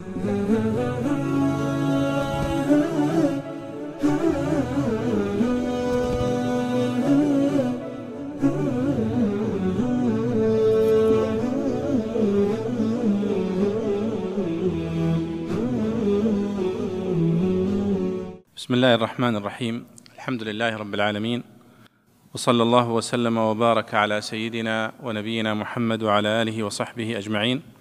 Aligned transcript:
بسم 0.00 0.10
الله 18.74 18.94
الرحمن 18.94 19.36
الرحيم 19.36 19.86
الحمد 20.14 20.42
لله 20.42 20.76
رب 20.76 20.94
العالمين 20.94 21.42
وصلى 22.34 22.62
الله 22.62 22.90
وسلم 22.90 23.38
وبارك 23.38 23.94
على 23.94 24.20
سيدنا 24.20 24.92
ونبينا 25.02 25.54
محمد 25.54 26.02
وعلى 26.02 26.42
اله 26.42 26.62
وصحبه 26.62 27.18
اجمعين 27.18 27.77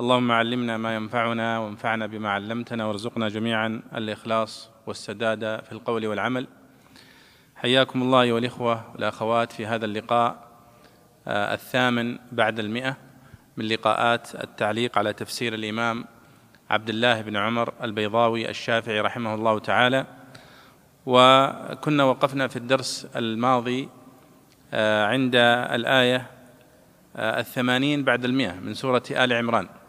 اللهم 0.00 0.32
علمنا 0.32 0.76
ما 0.76 0.94
ينفعنا 0.94 1.58
وانفعنا 1.58 2.06
بما 2.06 2.30
علمتنا 2.30 2.86
وارزقنا 2.86 3.28
جميعا 3.28 3.82
الإخلاص 3.94 4.70
والسداد 4.86 5.40
في 5.40 5.72
القول 5.72 6.06
والعمل. 6.06 6.46
حياكم 7.56 8.02
الله 8.02 8.22
أيها 8.22 8.38
الإخوة 8.38 8.92
والأخوات 8.92 9.52
في 9.52 9.66
هذا 9.66 9.84
اللقاء 9.84 10.48
آه، 11.26 11.54
الثامن 11.54 12.18
بعد 12.32 12.58
المئة 12.58 12.96
من 13.56 13.64
لقاءات 13.68 14.34
التعليق 14.34 14.98
على 14.98 15.12
تفسير 15.12 15.54
الإمام 15.54 16.04
عبد 16.70 16.88
الله 16.88 17.20
بن 17.20 17.36
عمر 17.36 17.72
البيضاوي 17.82 18.50
الشافعي 18.50 19.00
رحمه 19.00 19.34
الله 19.34 19.58
تعالى. 19.58 20.06
وكنا 21.06 22.04
وقفنا 22.04 22.48
في 22.48 22.56
الدرس 22.56 23.08
الماضي 23.16 23.88
آه، 24.72 25.06
عند 25.06 25.32
الآية 25.74 26.26
آه، 27.16 27.40
الثمانين 27.40 28.04
بعد 28.04 28.24
المئة 28.24 28.52
من 28.52 28.74
سورة 28.74 29.02
آل 29.10 29.32
عمران. 29.32 29.79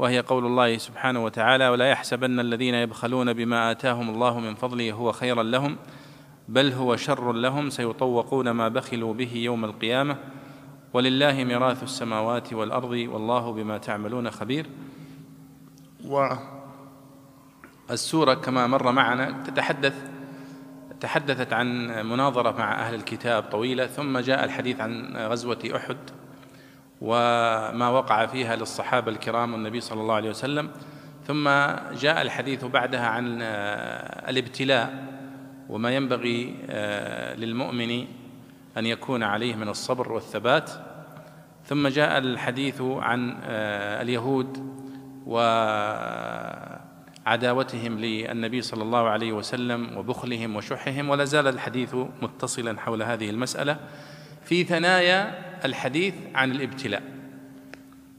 وهي 0.00 0.20
قول 0.20 0.46
الله 0.46 0.78
سبحانه 0.78 1.24
وتعالى 1.24 1.68
ولا 1.68 1.90
يحسبن 1.90 2.40
الذين 2.40 2.74
يبخلون 2.74 3.32
بما 3.32 3.70
آتاهم 3.70 4.10
الله 4.10 4.40
من 4.40 4.54
فضله 4.54 4.92
هو 4.92 5.12
خيرا 5.12 5.42
لهم 5.42 5.76
بل 6.48 6.72
هو 6.72 6.96
شر 6.96 7.32
لهم 7.32 7.70
سيطوقون 7.70 8.50
ما 8.50 8.68
بخلوا 8.68 9.14
به 9.14 9.36
يوم 9.36 9.64
القيامة. 9.64 10.16
ولله 10.92 11.44
ميراث 11.44 11.82
السماوات 11.82 12.52
والأرض 12.52 12.90
والله 12.90 13.52
بما 13.52 13.78
تعملون 13.78 14.30
خبير. 14.30 14.66
والسورة 17.88 18.34
كما 18.34 18.66
مر 18.66 18.92
معنا 18.92 19.42
تتحدث 19.42 20.10
تحدثت 21.00 21.52
عن 21.52 21.86
مناظرة 22.06 22.58
مع 22.58 22.72
أهل 22.72 22.94
الكتاب 22.94 23.42
طويلة 23.42 23.86
ثم 23.86 24.18
جاء 24.18 24.44
الحديث 24.44 24.80
عن 24.80 25.16
غزوة 25.16 25.70
أحد. 25.76 25.96
وما 27.00 27.88
وقع 27.88 28.26
فيها 28.26 28.56
للصحابة 28.56 29.12
الكرام 29.12 29.52
والنبي 29.52 29.80
صلى 29.80 30.00
الله 30.00 30.14
عليه 30.14 30.30
وسلم. 30.30 30.70
ثم 31.26 31.48
جاء 32.00 32.22
الحديث 32.22 32.64
بعدها 32.64 33.06
عن 33.06 33.42
الابتلاء 34.28 35.04
وما 35.68 35.90
ينبغي 35.90 36.54
للمؤمن 37.38 38.06
أن 38.78 38.86
يكون 38.86 39.22
عليه 39.22 39.54
من 39.54 39.68
الصبر 39.68 40.12
والثبات. 40.12 40.70
ثم 41.64 41.88
جاء 41.88 42.18
الحديث 42.18 42.80
عن 42.82 43.36
اليهود 44.02 44.80
وعداوتهم 47.26 47.98
للنبي 47.98 48.62
صلى 48.62 48.82
الله 48.82 49.08
عليه 49.08 49.32
وسلم 49.32 49.96
وبخلهم 49.96 50.56
وشحهم 50.56 51.10
ولا 51.10 51.24
زال 51.24 51.48
الحديث 51.48 51.94
متصلا 52.22 52.80
حول 52.80 53.02
هذه 53.02 53.30
المسألة. 53.30 53.76
في 54.50 54.64
ثنايا 54.64 55.34
الحديث 55.64 56.14
عن 56.34 56.50
الابتلاء. 56.50 57.02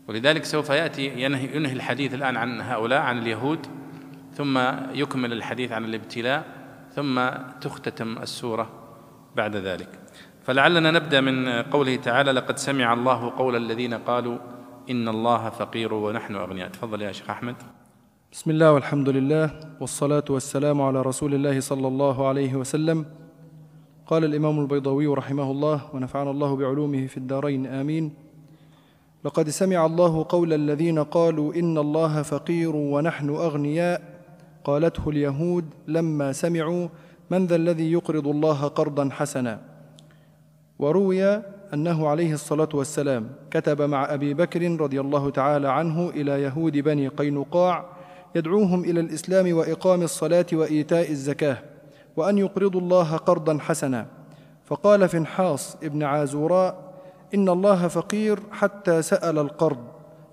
ولذلك 0.08 0.46
سوف 0.46 0.70
يأتي 0.70 1.08
ينهي, 1.08 1.56
ينهي 1.56 1.74
الحديث 1.74 2.14
الآن 2.14 2.38
عن 2.38 2.62
هؤلاء 2.62 3.02
عن 3.02 3.18
اليهود 3.18 3.68
ثم 4.34 4.58
يكمل 4.94 5.34
الحديث 5.34 5.72
عن 5.72 5.86
الابتلاء 5.86 6.46
ثم 6.96 7.30
تختتم 7.62 8.18
السورة 8.18 8.70
بعد 9.36 9.56
ذلك. 9.56 9.88
فلعلنا 10.44 10.92
نبدأ 10.92 11.22
من 11.22 11.50
قوله 11.62 11.96
تعالى 11.96 12.32
لقد 12.32 12.58
سمع 12.58 12.94
الله 12.94 13.30
قول 13.30 13.56
الذين 13.56 13.94
قالوا 13.94 14.38
إن 14.90 15.08
الله 15.08 15.50
فقير 15.50 15.94
ونحن 15.94 16.36
أغنياء. 16.36 16.70
تفضل 16.70 17.02
يا 17.02 17.12
شيخ 17.12 17.30
أحمد. 17.30 17.56
بسم 18.32 18.52
الله 18.52 18.72
والحمد 18.72 19.10
لله 19.10 19.60
والصلاة 19.80 20.26
والسلام 20.30 20.82
على 20.82 21.02
رسول 21.02 21.34
الله 21.34 21.60
صلى 21.60 21.88
الله 21.88 22.28
عليه 22.28 22.56
وسلم. 22.56 23.06
قال 24.12 24.26
الإمام 24.26 24.60
البيضاوي 24.60 25.08
رحمه 25.08 25.52
الله 25.52 25.82
ونفعنا 25.94 26.32
الله 26.32 26.56
بعلومه 26.56 27.08
في 27.08 27.18
الدارين 27.18 27.66
آمين. 27.68 28.14
لقد 29.26 29.50
سمع 29.50 29.86
الله 29.86 30.26
قول 30.30 30.54
الذين 30.54 31.00
قالوا 31.00 31.54
إن 31.54 31.78
الله 31.78 32.22
فقير 32.22 32.76
ونحن 32.76 33.30
أغنياء. 33.30 34.02
قالته 34.64 35.10
اليهود 35.10 35.66
لما 35.88 36.32
سمعوا 36.32 36.88
من 37.30 37.48
ذا 37.48 37.56
الذي 37.56 37.92
يقرض 37.92 38.28
الله 38.28 38.68
قرضا 38.68 39.10
حسنا؟ 39.12 39.62
وروي 40.80 41.24
أنه 41.74 42.08
عليه 42.08 42.34
الصلاة 42.34 42.70
والسلام 42.74 43.30
كتب 43.52 43.82
مع 43.82 44.14
أبي 44.14 44.34
بكر 44.34 44.82
رضي 44.82 45.02
الله 45.02 45.30
تعالى 45.30 45.70
عنه 45.70 46.10
إلى 46.10 46.42
يهود 46.42 46.78
بني 46.78 47.08
قينقاع 47.08 47.86
يدعوهم 48.36 48.84
إلى 48.84 49.00
الإسلام 49.00 49.54
وإقام 49.58 50.02
الصلاة 50.02 50.46
وإيتاء 50.54 51.12
الزكاة. 51.12 51.71
وأن 52.18 52.38
يقرضوا 52.38 52.82
الله 52.82 53.18
قرضا 53.18 53.58
حسنا. 53.60 54.06
فقال 54.66 55.10
فنحاص 55.10 55.78
ابن 55.84 56.04
عازوراء 56.04 56.76
إن 57.36 57.50
الله 57.50 57.88
فقير 57.88 58.40
حتى 58.52 59.02
سأل 59.02 59.40
القرض. 59.40 59.78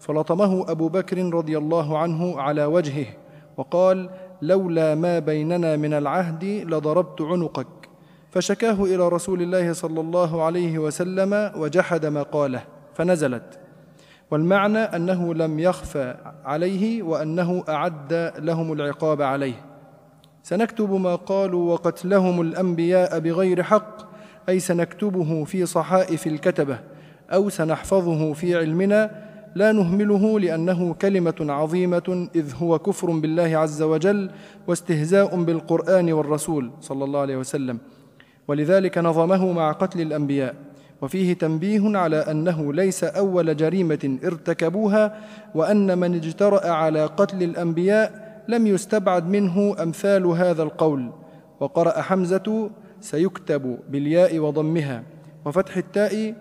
فلطمه 0.00 0.70
أبو 0.70 0.88
بكر 0.88 1.34
رضي 1.34 1.58
الله 1.58 1.98
عنه 1.98 2.40
على 2.40 2.64
وجهه 2.64 3.06
وقال 3.56 4.10
لولا 4.42 4.94
ما 4.94 5.18
بيننا 5.18 5.76
من 5.76 5.94
العهد 5.94 6.44
لضربت 6.44 7.22
عنقك. 7.22 7.66
فشكاه 8.30 8.84
إلى 8.84 9.08
رسول 9.08 9.42
الله 9.42 9.72
صلى 9.72 10.00
الله 10.00 10.42
عليه 10.42 10.78
وسلم 10.78 11.52
وجحد 11.56 12.06
ما 12.06 12.22
قاله 12.22 12.62
فنزلت. 12.94 13.58
والمعنى 14.30 14.78
أنه 14.78 15.34
لم 15.34 15.58
يخفى 15.58 16.14
عليه 16.44 17.02
وأنه 17.02 17.64
أعد 17.68 18.32
لهم 18.38 18.72
العقاب 18.72 19.22
عليه. 19.22 19.67
سنكتب 20.48 20.92
ما 20.92 21.14
قالوا 21.14 21.72
وقتلهم 21.72 22.40
الأنبياء 22.40 23.18
بغير 23.18 23.62
حق 23.62 23.96
أي 24.48 24.60
سنكتبه 24.60 25.44
في 25.44 25.66
صحائف 25.66 26.26
الكتبة 26.26 26.78
أو 27.30 27.48
سنحفظه 27.48 28.32
في 28.32 28.56
علمنا 28.56 29.10
لا 29.54 29.72
نهمله 29.72 30.40
لأنه 30.40 30.94
كلمة 30.94 31.34
عظيمة 31.40 32.28
إذ 32.34 32.54
هو 32.62 32.78
كفر 32.78 33.10
بالله 33.10 33.58
عز 33.58 33.82
وجل 33.82 34.30
واستهزاء 34.66 35.42
بالقرآن 35.42 36.12
والرسول 36.12 36.70
صلى 36.80 37.04
الله 37.04 37.20
عليه 37.20 37.36
وسلم. 37.36 37.78
ولذلك 38.48 38.98
نظمه 38.98 39.52
مع 39.52 39.72
قتل 39.72 40.00
الأنبياء. 40.00 40.54
وفيه 41.02 41.32
تنبيه 41.32 41.98
على 41.98 42.16
أنه 42.16 42.72
ليس 42.72 43.04
أول 43.04 43.56
جريمة 43.56 44.18
ارتكبوها 44.24 45.16
وأن 45.54 45.98
من 45.98 46.14
اجترأ 46.14 46.70
على 46.70 47.06
قتل 47.06 47.42
الأنبياء 47.42 48.27
لم 48.48 48.66
يستبعد 48.66 49.28
منه 49.28 49.76
أمثال 49.82 50.26
هذا 50.26 50.62
القول 50.62 51.10
وقرأ 51.60 52.00
حمزة 52.00 52.70
سيكتب 53.00 53.78
بالياء 53.88 54.38
وضمها 54.38 55.02
وفتح 55.44 55.76
التاء 55.76 56.34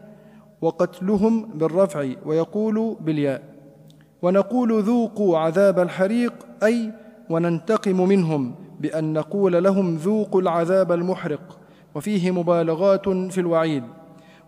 وقتلهم 0.62 1.46
بالرفع 1.46 2.10
ويقول 2.26 2.98
بالياء 3.02 3.42
ونقول 4.22 4.84
ذوقوا 4.84 5.38
عذاب 5.38 5.80
الحريق 5.80 6.34
أي 6.64 6.92
وننتقم 7.30 8.08
منهم 8.08 8.56
بأن 8.80 9.14
نقول 9.14 9.64
لهم 9.64 9.96
ذوقوا 9.96 10.42
العذاب 10.42 10.92
المحرق 10.92 11.60
وفيه 11.96 12.32
مبالغات 12.32 13.10
في 13.10 13.38
الوعيد 13.38 13.84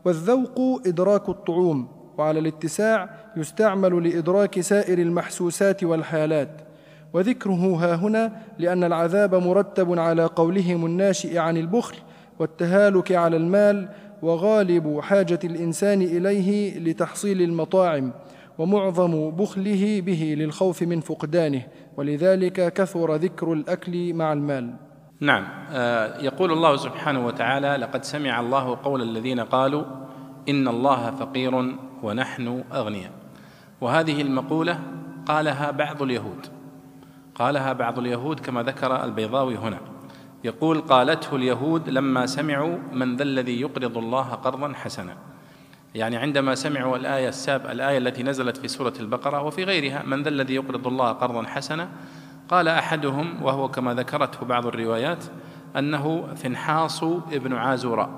والذوق 0.06 0.82
إدراك 0.88 1.30
الطعوم 1.30 1.88
وعلى 2.18 2.40
الاتساع 2.40 3.10
يستعمل 3.38 4.10
لإدراك 4.10 4.60
سائر 4.60 5.00
المحسوسات 5.00 5.84
والحالات. 5.84 6.69
وذكره 7.14 7.76
ها 7.76 7.96
هنا 7.96 8.32
لأن 8.60 8.84
العذاب 8.84 9.36
مرتب 9.36 10.00
على 10.00 10.26
قولهم 10.26 10.86
الناشئ 10.86 11.38
عن 11.38 11.58
البخل 11.58 11.96
والتهالك 12.40 13.12
على 13.12 13.38
المال 13.38 13.90
وغالب 14.22 15.00
حاجة 15.00 15.40
الإنسان 15.44 16.02
إليه 16.02 16.80
لتحصيل 16.80 17.42
المطاعم 17.42 18.12
ومعظم 18.58 19.30
بخله 19.30 20.02
به 20.02 20.36
للخوف 20.38 20.84
من 20.84 21.00
فقدانه 21.00 21.62
ولذلك 21.98 22.74
كثر 22.74 23.16
ذكر 23.16 23.54
الأكل 23.54 24.14
مع 24.14 24.34
المال. 24.34 24.74
نعم 25.20 25.48
آه، 25.72 26.22
يقول 26.22 26.52
الله 26.52 26.76
سبحانه 26.76 27.26
وتعالى 27.26 27.76
لقد 27.76 28.04
سمع 28.04 28.40
الله 28.40 28.78
قول 28.84 29.02
الذين 29.02 29.40
قالوا 29.40 29.84
إن 30.50 30.68
الله 30.68 31.12
فقير 31.12 31.76
ونحن 32.04 32.64
أغنياء. 32.74 33.12
وهذه 33.82 34.22
المقولة 34.22 34.80
قالها 35.26 35.72
بعض 35.72 36.02
اليهود. 36.02 36.59
قالها 37.40 37.74
بعض 37.74 38.00
اليهود 38.00 38.40
كما 38.40 38.64
ذكر 38.64 39.04
البيضاوي 39.04 39.58
هنا. 39.58 39.80
يقول 40.44 40.82
قالته 40.82 41.36
اليهود 41.36 41.90
لما 41.90 42.26
سمعوا 42.26 42.78
من 42.94 43.16
ذا 43.16 43.24
الذي 43.24 43.62
يقرض 43.62 43.98
الله 43.98 44.24
قرضا 44.24 44.74
حسنا. 44.74 45.18
يعني 45.96 46.18
عندما 46.18 46.56
سمعوا 46.56 46.98
الآية 46.98 47.28
الساب 47.28 47.66
الآية 47.66 47.98
التي 47.98 48.24
نزلت 48.24 48.58
في 48.58 48.68
سورة 48.68 48.94
البقرة 49.00 49.42
وفي 49.42 49.64
غيرها 49.64 50.04
من 50.04 50.24
ذا 50.24 50.30
الذي 50.30 50.56
يقرض 50.56 50.88
الله 50.88 51.12
قرضا 51.12 51.44
حسنا 51.44 51.90
قال 52.50 52.68
أحدهم 52.68 53.44
وهو 53.44 53.68
كما 53.68 53.94
ذكرته 53.94 54.46
بعض 54.46 54.68
الروايات 54.68 55.24
أنه 55.78 56.28
فنحاص 56.36 57.04
ابن 57.04 57.54
عازوراء 57.54 58.10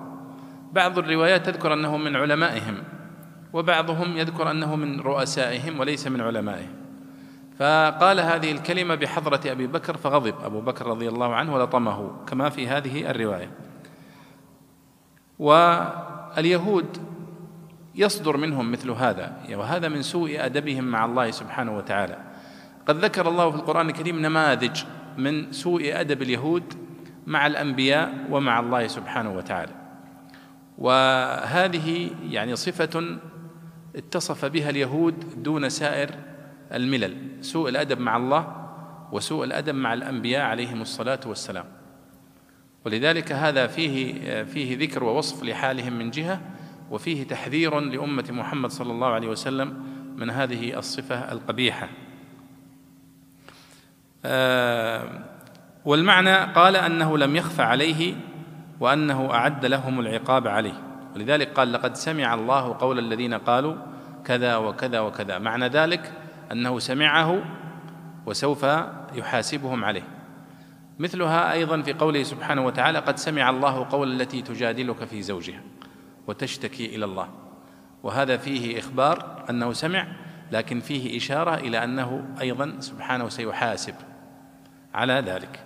بعض 0.74 0.98
الروايات 0.98 1.46
تذكر 1.46 1.74
أنه 1.74 1.98
من 1.98 2.16
علمائهم 2.16 2.84
وبعضهم 3.54 4.18
يذكر 4.18 4.52
أنه 4.52 4.76
من 4.76 5.00
رؤسائهم 5.00 5.80
وليس 5.80 6.08
من 6.08 6.22
علمائهم. 6.22 6.81
فقال 7.62 8.20
هذه 8.20 8.52
الكلمة 8.52 8.96
بحضرة 8.96 9.42
أبي 9.46 9.68
بكر 9.68 9.98
فغضب 9.98 10.36
أبو 10.44 10.62
بكر 10.62 10.88
رضي 10.88 11.10
الله 11.10 11.36
عنه 11.36 11.54
ولطمه 11.54 12.12
كما 12.28 12.50
في 12.50 12.68
هذه 12.68 13.12
الرواية. 13.12 13.52
واليهود 15.40 16.98
يصدر 17.96 18.38
منهم 18.38 18.72
مثل 18.72 18.90
هذا 18.90 19.38
وهذا 19.54 19.88
من 19.90 20.02
سوء 20.02 20.46
أدبهم 20.46 20.84
مع 20.84 21.06
الله 21.06 21.32
سبحانه 21.32 21.78
وتعالى. 21.78 22.18
قد 22.88 22.98
ذكر 23.06 23.30
الله 23.30 23.52
في 23.52 23.58
القرآن 23.58 23.90
الكريم 23.90 24.20
نماذج 24.20 24.84
من 25.18 25.52
سوء 25.52 26.00
أدب 26.02 26.22
اليهود 26.22 26.74
مع 27.28 27.48
الأنبياء 27.48 28.14
ومع 28.30 28.60
الله 28.60 28.88
سبحانه 28.88 29.34
وتعالى. 29.34 29.74
وهذه 30.78 32.10
يعني 32.30 32.56
صفة 32.56 33.18
اتصف 33.96 34.46
بها 34.46 34.70
اليهود 34.70 35.44
دون 35.44 35.70
سائر 35.70 36.31
الملل 36.74 37.18
سوء 37.42 37.70
الأدب 37.70 38.00
مع 38.00 38.18
الله 38.18 38.68
وسوء 39.12 39.44
الأدب 39.44 39.76
مع 39.76 39.94
الأنبياء 39.94 40.46
عليهم 40.46 40.82
الصلاة 40.82 41.20
والسلام. 41.26 41.66
ولذلك 42.86 43.32
هذا 43.32 43.68
فيه 43.68 44.44
فيه 44.44 44.78
ذكر 44.78 45.04
ووصف 45.04 45.44
لحالهم 45.44 45.94
من 45.94 46.12
جهة 46.12 46.42
وفيه 46.92 47.24
تحذير 47.24 47.80
لأمة 47.80 48.26
محمد 48.30 48.72
صلى 48.72 48.92
الله 48.92 49.08
عليه 49.08 49.28
وسلم 49.28 49.84
من 50.16 50.30
هذه 50.30 50.78
الصفة 50.78 51.32
القبيحة. 51.32 51.90
آه، 54.26 55.10
والمعنى 55.86 56.36
قال 56.36 56.76
أنه 56.76 57.18
لم 57.18 57.36
يخف 57.36 57.60
عليه 57.60 58.16
وأنه 58.80 59.34
أعد 59.34 59.66
لهم 59.66 60.00
العقاب 60.00 60.48
عليه. 60.48 60.74
ولذلك 61.16 61.54
قال 61.54 61.74
لقد 61.74 61.96
سمع 61.96 62.34
الله 62.34 62.74
قول 62.74 63.00
الذين 63.00 63.34
قالوا 63.34 63.76
كذا 64.26 64.56
وكذا 64.56 65.00
وكذا. 65.00 65.40
معنى 65.40 65.68
ذلك 65.68 66.14
أنه 66.52 66.80
سمعه 66.80 67.44
وسوف 68.26 68.66
يحاسبهم 69.16 69.86
عليه. 69.86 70.04
مثلها 71.00 71.52
أيضا 71.52 71.82
في 71.82 71.94
قوله 71.94 72.24
سبحانه 72.24 72.66
وتعالى 72.66 73.00
قد 73.00 73.18
سمع 73.18 73.50
الله 73.50 73.88
قول 73.92 74.22
التي 74.22 74.42
تجادلك 74.42 75.06
في 75.06 75.22
زوجها 75.22 75.62
وتشتكي 76.28 76.96
إلى 76.96 77.06
الله. 77.06 77.30
وهذا 78.04 78.38
فيه 78.38 78.80
إخبار 78.80 79.46
أنه 79.50 79.74
سمع 79.74 80.08
لكن 80.52 80.80
فيه 80.80 81.18
إشارة 81.18 81.56
إلى 81.56 81.84
أنه 81.84 82.26
أيضا 82.42 82.76
سبحانه 82.80 83.30
سيحاسب 83.30 83.96
على 84.94 85.14
ذلك. 85.14 85.66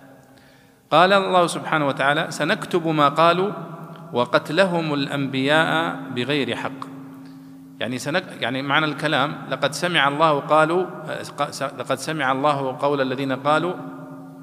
قال 0.90 1.12
الله 1.12 1.46
سبحانه 1.46 1.86
وتعالى 1.86 2.30
سنكتب 2.30 2.86
ما 2.86 3.08
قالوا 3.08 3.52
وقتلهم 4.12 4.94
الأنبياء 4.94 5.96
بغير 6.14 6.56
حق. 6.56 6.95
يعني 7.80 7.98
سنك 7.98 8.24
يعني 8.40 8.62
معنى 8.62 8.86
الكلام 8.86 9.36
لقد 9.50 9.72
سمع 9.72 10.08
الله 10.08 10.40
قالوا 10.40 10.86
لقد 11.60 11.94
سمع 11.94 12.32
الله 12.32 12.76
قول 12.78 13.00
الذين 13.00 13.32
قالوا 13.32 13.74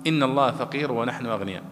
إن 0.08 0.24
الله 0.24 0.52
فقير 0.52 0.92
ونحن 0.92 1.26
أغنياء. 1.26 1.64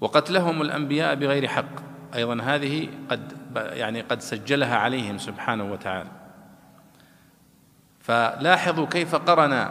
وقتلهم 0.00 0.62
الأنبياء 0.62 1.14
بغير 1.14 1.48
حق. 1.48 1.86
أيضا 2.14 2.42
هذه 2.42 2.88
قد 3.10 3.32
يعني 3.56 4.00
قد 4.00 4.20
سجلها 4.20 4.76
عليهم 4.76 5.18
سبحانه 5.18 5.72
وتعالى. 5.72 6.10
فلاحظوا 8.00 8.86
كيف 8.86 9.14
قرن 9.14 9.70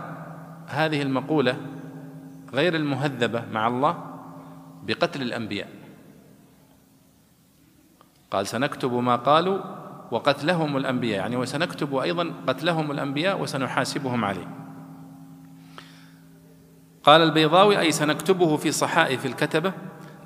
هذه 0.68 1.02
المقولة 1.02 1.58
غير 2.54 2.76
المهذبة 2.76 3.44
مع 3.52 3.68
الله 3.68 3.98
بقتل 4.84 5.22
الأنبياء. 5.22 5.70
قال 8.32 8.48
سنكتب 8.48 8.94
ما 8.94 9.16
قالوا 9.16 9.85
وقتلهم 10.12 10.78
الأنبياء. 10.78 11.20
يعني 11.20 11.38
وسنكتب 11.38 11.96
أيضا 11.96 12.34
قتلهم 12.48 12.92
الأنبياء 12.92 13.42
وسنحاسبهم 13.42 14.26
عليه. 14.26 14.48
قال 17.04 17.22
البيضاوي 17.22 17.80
أي 17.80 17.92
سنكتبه 17.92 18.58
في 18.58 18.72
صحائف 18.72 19.26
الكتبة 19.26 19.74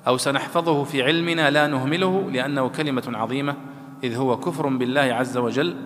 أو 0.06 0.16
سنحفظه 0.16 0.84
في 0.84 1.02
علمنا 1.02 1.50
لا 1.50 1.66
نهمله 1.66 2.30
لأنه 2.30 2.68
كلمة 2.68 3.02
عظيمة 3.06 3.56
إذ 4.04 4.16
هو 4.16 4.40
كفر 4.40 4.68
بالله 4.68 5.00
عز 5.00 5.36
وجل 5.36 5.76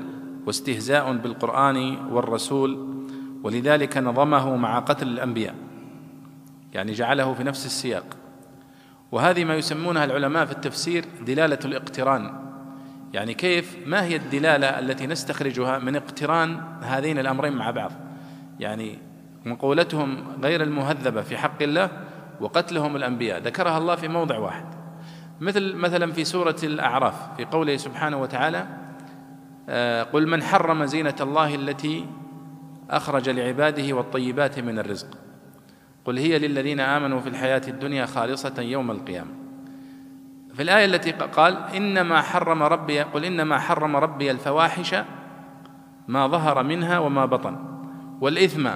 واستهزاء 0.47 1.13
بالقرآن 1.13 1.97
والرسول 2.11 2.95
ولذلك 3.43 3.97
نظمه 3.99 4.57
مع 4.57 4.79
قتل 4.79 5.09
الأنبياء 5.09 5.55
يعني 6.73 6.93
جعله 6.93 7.35
في 7.35 7.45
نفس 7.45 7.67
السياق. 7.67 8.17
وهذه 9.13 9.45
ما 9.45 9.55
يسمونها 9.57 10.05
العلماء 10.05 10.45
في 10.45 10.53
التفسير 10.53 11.05
دلالة 11.27 11.59
الاقتران. 11.65 12.54
يعني 13.15 13.35
كيف؟ 13.35 13.77
ما 13.87 14.05
هي 14.05 14.17
الدلالة 14.17 14.79
التي 14.79 15.07
نستخرجها 15.07 15.79
من 15.79 15.97
اقتران 15.97 16.61
هذين 16.83 17.19
الأمرين 17.19 17.53
مع 17.53 17.71
بعض؟ 17.71 17.93
يعني 18.61 18.99
مقولتهم 19.45 20.25
غير 20.43 20.63
المهذبة 20.63 21.23
في 21.23 21.37
حق 21.37 21.63
الله 21.63 21.91
وقتلهم 22.41 22.97
الأنبياء. 22.97 23.41
ذكرها 23.41 23.79
الله 23.79 23.95
في 23.95 24.09
موضع 24.09 24.39
واحد. 24.39 24.65
مثل 25.41 25.75
مثلا 25.77 26.13
في 26.13 26.25
سورة 26.25 26.57
الأعراف 26.63 27.37
في 27.37 27.45
قوله 27.45 27.77
سبحانه 27.77 28.17
وتعالى 28.17 28.67
آه، 29.69 30.03
قل 30.03 30.27
من 30.27 30.43
حرم 30.43 30.85
زينة 30.85 31.17
الله 31.21 31.55
التي 31.55 32.07
أخرج 32.91 33.29
لعباده 33.29 33.97
والطيبات 33.97 34.59
من 34.59 34.79
الرزق. 34.79 35.09
قل 36.05 36.19
هي 36.19 36.39
للذين 36.39 36.81
آمنوا 36.81 37.21
في 37.21 37.29
الحياة 37.29 37.63
الدنيا 37.69 38.07
خالصة 38.07 38.63
يوم 38.63 38.91
القيامة. 38.91 39.44
في 40.55 40.63
الآية 40.63 40.85
التي 40.85 41.11
قال 41.11 41.59
إنما 41.77 42.23
حرم 42.23 42.63
ربي 42.63 43.03
قل 43.03 43.25
إنما 43.25 43.59
حرم 43.59 43.97
ربي 43.97 44.31
الفواحش 44.31 44.95
ما 46.09 46.27
ظهر 46.27 46.63
منها 46.63 46.99
وما 46.99 47.27
بطن 47.27 47.57
والإثم 48.21 48.69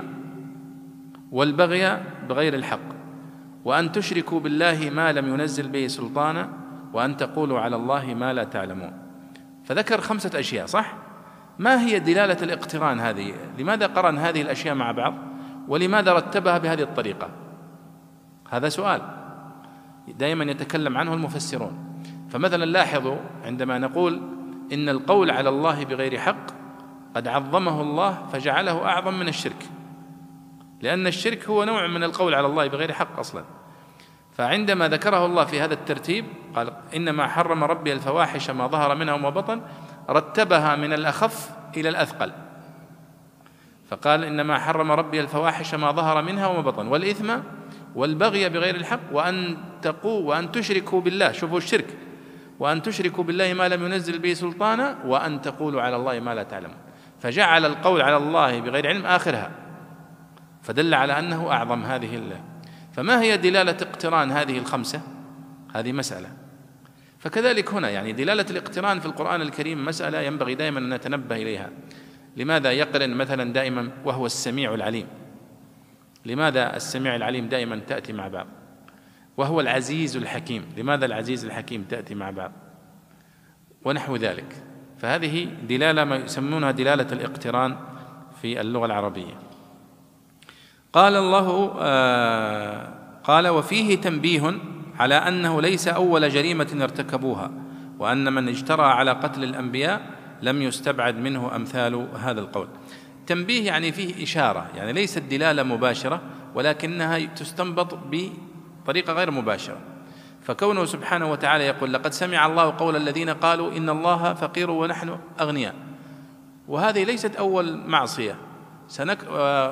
والبغي 1.32 2.02
بغير 2.28 2.54
الحق 2.54 2.98
وأن 3.64 3.92
تشركوا 3.92 4.40
بالله 4.40 4.90
ما 4.90 5.12
لم 5.12 5.34
ينزل 5.34 5.68
به 5.68 5.86
سلطانا 5.86 6.48
وأن 6.92 7.16
تقولوا 7.16 7.60
على 7.60 7.76
الله 7.76 8.14
ما 8.14 8.32
لا 8.32 8.44
تعلمون. 8.44 8.92
فذكر 9.64 10.00
خمسة 10.00 10.40
أشياء 10.40 10.66
صح؟ 10.66 10.94
ما 11.58 11.80
هي 11.80 11.98
دلالة 11.98 12.42
الاقتران 12.42 13.00
هذه؟ 13.00 13.34
لماذا 13.58 13.86
قرن 13.86 14.18
هذه 14.18 14.42
الأشياء 14.42 14.74
مع 14.74 14.92
بعض؟ 14.92 15.14
ولماذا 15.68 16.12
رتبها 16.12 16.58
بهذه 16.58 16.82
الطريقة؟ 16.82 17.28
هذا 18.50 18.68
سؤال. 18.68 19.17
دائما 20.12 20.44
يتكلم 20.44 20.98
عنه 20.98 21.14
المفسرون. 21.14 22.02
فمثلا 22.30 22.64
لاحظوا 22.64 23.16
عندما 23.44 23.78
نقول 23.78 24.22
إن 24.72 24.88
القول 24.88 25.30
على 25.30 25.48
الله 25.48 25.84
بغير 25.84 26.18
حق 26.18 26.46
قد 27.14 27.28
عظمه 27.28 27.82
الله 27.82 28.26
فجعله 28.32 28.84
أعظم 28.84 29.14
من 29.14 29.28
الشرك. 29.28 29.66
لأن 30.82 31.06
الشرك 31.06 31.48
هو 31.48 31.64
نوع 31.64 31.86
من 31.86 32.04
القول 32.04 32.34
على 32.34 32.46
الله 32.46 32.66
بغير 32.66 32.92
حق 32.92 33.18
أصلا. 33.18 33.44
فعندما 34.32 34.88
ذكره 34.88 35.26
الله 35.26 35.44
في 35.44 35.60
هذا 35.60 35.74
الترتيب 35.74 36.24
قال 36.56 36.72
إنما 36.96 37.26
حرم 37.26 37.64
ربي 37.64 37.92
الفواحش 37.92 38.50
ما 38.50 38.66
ظهر 38.66 38.94
منها 38.94 39.14
وما 39.14 39.30
بطن 39.30 39.60
رتبها 40.10 40.76
من 40.76 40.92
الأخف 40.92 41.50
إلى 41.76 41.88
الأثقل. 41.88 42.32
فقال 43.90 44.24
إنما 44.24 44.58
حرم 44.58 44.92
ربي 44.92 45.20
الفواحش 45.20 45.74
ما 45.74 45.92
ظهر 45.92 46.22
منها 46.22 46.46
وما 46.46 46.60
بطن. 46.60 46.86
والإثم 46.86 47.36
والبغي 47.98 48.48
بغير 48.48 48.74
الحق 48.74 49.00
وأن 49.12 49.56
تقوا 49.82 50.28
وأن 50.28 50.52
تشركوا 50.52 51.00
بالله. 51.00 51.32
شوفوا 51.32 51.58
الشرك. 51.58 51.86
وأن 52.58 52.82
تشركوا 52.82 53.24
بالله 53.24 53.54
ما 53.54 53.68
لم 53.68 53.84
ينزل 53.86 54.18
به 54.18 54.34
سلطانا 54.34 54.98
وأن 55.04 55.42
تقولوا 55.42 55.82
على 55.82 55.96
الله 55.96 56.20
ما 56.20 56.34
لا 56.34 56.42
تعلمون. 56.42 56.76
فجعل 57.20 57.66
القول 57.66 58.02
على 58.02 58.16
الله 58.16 58.60
بغير 58.60 58.86
علم 58.86 59.06
آخرها. 59.06 59.50
فدل 60.62 60.94
على 60.94 61.18
أنه 61.18 61.50
أعظم 61.50 61.84
هذه 61.84 62.16
الله 62.16 62.40
فما 62.92 63.22
هي 63.22 63.36
دلالة 63.36 63.76
اقتران 63.82 64.30
هذه 64.30 64.58
الخمسة؟ 64.58 65.00
هذه 65.74 65.92
مسألة. 65.92 66.28
فكذلك 67.18 67.74
هنا 67.74 67.90
يعني 67.90 68.12
دلالة 68.12 68.46
الاقتران 68.50 69.00
في 69.00 69.06
القرآن 69.06 69.42
الكريم 69.42 69.84
مسألة 69.84 70.20
ينبغي 70.20 70.54
دائما 70.54 70.78
أن 70.78 70.94
نتنبه 70.94 71.36
إليها. 71.36 71.70
لماذا 72.36 72.72
يقرن 72.72 73.14
مثلا 73.14 73.52
دائما؟ 73.52 73.90
وهو 74.04 74.26
السميع 74.26 74.74
العليم. 74.74 75.06
لماذا 76.24 76.76
السميع 76.76 77.16
العليم 77.16 77.48
دائما 77.48 77.76
تأتي 77.76 78.12
مع 78.12 78.28
بعض 78.28 78.46
وهو 79.36 79.60
العزيز 79.60 80.16
الحكيم. 80.16 80.64
لماذا 80.76 81.06
العزيز 81.06 81.44
الحكيم 81.44 81.82
تأتي 81.82 82.14
مع 82.14 82.30
بعض 82.30 82.52
ونحو 83.84 84.16
ذلك. 84.16 84.62
فهذه 84.98 85.44
دلالة 85.68 86.04
ما 86.04 86.16
يسمونها 86.16 86.70
دلالة 86.70 87.12
الاقتران 87.12 87.76
في 88.42 88.60
اللغة 88.60 88.86
العربية. 88.86 89.34
قال 90.92 91.16
الله 91.16 91.76
آه 91.78 92.94
قال 93.24 93.48
وفيه 93.48 94.00
تنبيه 94.00 94.54
على 94.98 95.14
أنه 95.14 95.62
ليس 95.62 95.88
أول 95.88 96.28
جريمة 96.28 96.78
ارتكبوها 96.82 97.50
وأن 97.98 98.32
من 98.32 98.48
اجترى 98.48 98.82
على 98.82 99.10
قتل 99.10 99.44
الأنبياء 99.44 100.00
لم 100.42 100.62
يستبعد 100.62 101.16
منه 101.16 101.56
أمثال 101.56 102.08
هذا 102.18 102.40
القول. 102.40 102.68
تنبيه 103.28 103.66
يعني 103.66 103.92
فيه 103.92 104.24
إشارة 104.24 104.66
يعني 104.76 104.92
ليست 104.92 105.18
دلالة 105.18 105.62
مباشرة 105.62 106.20
ولكنها 106.54 107.18
تستنبط 107.18 107.98
بطريقة 108.10 109.12
غير 109.12 109.30
مباشرة. 109.30 109.78
فكونه 110.42 110.84
سبحانه 110.84 111.30
وتعالى 111.30 111.64
يقول 111.64 111.92
لقد 111.92 112.12
سمع 112.12 112.46
الله 112.46 112.76
قول 112.78 112.96
الذين 112.96 113.30
قالوا 113.30 113.76
إن 113.76 113.88
الله 113.88 114.34
فقير 114.34 114.70
ونحن 114.70 115.18
أغنياء. 115.40 115.74
وهذه 116.68 117.04
ليست 117.04 117.36
أول 117.36 117.76
معصية. 117.86 118.36
سنك 118.88 119.18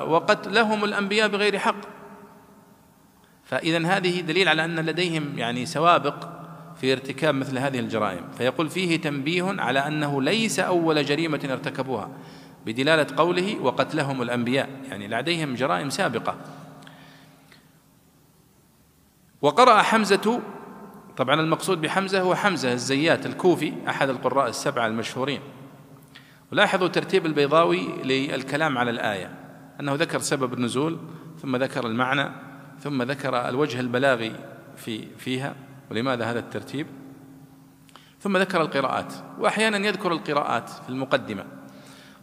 وقتلهم 0.08 0.84
الأنبياء 0.84 1.28
بغير 1.28 1.58
حق. 1.58 1.80
فإذا 3.44 3.86
هذه 3.86 4.20
دليل 4.20 4.48
على 4.48 4.64
أن 4.64 4.80
لديهم 4.80 5.38
يعني 5.38 5.66
سوابق 5.66 6.28
في 6.80 6.92
ارتكاب 6.92 7.34
مثل 7.34 7.58
هذه 7.58 7.78
الجرائم. 7.78 8.24
فيقول 8.38 8.68
فيه 8.68 9.00
تنبيه 9.00 9.54
على 9.58 9.86
أنه 9.86 10.22
ليس 10.22 10.60
أول 10.60 11.04
جريمة 11.04 11.48
ارتكبوها. 11.50 12.10
بدلالة 12.66 13.16
قوله 13.16 13.60
وقتلهم 13.60 14.22
الأنبياء 14.22 14.70
يعني 14.88 15.08
لديهم 15.08 15.54
جرائم 15.54 15.90
سابقة. 15.90 16.36
وقرأ 19.42 19.82
حمزة 19.82 20.40
طبعا 21.16 21.40
المقصود 21.40 21.80
بحمزة 21.80 22.20
هو 22.20 22.34
حمزة 22.34 22.72
الزيات 22.72 23.26
الكوفي 23.26 23.72
أحد 23.88 24.08
القراء 24.08 24.48
السبعة 24.48 24.86
المشهورين. 24.86 25.40
ولاحظوا 26.52 26.88
ترتيب 26.88 27.26
البيضاوي 27.26 28.02
للكلام 28.04 28.78
على 28.78 28.90
الآية 28.90 29.30
أنه 29.80 29.94
ذكر 29.94 30.18
سبب 30.18 30.54
النزول 30.54 30.98
ثم 31.42 31.56
ذكر 31.56 31.86
المعنى 31.86 32.30
ثم 32.80 33.02
ذكر 33.02 33.48
الوجه 33.48 33.80
البلاغي 33.80 34.32
في 34.76 35.16
فيها 35.16 35.54
ولماذا 35.90 36.30
هذا 36.30 36.38
الترتيب؟ 36.38 36.86
ثم 38.20 38.36
ذكر 38.36 38.60
القراءات 38.60 39.14
وأحيانا 39.38 39.86
يذكر 39.86 40.12
القراءات 40.12 40.68
في 40.68 40.88
المقدمة. 40.88 41.44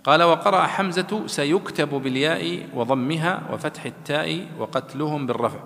قال 0.03 0.23
وقرأ 0.23 0.61
حمزة 0.61 1.27
سيكتب 1.27 1.89
بالياء 1.89 2.69
وضمها 2.75 3.41
وفتح 3.51 3.85
التاء 3.85 4.47
وقتلهم 4.59 5.27
بالرفع. 5.27 5.59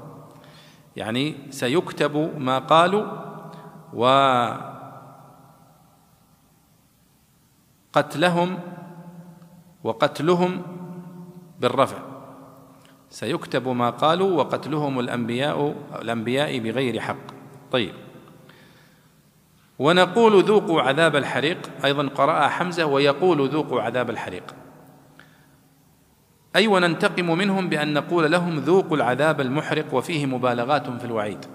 يعني 0.96 1.36
سيكتب 1.50 2.34
ما 2.38 2.60
قالوا 2.60 3.06
وقتلهم 7.94 8.60
وقتلهم 9.84 10.62
بالرفع. 11.60 11.98
سيكتب 13.10 13.68
ما 13.68 13.90
قالوا 13.90 14.38
وقتلهم 14.38 15.00
الأنبياء 15.00 15.76
الأنبياء 16.02 16.60
بغير 16.60 17.00
حق. 17.00 17.16
طيب. 17.72 18.07
ونقول 19.80 20.44
ذوقوا 20.44 20.82
عذاب 20.82 21.16
الحريق 21.16 21.70
أيضا 21.86 22.08
قرأ 22.08 22.48
حمزة 22.48 22.86
ويقول 22.86 23.50
ذوقوا 23.50 23.82
عذاب 23.82 24.10
الحريق. 24.10 24.56
أي 26.56 26.68
وننتقم 26.68 27.38
منهم 27.38 27.70
بأن 27.70 27.94
نقول 27.94 28.32
لهم 28.32 28.60
ذوقوا 28.60 28.98
العذاب 28.98 29.42
المحرق 29.42 29.94
وفيه 29.94 30.26
مبالغات 30.26 30.90
في 30.90 31.06
الوعيد. 31.06 31.46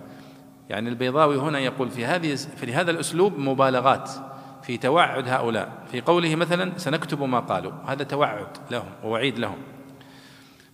يعني 0.69 0.89
البيضاوي 0.89 1.37
هنا 1.37 1.59
يقول 1.59 1.91
في 1.91 2.05
هذه 2.05 2.35
في 2.35 2.75
هذا 2.75 2.91
الأسلوب 2.91 3.39
مبالغات 3.39 4.11
في 4.63 4.77
توعد 4.77 5.29
هؤلاء. 5.29 5.69
في 5.91 6.01
قوله 6.01 6.37
مثلا 6.37 6.73
سنكتب 6.77 7.23
ما 7.23 7.41
قالوا. 7.41 7.73
هذا 7.87 8.05
توعد 8.05 8.47
لهم 8.71 8.91
ووعيد 9.05 9.39
لهم. 9.39 9.59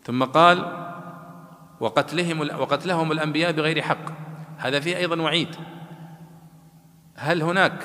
ثم 0.04 0.24
قال 0.24 0.88
وقتلهم 1.80 2.40
وقتلهم 2.40 3.12
الأنبياء 3.12 3.52
بغير 3.52 3.82
حق. 3.82 4.12
هذا 4.58 4.80
فيه 4.80 4.96
أيضا 4.96 5.22
وعيد. 5.22 5.56
هل 7.18 7.42
هناك 7.42 7.84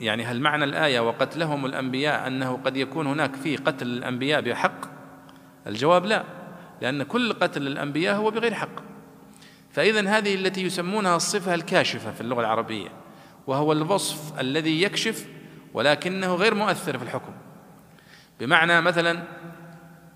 يعني 0.00 0.24
هل 0.24 0.40
معنى 0.40 0.64
الآية 0.64 1.00
وقتلهم 1.00 1.66
الأنبياء 1.66 2.26
أنه 2.26 2.60
قد 2.64 2.76
يكون 2.76 3.06
هناك 3.06 3.36
في 3.36 3.56
قتل 3.56 3.86
الأنبياء 3.86 4.40
بحق؟ 4.40 4.80
الجواب 5.66 6.06
لا 6.06 6.24
لأن 6.80 7.02
كل 7.02 7.32
قتل 7.32 7.66
الأنبياء 7.66 8.16
هو 8.16 8.30
بغير 8.30 8.54
حق. 8.54 8.82
فإذا 9.70 10.08
هذه 10.08 10.34
التي 10.34 10.62
يسمونها 10.62 11.16
الصفة 11.16 11.54
الكاشفة 11.54 12.12
في 12.12 12.20
اللغة 12.20 12.40
العربية 12.40 12.88
وهو 13.46 13.72
الوصف 13.72 14.40
الذي 14.40 14.82
يكشف 14.82 15.26
ولكنه 15.74 16.34
غير 16.34 16.54
مؤثر 16.54 16.98
في 16.98 17.04
الحكم. 17.04 17.32
بمعنى 18.40 18.80
مثلا 18.80 19.22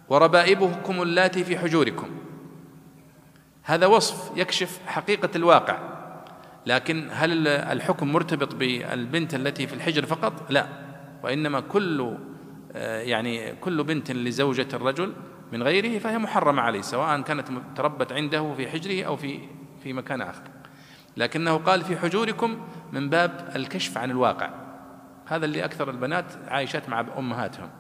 وربائبكم 0.09 1.03
اللاتي 1.03 1.45
في 1.45 1.59
حجوركم. 1.59 2.11
هذا 3.63 3.87
وصف 3.87 4.37
يكشف 4.37 4.81
حقيقة 4.87 5.31
الواقع. 5.37 5.98
لكن 6.69 7.09
هل 7.13 7.49
الحكم 7.49 8.13
مرتبط 8.13 8.55
بالبنت 8.55 9.35
التي 9.35 9.67
في 9.67 9.75
الحجر 9.75 10.07
فقط؟ 10.07 10.51
لا. 10.51 10.67
وإنما 11.23 11.61
كل 11.61 12.17
آه، 12.73 13.01
يعني 13.01 13.53
كل 13.53 13.85
بنت 13.85 14.11
لزوجة 14.11 14.69
الرجل 14.75 15.13
من 15.53 15.63
غيره 15.63 15.99
فهي 15.99 16.19
محرمة 16.19 16.63
عليه 16.63 16.81
سواء 16.81 17.21
كانت 17.21 17.49
تربت 17.77 18.13
عنده 18.13 18.55
في 18.55 18.69
حجره 18.69 19.07
أو 19.07 19.17
في 19.17 19.41
في 19.83 19.93
مكان 19.93 20.21
آخر. 20.21 20.43
لكنه 21.17 21.57
قال 21.57 21.83
في 21.83 21.97
حجوركم 21.97 22.61
من 22.93 23.11
باب 23.11 23.53
الكشف 23.57 23.99
عن 23.99 24.11
الواقع. 24.11 24.51
هذا 25.27 25.45
اللي 25.45 25.65
أكثر 25.65 25.91
البنات 25.91 26.33
عايشات 26.49 26.89
مع 26.89 27.07
أمهاتهم. 27.19 27.71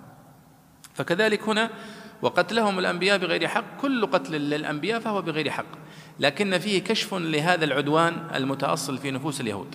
فكذلك 0.94 1.48
هنا 1.48 1.70
وقتلهم 2.22 2.78
الأنبياء 2.78 3.18
بغير 3.18 3.48
حق 3.48 3.64
كل 3.80 4.06
قتل 4.06 4.32
للأنبياء 4.32 5.00
فهو 5.00 5.22
بغير 5.22 5.50
حق. 5.50 5.87
لكن 6.20 6.58
فيه 6.58 6.84
كشف 6.84 7.14
لهذا 7.14 7.64
العدوان 7.64 8.16
المتأصل 8.34 8.98
في 8.98 9.10
نفوس 9.10 9.40
اليهود. 9.40 9.74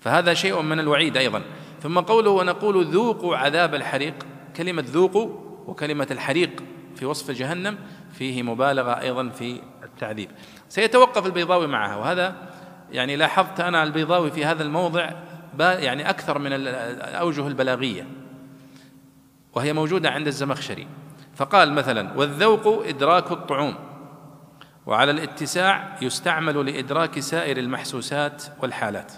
فهذا 0.00 0.34
شيء 0.34 0.62
من 0.62 0.80
الوعيد 0.80 1.16
أيضا. 1.16 1.42
ثم 1.82 1.98
قوله 1.98 2.30
ونقول 2.30 2.86
ذوقوا 2.86 3.36
عذاب 3.36 3.74
الحريق 3.74 4.14
كلمة 4.56 4.84
ذوقوا 4.86 5.28
وكلمة 5.66 6.06
الحريق 6.10 6.62
في 6.96 7.06
وصف 7.06 7.30
جهنم 7.30 7.78
فيه 8.12 8.42
مبالغة 8.42 9.00
أيضا 9.00 9.28
في 9.28 9.60
التعذيب. 9.82 10.30
سيتوقف 10.68 11.26
البيضاوي 11.26 11.66
معها 11.66 11.96
وهذا 11.96 12.36
يعني 12.90 13.16
لاحظت 13.16 13.60
أنا 13.60 13.82
البيضاوي 13.82 14.30
في 14.30 14.44
هذا 14.44 14.62
الموضع 14.62 15.10
يعني 15.58 16.10
أكثر 16.10 16.38
من 16.38 16.52
الأوجه 16.52 17.46
البلاغية. 17.46 18.06
وهي 19.54 19.72
موجودة 19.72 20.10
عند 20.10 20.26
الزمخشري. 20.26 20.86
فقال 21.34 21.72
مثلا 21.72 22.18
والذوق 22.18 22.86
إدراك 22.86 23.32
الطعوم. 23.32 23.74
وعلى 24.86 25.10
الاتساع 25.10 25.96
يستعمل 26.02 26.66
لإدراك 26.66 27.20
سائر 27.20 27.56
المحسوسات 27.56 28.42
والحالات. 28.62 29.12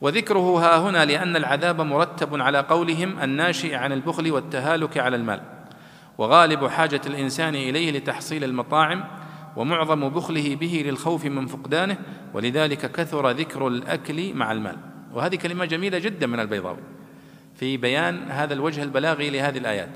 وذكره 0.00 0.58
ها 0.58 0.78
هنا 0.78 1.04
لأن 1.04 1.36
العذاب 1.36 1.80
مرتب 1.80 2.40
على 2.40 2.60
قولهم 2.60 3.22
الناشئ 3.22 3.74
عن 3.74 3.92
البخل 3.92 4.32
والتهالك 4.32 4.98
على 4.98 5.16
المال 5.16 5.40
وغالب 6.18 6.66
حاجة 6.66 7.00
الإنسان 7.06 7.54
إليه 7.54 7.92
لتحصيل 7.92 8.44
المطاعم 8.44 9.04
ومعظم 9.56 10.08
بخله 10.08 10.56
به 10.56 10.82
للخوف 10.86 11.24
من 11.24 11.46
فقدانه 11.46 11.98
ولذلك 12.34 12.92
كثر 12.92 13.30
ذكر 13.30 13.68
الأكل 13.68 14.34
مع 14.34 14.52
المال. 14.52 14.76
وهذه 15.12 15.36
كلمة 15.36 15.64
جميلة 15.64 15.98
جدا 15.98 16.26
من 16.26 16.40
البيضاوي 16.40 16.82
في 17.54 17.76
بيان 17.76 18.30
هذا 18.30 18.54
الوجه 18.54 18.82
البلاغي 18.82 19.30
لهذه 19.30 19.58
الآيات. 19.58 19.90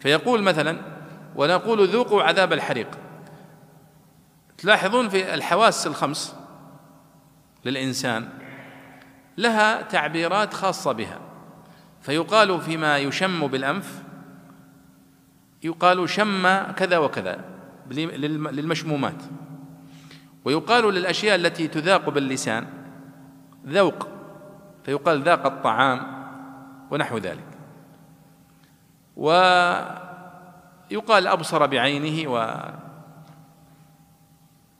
فيقول 0.00 0.42
مثلا 0.42 0.78
ونقول 1.36 1.88
ذوقوا 1.88 2.22
عذاب 2.22 2.52
الحريق 2.52 2.88
تلاحظون 4.62 5.08
في 5.08 5.34
الحواس 5.34 5.86
الخمس 5.86 6.36
للإنسان 7.64 8.28
لها 9.38 9.82
تعبيرات 9.82 10.54
خاصة 10.54 10.92
بها. 10.92 11.18
فيقال 12.00 12.60
فيما 12.60 12.98
يشم 12.98 13.46
بالأنف 13.46 14.02
يقال 15.62 16.08
شم 16.08 16.62
كذا 16.62 16.98
وكذا 16.98 17.44
للمشمومات. 17.90 19.22
ويقال 20.44 20.94
للأشياء 20.94 21.34
التي 21.36 21.68
تذاق 21.68 22.08
باللسان 22.08 22.66
ذوق 23.66 24.08
فيقال 24.84 25.22
ذاق 25.22 25.46
الطعام 25.46 26.24
ونحو 26.90 27.18
ذلك. 27.18 27.46
ويقال 29.16 29.86
أبصر 31.26 31.66
بعينه 31.66 32.30
و 32.30 32.56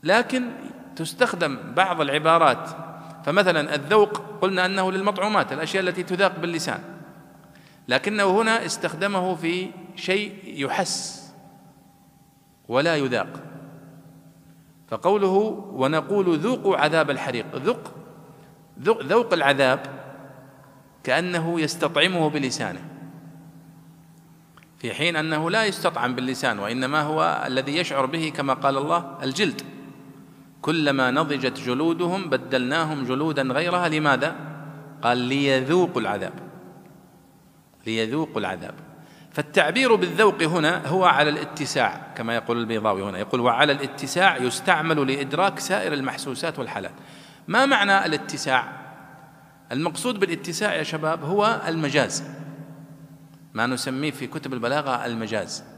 لكن 0.03 0.51
تستخدم 0.95 1.73
بعض 1.75 2.01
العبارات. 2.01 2.69
فمثلا 3.25 3.75
الذوق 3.75 4.21
قلنا 4.41 4.65
أنه 4.65 4.91
للمطعومات 4.91 5.53
الأشياء 5.53 5.83
التي 5.83 6.03
تذاق 6.03 6.39
باللسان. 6.39 6.79
لكنه 7.87 8.41
هنا 8.41 8.65
استخدمه 8.65 9.35
في 9.35 9.69
شيء 9.95 10.33
يحس 10.45 11.33
ولا 12.67 12.95
يذاق. 12.95 13.43
فقوله 14.87 15.63
ونقول 15.73 16.37
ذوقوا 16.37 16.77
عذاب 16.77 17.09
الحريق. 17.09 17.45
ذق 17.55 17.95
ذوق 18.81 19.33
العذاب 19.33 19.79
كأنه 21.03 21.61
يستطعمه 21.61 22.29
بلسانه. 22.29 22.81
في 24.77 24.93
حين 24.93 25.15
أنه 25.15 25.49
لا 25.49 25.65
يستطعم 25.65 26.15
باللسان 26.15 26.59
وإنما 26.59 27.01
هو 27.01 27.43
الذي 27.47 27.77
يشعر 27.77 28.05
به 28.05 28.31
كما 28.35 28.53
قال 28.53 28.77
الله 28.77 29.17
الجلد. 29.23 29.61
كلما 30.63 31.11
نضجت 31.11 31.59
جلودهم 31.59 32.29
بدلناهم 32.29 33.03
جلودا 33.03 33.41
غيرها. 33.41 33.89
لماذا؟ 33.89 34.35
قال 35.01 35.17
ليذوقوا 35.17 36.01
العذاب. 36.01 36.33
ليذوقوا 37.85 38.39
العذاب. 38.39 38.73
فالتعبير 39.31 39.95
بالذوق 39.95 40.43
هنا 40.43 40.87
هو 40.87 41.05
على 41.05 41.29
الاتساع 41.29 42.13
كما 42.15 42.35
يقول 42.35 42.57
البيضاوي 42.57 43.03
هنا. 43.03 43.17
يقول 43.17 43.41
وعلى 43.41 43.71
الاتساع 43.71 44.37
يستعمل 44.37 45.07
لإدراك 45.07 45.59
سائر 45.59 45.93
المحسوسات 45.93 46.59
والحالات. 46.59 46.93
ما 47.47 47.65
معنى 47.65 48.05
الاتساع؟ 48.05 48.83
المقصود 49.71 50.19
بالاتساع 50.19 50.73
يا 50.75 50.83
شباب 50.83 51.23
هو 51.23 51.61
المجاز. 51.67 52.23
ما 53.53 53.67
نسميه 53.67 54.11
في 54.11 54.27
كتب 54.27 54.53
البلاغة 54.53 55.05
المجاز. 55.05 55.72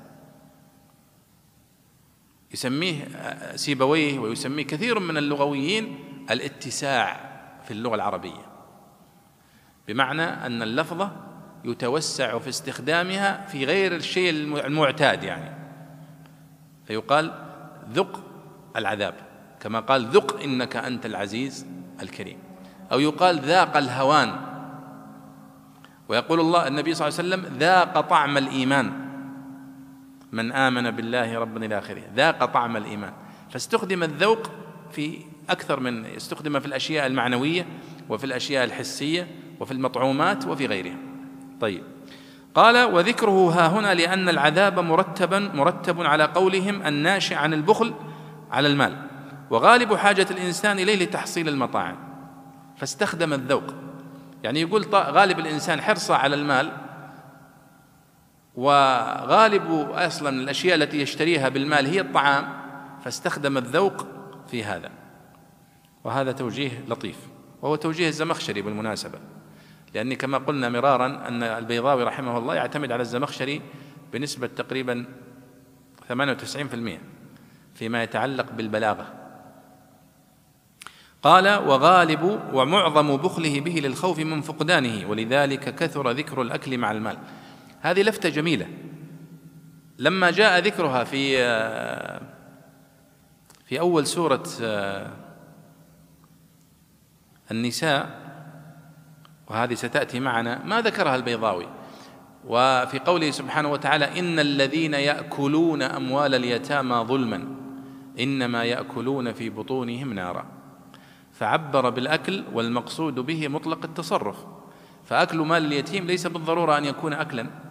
يسميه 2.56 3.08
سيبويه 3.56 4.20
ويسميه 4.20 4.64
كثير 4.64 5.00
من 5.00 5.18
اللغويين 5.18 6.00
الاتساع 6.32 7.20
في 7.66 7.72
اللغة 7.72 7.96
العربية. 7.96 8.46
بمعنى 9.88 10.24
أن 10.24 10.62
اللفظة 10.62 11.12
يتوسع 11.66 12.40
في 12.40 12.50
استخدامها 12.50 13.46
في 13.48 13.66
غير 13.66 13.96
الشيء 13.96 14.30
المعتاد 14.66 15.24
يعني. 15.24 15.56
فيقال 16.88 17.34
ذق 17.92 18.24
العذاب 18.76 19.14
كما 19.60 19.80
قال 19.80 20.06
ذق 20.06 20.42
إنك 20.42 20.76
أنت 20.76 21.06
العزيز 21.06 21.66
الكريم. 22.02 22.38
أو 22.92 23.00
يقال 23.00 23.40
ذاق 23.40 23.78
الهوان. 23.78 24.36
ويقول 26.10 26.40
الله 26.40 26.68
النبي 26.68 26.94
صلى 26.94 27.08
الله 27.08 27.20
عليه 27.20 27.30
وسلم 27.30 27.58
ذاق 27.58 28.00
طعم 28.02 28.38
الإيمان. 28.38 29.06
من 30.36 30.52
آمن 30.52 30.92
بالله 30.92 31.40
ربا 31.40 31.66
إلى 31.66 31.78
آخره. 31.78 32.02
ذاق 32.16 32.46
طعم 32.46 32.78
الإيمان. 32.78 33.14
فاستخدم 33.50 34.04
الذوق 34.04 34.52
في 34.92 35.20
أكثر 35.50 35.80
من 35.80 36.06
استخدم 36.06 36.60
في 36.60 36.66
الأشياء 36.66 37.08
المعنوية 37.08 37.66
وفي 38.10 38.24
الأشياء 38.24 38.64
الحسية 38.64 39.28
وفي 39.60 39.72
المطعومات 39.72 40.48
وفي 40.48 40.66
غيرها. 40.66 40.98
طيب. 41.62 41.84
قال 42.56 42.94
وذكره 42.94 43.50
ها 43.50 43.68
هنا 43.68 43.94
لأن 43.94 44.30
العذاب 44.30 44.80
مرتبا 44.80 45.40
مرتب 45.40 46.02
على 46.02 46.24
قولهم 46.24 46.88
الناشئ 46.88 47.36
عن 47.36 47.54
البخل 47.54 47.94
على 48.52 48.68
المال. 48.68 48.96
وغالب 49.50 49.96
حاجة 49.96 50.28
الإنسان 50.32 50.80
إليه 50.80 51.04
لتحصيل 51.04 51.50
المطاعم. 51.50 51.98
فاستخدم 52.78 53.34
الذوق. 53.34 53.74
يعني 54.44 54.62
يقول 54.62 54.86
غالب 54.94 55.40
الإنسان 55.40 55.82
حرصه 55.82 56.16
على 56.16 56.36
المال 56.36 56.85
وغالب 58.58 59.90
أصلا 59.92 60.30
الأشياء 60.30 60.76
التي 60.76 61.02
يشتريها 61.02 61.50
بالمال 61.50 61.86
هي 61.86 62.02
الطعام 62.02 62.48
فاستخدم 63.04 63.58
الذوق 63.58 64.08
في 64.48 64.64
هذا. 64.64 64.92
وهذا 66.04 66.32
توجيه 66.32 66.86
لطيف 66.88 67.18
وهو 67.62 67.76
توجيه 67.76 68.08
الزمخشري 68.08 68.62
بالمناسبة. 68.62 69.20
لأني 69.94 70.16
كما 70.16 70.38
قلنا 70.38 70.70
مرارا 70.70 71.28
أن 71.28 71.44
البيضاوي 71.44 72.04
رحمه 72.04 72.38
الله 72.38 72.56
يعتمد 72.56 72.92
على 72.92 73.02
الزمخشري 73.02 73.62
بنسبة 74.14 74.48
تقريبا 74.48 75.06
98% 76.10 77.02
فيما 77.76 78.04
يتعلق 78.04 78.52
بالبلاغة. 78.52 79.14
قال 81.24 81.48
وغالب 81.48 82.40
ومعظم 82.54 83.18
بخله 83.18 83.60
به 83.60 83.72
للخوف 83.72 84.20
من 84.20 84.42
فقدانه 84.42 85.10
ولذلك 85.10 85.76
كثر 85.76 86.12
ذكر 86.12 86.42
الأكل 86.42 86.78
مع 86.78 86.92
المال. 86.92 87.18
هذه 87.86 88.02
لفتة 88.02 88.30
جميلة. 88.30 88.68
لما 90.00 90.32
جاء 90.32 90.60
ذكرها 90.60 91.04
في 91.04 91.38
في 93.66 93.80
أول 93.80 94.08
سورة 94.08 94.44
النساء 97.52 98.26
وهذه 99.48 99.74
ستأتي 99.74 100.20
معنا 100.20 100.64
ما 100.66 100.82
ذكرها 100.82 101.16
البيضاوي. 101.16 101.68
وفي 102.46 103.00
قوله 103.00 103.32
سبحانه 103.32 103.72
وتعالى 103.72 104.20
إن 104.20 104.40
الذين 104.40 104.94
يأكلون 104.94 105.82
أموال 105.82 106.36
اليتامى 106.36 106.96
ظلما 106.96 107.56
إنما 108.20 108.64
يأكلون 108.64 109.34
في 109.34 109.50
بطونهم 109.50 110.14
نارا. 110.14 110.46
فعبر 111.34 111.90
بالأكل 111.90 112.44
والمقصود 112.54 113.16
به 113.16 113.48
مطلق 113.48 113.84
التصرف. 113.84 114.46
فأكل 115.04 115.38
مال 115.38 115.66
اليتيم 115.66 116.08
ليس 116.08 116.28
بالضرورة 116.28 116.78
أن 116.78 116.86
يكون 116.86 117.14
اكلا. 117.14 117.65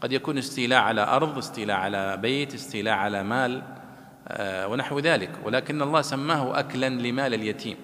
قد 0.00 0.12
يكون 0.12 0.38
استيلاء 0.38 0.80
على 0.80 1.02
أرض 1.02 1.38
استيلاء 1.38 1.76
على 1.76 2.16
بيت 2.16 2.54
استيلاء 2.54 2.94
على 2.94 3.22
مال 3.22 3.62
آه، 4.28 4.68
ونحو 4.68 4.98
ذلك. 4.98 5.30
ولكن 5.44 5.82
الله 5.82 6.02
سماه 6.02 6.58
اكلا 6.58 6.88
لمال 6.88 7.34
اليتيم. 7.34 7.76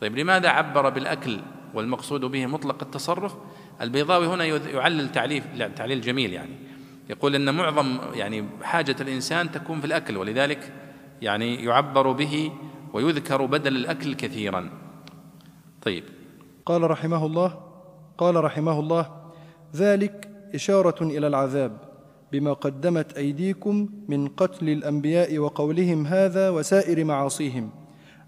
طيب 0.00 0.18
لماذا 0.18 0.48
عبر 0.48 0.88
بالأكل 0.88 1.40
والمقصود 1.74 2.20
به 2.20 2.46
مطلق 2.46 2.82
التصرف؟ 2.82 3.36
البيضاوي 3.80 4.26
هنا 4.26 4.44
يعلل 4.44 5.12
تعليل 5.12 5.74
تعليل 5.74 6.00
جميل 6.00 6.32
يعني. 6.32 6.54
يقول 7.10 7.34
إن 7.34 7.54
معظم 7.54 7.98
يعني 8.14 8.44
حاجة 8.62 8.96
الإنسان 9.00 9.50
تكون 9.50 9.80
في 9.80 9.86
الأكل 9.86 10.16
ولذلك 10.16 10.72
يعني 11.22 11.64
يعبر 11.64 12.12
به 12.12 12.52
ويذكر 12.92 13.46
بدل 13.46 13.76
الأكل 13.76 14.14
كثيرا. 14.14 14.70
طيب. 15.82 16.04
قال 16.66 16.90
رحمه 16.90 17.26
الله 17.26 17.60
قال 18.18 18.44
رحمه 18.44 18.80
الله 18.80 19.10
ذلك 19.76 20.33
إشارة 20.54 21.02
إلى 21.02 21.26
العذاب 21.26 21.72
بما 22.32 22.52
قدمت 22.52 23.16
أيديكم 23.16 23.88
من 24.08 24.28
قتل 24.28 24.68
الأنبياء 24.68 25.38
وقولهم 25.38 26.06
هذا 26.06 26.50
وسائر 26.50 27.04
معاصيهم 27.04 27.70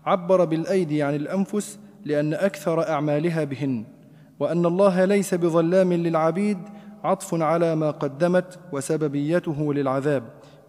عبر 0.07 0.45
بالأيدي 0.45 1.03
عن 1.03 1.15
الأنفس 1.15 1.79
لأن 2.05 2.35
أكثر 2.35 2.89
أعمالها 2.89 3.45
بهن 3.45 3.85
وأن 4.41 4.67
الله 4.67 5.05
ليس 5.05 5.35
بظلام 5.35 5.93
للعبيد 5.93 6.59
عطف 7.05 7.35
على 7.35 7.77
ما 7.77 7.91
قدمت 7.91 8.59
وسببيته 8.73 9.75
للعذاب 9.75 10.23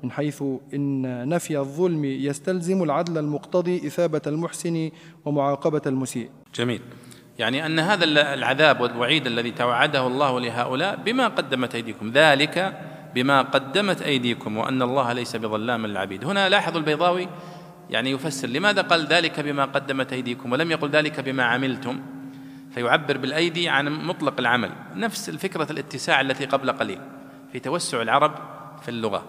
من 0.03 0.11
حيث 0.11 0.43
إن 0.73 1.29
نفي 1.29 1.57
الظلم 1.57 2.05
يستلزم 2.05 2.83
العدل 2.83 3.17
المقتضي 3.17 3.77
إثابة 3.87 4.21
المحسن 4.27 4.89
ومعاقبة 5.25 5.81
المسيء. 5.85 6.29
جميل. 6.55 6.81
يعني 7.37 7.65
أن 7.65 7.79
هذا 7.79 8.03
العذاب 8.33 8.81
والوعيد 8.81 9.27
الذي 9.27 9.51
توعده 9.51 10.07
الله 10.07 10.39
لهؤلاء 10.39 10.95
بما 10.95 11.27
قدمت 11.27 11.75
أيديكم، 11.75 12.11
ذلك 12.11 12.79
بما 13.15 13.41
قدمت 13.41 14.01
أيديكم 14.01 14.57
وأن 14.57 14.81
الله 14.81 15.13
ليس 15.13 15.35
بظلام 15.35 15.85
للعبيد. 15.85 16.25
هنا 16.25 16.49
لاحظوا 16.49 16.79
البيضاوي 16.79 17.27
يعني 17.89 18.11
يفسر 18.11 18.47
لماذا 18.47 18.81
قال 18.81 19.05
ذلك 19.05 19.39
بما 19.39 19.65
قدمت 19.65 20.13
أيديكم 20.13 20.51
ولم 20.51 20.71
يقل 20.71 20.89
ذلك 20.89 21.19
بما 21.19 21.43
عملتم 21.43 21.99
فيعبر 22.71 23.17
بالأيدي 23.17 23.69
عن 23.69 23.89
مطلق 23.89 24.39
العمل. 24.39 24.69
نفس 24.95 25.29
الفكرة 25.29 25.71
الاتساع 25.71 26.21
التي 26.21 26.45
قبل 26.45 26.71
قليل 26.71 26.99
في 27.51 27.59
توسع 27.59 28.01
العرب 28.01 28.35
في 28.81 28.89
اللغة. 28.89 29.23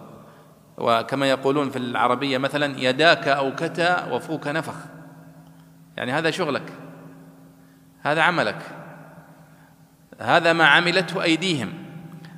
وكما 0.77 1.29
يقولون 1.29 1.69
في 1.69 1.77
العربية 1.77 2.37
مثلا 2.37 2.79
يداك 2.79 3.27
أوكتا 3.27 4.11
وفوك 4.11 4.47
نفخ. 4.47 4.75
يعني 5.97 6.11
هذا 6.11 6.31
شغلك. 6.31 6.88
هذا 8.01 8.21
عملك. 8.21 8.61
هذا 10.19 10.53
ما 10.53 10.65
عملته 10.65 11.23
أيديهم 11.23 11.73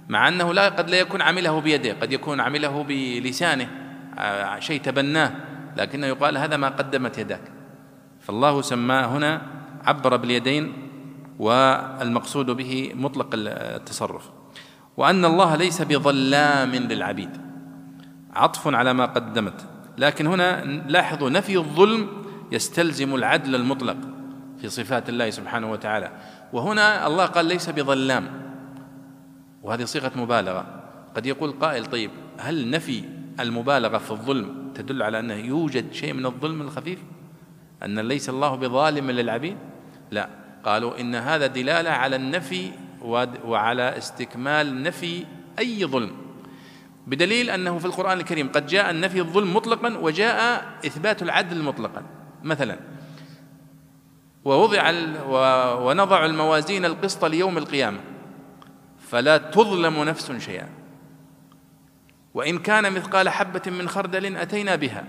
مع 0.10 0.28
أنه 0.28 0.54
لا 0.54 0.69
قد 0.69 0.89
لا 0.89 1.00
يكون 1.00 1.21
عمله 1.21 1.62
بيده 1.62 1.93
قد 1.93 2.12
يكون 2.12 2.39
عمله 2.39 2.84
بلسانه 2.84 3.69
آه، 4.17 4.60
شيء 4.60 4.82
تبناه 4.82 5.32
لكنه 5.78 6.08
يقال 6.08 6.38
هذا 6.38 6.58
ما 6.58 6.69
قدمت 6.69 7.17
يداك. 7.17 7.52
فالله 8.19 8.62
سماه 8.62 9.06
هنا 9.06 9.41
عبر 9.86 10.15
باليدين 10.15 10.74
والمقصود 11.39 12.45
به 12.45 12.91
مطلق 12.95 13.30
التصرف. 13.34 14.30
وأن 14.97 15.26
الله 15.26 15.56
ليس 15.56 15.82
بظلام 15.82 16.76
للعبيد 16.76 17.30
عطف 18.34 18.67
على 18.67 18.93
ما 18.93 19.06
قدمت. 19.06 19.65
لكن 19.97 20.28
هنا 20.28 20.65
لاحظوا 20.65 21.30
نفي 21.30 21.58
الظلم 21.58 22.08
يستلزم 22.52 23.15
العدل 23.15 23.56
المطلق. 23.56 23.97
في 24.62 24.69
صفات 24.69 25.10
الله 25.10 25.30
سبحانه 25.30 25.71
وتعالى. 25.71 26.12
وهنا 26.54 27.08
الله 27.08 27.26
قال 27.26 27.45
ليس 27.45 27.69
بظلام. 27.69 28.52
وهذه 29.63 29.84
صيغة 29.84 30.12
مبالغة. 30.15 30.65
قد 31.15 31.26
يقول 31.26 31.52
قائل 31.52 31.86
طيب 31.86 32.12
هل 32.38 32.69
نفي 32.69 33.04
المبالغة 33.39 33.97
في 33.97 34.12
الظلم 34.12 34.71
تدل 34.76 35.04
على 35.04 35.19
أنه 35.19 35.34
يوجد 35.34 35.93
شيء 35.93 36.13
من 36.13 36.26
الظلم 36.26 36.62
الخفيف؟ 36.62 37.00
أن 37.84 38.00
ليس 38.00 38.30
الله 38.30 38.56
بظالم 38.56 39.12
للعبيد؟ 39.12 39.58
لا. 40.12 40.30
قالوا 40.63 41.00
إن 41.00 41.15
هذا 41.15 41.47
دلالة 41.47 41.89
على 41.89 42.15
النفي 42.15 42.71
وعلى 43.45 43.97
استكمال 43.97 44.84
نفي 44.84 45.26
أي 45.60 45.86
ظلم. 45.86 46.12
بدليل 47.08 47.50
أنه 47.50 47.78
في 47.78 47.86
القرآن 47.86 48.17
الكريم 48.17 48.50
قد 48.52 48.65
جاء 48.65 48.91
النفي 48.91 49.19
الظلم 49.19 49.56
مطلقا 49.56 49.97
وجاء 49.97 50.65
إثبات 50.86 51.24
العدل 51.24 51.63
مطلقا. 51.63 52.04
مثلا 52.43 52.80
ووضع 54.46 54.92
ونضع 55.76 56.26
الموازين 56.26 56.86
القسط 56.86 57.26
ليوم 57.26 57.58
القيامة. 57.58 58.00
فلا 59.00 59.38
تظلم 59.38 60.04
نفس 60.04 60.32
شيئا. 60.32 60.70
وإن 62.34 62.60
كان 62.60 62.94
مثقال 62.94 63.30
حبة 63.30 63.62
من 63.66 63.90
خردل 63.90 64.38
أتينا 64.38 64.76
بها 64.76 65.04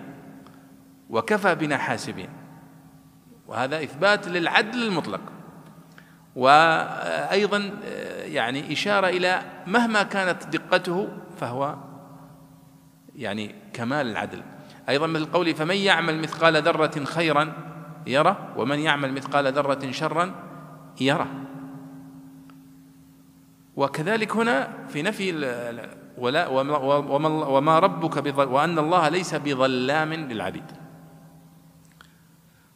وكفى 1.10 1.54
بنا 1.54 1.78
حاسبين. 1.78 2.28
وهذا 3.48 3.82
إثبات 3.82 4.28
للعدل 4.28 4.82
المطلق. 4.82 5.20
وأيضا 6.36 7.70
يعني 8.24 8.72
إشارة 8.72 9.08
إلى 9.08 9.42
مهما 9.66 10.02
كانت 10.02 10.46
دقته 10.46 11.08
فهو 11.40 11.76
يعني 13.14 13.54
كمال 13.72 14.06
العدل. 14.06 14.42
أيضا 14.88 15.06
مثل 15.06 15.24
قوله 15.26 15.52
فمن 15.52 15.76
يعمل 15.76 16.18
مثقال 16.18 16.62
ذرة 16.62 17.04
خيرا 17.04 17.71
يره 18.06 18.54
ومن 18.56 18.78
يعمل 18.78 19.12
مثقال 19.12 19.52
ذرة 19.52 19.90
شرا 19.90 20.34
يره 21.00 21.28
وكذلك 23.76 24.36
هنا 24.36 24.86
في 24.88 25.02
نفي 25.02 25.32
ولا 26.18 26.48
وما 27.46 27.78
ربك 27.78 28.38
وأن 28.38 28.78
الله 28.78 29.08
ليس 29.08 29.34
بظلام 29.34 30.12
للعبيد. 30.12 30.64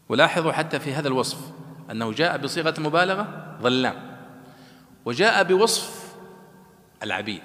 ولاحظوا 0.09 0.53
حتى 0.53 0.81
في 0.81 0.95
هذا 0.95 1.09
الوصف 1.09 1.53
أنه 1.91 2.13
جاء 2.13 2.39
بصيغة 2.39 2.81
مبالغة 2.81 3.57
ظلام 3.63 3.95
وجاء 5.05 5.45
بوصف 5.45 6.17
العبيد. 7.03 7.43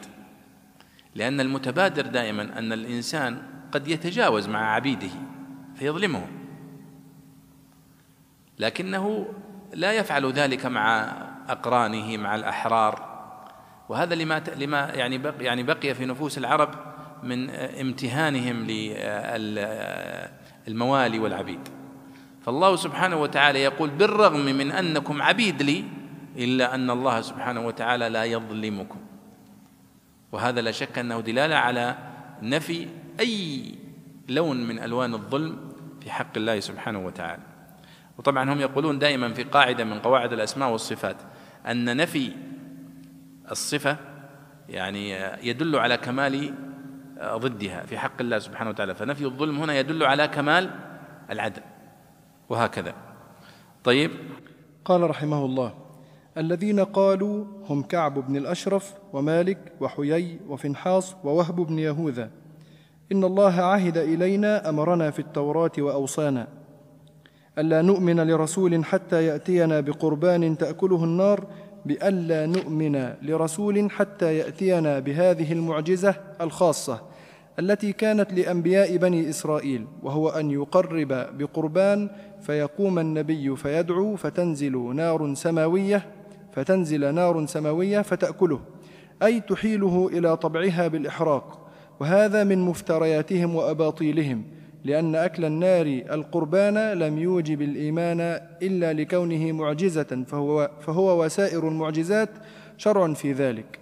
لأن 1.15 1.39
المتبادر 1.39 2.05
دائما 2.05 2.57
أن 2.59 2.73
الإنسان 2.73 3.41
قد 3.71 3.87
يتجاوز 3.87 4.47
مع 4.47 4.75
عبيده 4.75 5.11
فيظلمهم 5.75 6.40
لكنه 8.59 9.25
لا 9.73 9.93
يفعل 9.93 10.31
ذلك 10.31 10.65
مع 10.65 11.13
أقرانه 11.49 12.17
مع 12.17 12.35
الأحرار. 12.35 13.11
وهذا 13.89 14.15
لما 14.15 14.41
لما 14.57 14.79
يعني 14.79 15.17
بقي 15.17 15.45
يعني 15.45 15.63
بقي 15.63 15.93
في 15.95 16.05
نفوس 16.05 16.37
العرب 16.37 16.69
من 17.23 17.49
امتهانهم 17.49 18.67
للموالي 20.67 21.19
والعبيد. 21.19 21.67
فالله 22.45 22.75
سبحانه 22.75 23.17
وتعالى 23.17 23.63
يقول 23.63 23.89
بالرغم 23.89 24.45
من 24.45 24.71
أنكم 24.71 25.21
عبيد 25.21 25.61
لي 25.61 25.83
إلا 26.37 26.75
أن 26.75 26.89
الله 26.89 27.21
سبحانه 27.21 27.67
وتعالى 27.67 28.09
لا 28.09 28.23
يظلمكم. 28.23 28.99
وهذا 30.31 30.61
لا 30.61 30.71
شك 30.71 30.97
أنه 30.97 31.19
دلالة 31.19 31.55
على 31.55 31.95
نفي 32.41 32.87
أي 33.19 33.75
لون 34.29 34.67
من 34.67 34.79
ألوان 34.79 35.13
الظلم 35.13 35.71
في 36.01 36.11
حق 36.11 36.37
الله 36.37 36.59
سبحانه 36.59 37.05
وتعالى. 37.05 37.50
وطبعا 38.21 38.53
هم 38.53 38.60
يقولون 38.60 38.99
دائما 38.99 39.34
في 39.34 39.43
قاعدة 39.43 39.84
من 39.84 39.99
قواعد 39.99 40.34
الأسماء 40.34 40.71
والصفات 40.71 41.15
أن 41.67 41.97
نفي 41.97 42.31
الصفة 43.51 43.97
يعني 44.69 45.12
يدل 45.47 45.75
على 45.75 45.97
كمال 45.97 46.53
ضدها 47.23 47.86
في 47.86 47.97
حق 47.97 48.21
الله 48.21 48.39
سبحانه 48.39 48.69
وتعالى. 48.69 48.95
فنفي 48.95 49.25
الظلم 49.25 49.60
هنا 49.60 49.79
يدل 49.79 50.03
على 50.03 50.27
كمال 50.27 50.69
العدل 51.31 51.62
وهكذا. 52.49 52.93
طيب. 53.84 54.12
قال 54.86 55.10
رحمه 55.10 55.45
الله 55.45 55.73
الذين 56.38 56.79
قالوا 56.79 57.45
هم 57.69 57.84
كعب 57.84 58.27
بن 58.27 58.36
الأشرف 58.36 58.93
ومالك 59.13 59.73
وحيي 59.79 60.39
وفنحاص 60.47 61.15
ووهب 61.23 61.55
بن 61.55 61.79
يهوذا 61.79 62.31
إن 63.12 63.23
الله 63.23 63.62
عهد 63.62 63.97
إلينا 63.97 64.69
أمرنا 64.69 65.12
في 65.12 65.19
التوراة 65.19 65.71
وأوصانا. 65.77 66.61
ألا 67.59 67.81
نؤمن 67.81 68.19
لرسول 68.19 68.85
حتى 68.85 69.25
يأتينا 69.25 69.79
بقربان 69.79 70.57
تأكله 70.57 71.03
النار 71.03 71.47
بألا 71.85 72.45
نؤمن 72.45 73.13
لرسول 73.21 73.91
حتى 73.91 74.37
يأتينا 74.37 74.99
بهذه 74.99 75.53
المعجزة 75.53 76.15
الخاصة 76.41 77.01
التي 77.59 77.93
كانت 77.93 78.33
لأنبياء 78.33 78.97
بني 78.97 79.29
إسرائيل 79.29 79.87
وهو 80.03 80.29
أن 80.29 80.51
يقرب 80.51 81.07
بقربان 81.37 82.09
فيقوم 82.41 82.99
النبي 82.99 83.55
فيدعو 83.55 84.15
فتنزل 84.15 84.95
نار 84.95 85.33
سماوية 85.33 86.05
فتنزل 86.53 87.13
نار 87.13 87.45
سماوية 87.45 88.01
فتأكله 88.01 88.59
أي 89.23 89.41
تحيله 89.41 90.09
إلى 90.13 90.37
طبعها 90.37 90.87
بالإحراق 90.87 91.67
وهذا 91.99 92.43
من 92.43 92.59
مفترياتهم 92.61 93.55
وأباطيلهم 93.55 94.43
لأن 94.85 95.15
أكل 95.15 95.45
النار 95.45 95.85
القربان 96.11 96.93
لم 96.93 97.17
يوجب 97.17 97.61
الإيمان 97.61 98.21
إلا 98.61 98.93
لكونه 98.93 99.51
معجزة 99.51 100.23
فهو, 100.27 100.71
فهو 100.81 101.23
وسائر 101.25 101.67
المعجزات 101.67 102.29
شرع 102.77 103.13
في 103.13 103.31
ذلك. 103.31 103.79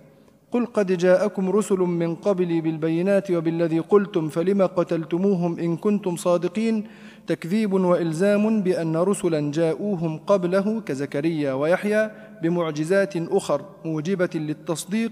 قل 0.51 0.65
قد 0.65 0.97
جاءكم 0.97 1.49
رسل 1.49 1.77
من 1.77 2.15
قبلي 2.15 2.61
بالبينات 2.61 3.31
وبالذي 3.31 3.79
قلتم 3.79 4.29
فلم 4.29 4.61
قتلتموهم 4.61 5.59
إن 5.59 5.77
كنتم 5.77 6.15
صادقين؟ 6.15 6.87
تكذيب 7.27 7.73
وإلزام 7.73 8.61
بأن 8.61 8.97
رسلا 8.97 9.51
جاءوهم 9.51 10.17
قبله 10.17 10.81
كزكريا 10.81 11.53
ويحيى 11.53 12.11
بمعجزات 12.43 13.13
أخر 13.17 13.61
موجبة 13.85 14.29
للتصديق 14.35 15.11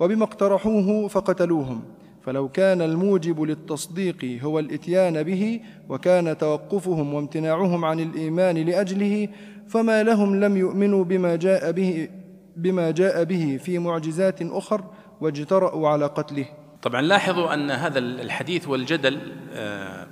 وبما 0.00 0.24
اقترحوه 0.24 1.08
فقتلوهم. 1.08 1.82
فلو 2.26 2.48
كان 2.48 2.82
الموجب 2.82 3.42
للتصديق 3.42 4.38
هو 4.42 4.58
الإتيان 4.58 5.22
به 5.22 5.60
وكان 5.88 6.38
توقفهم 6.38 7.14
وامتناعهم 7.14 7.84
عن 7.84 8.00
الإيمان 8.00 8.56
لأجله 8.56 9.28
فما 9.68 10.02
لهم 10.02 10.40
لم 10.40 10.56
يؤمنوا 10.56 11.04
بما 11.04 11.36
جاء 11.36 11.72
به 11.72 12.08
بما 12.56 12.90
جاء 12.90 13.24
به 13.24 13.60
في 13.64 13.78
معجزات 13.78 14.42
أخر 14.42 14.84
واجترأوا 15.20 15.88
على 15.88 16.06
قتله. 16.06 16.46
طبعا 16.82 17.02
لاحظوا 17.02 17.54
أن 17.54 17.70
هذا 17.70 17.98
الحديث 17.98 18.68
والجدل 18.68 19.18
آه، 19.52 20.06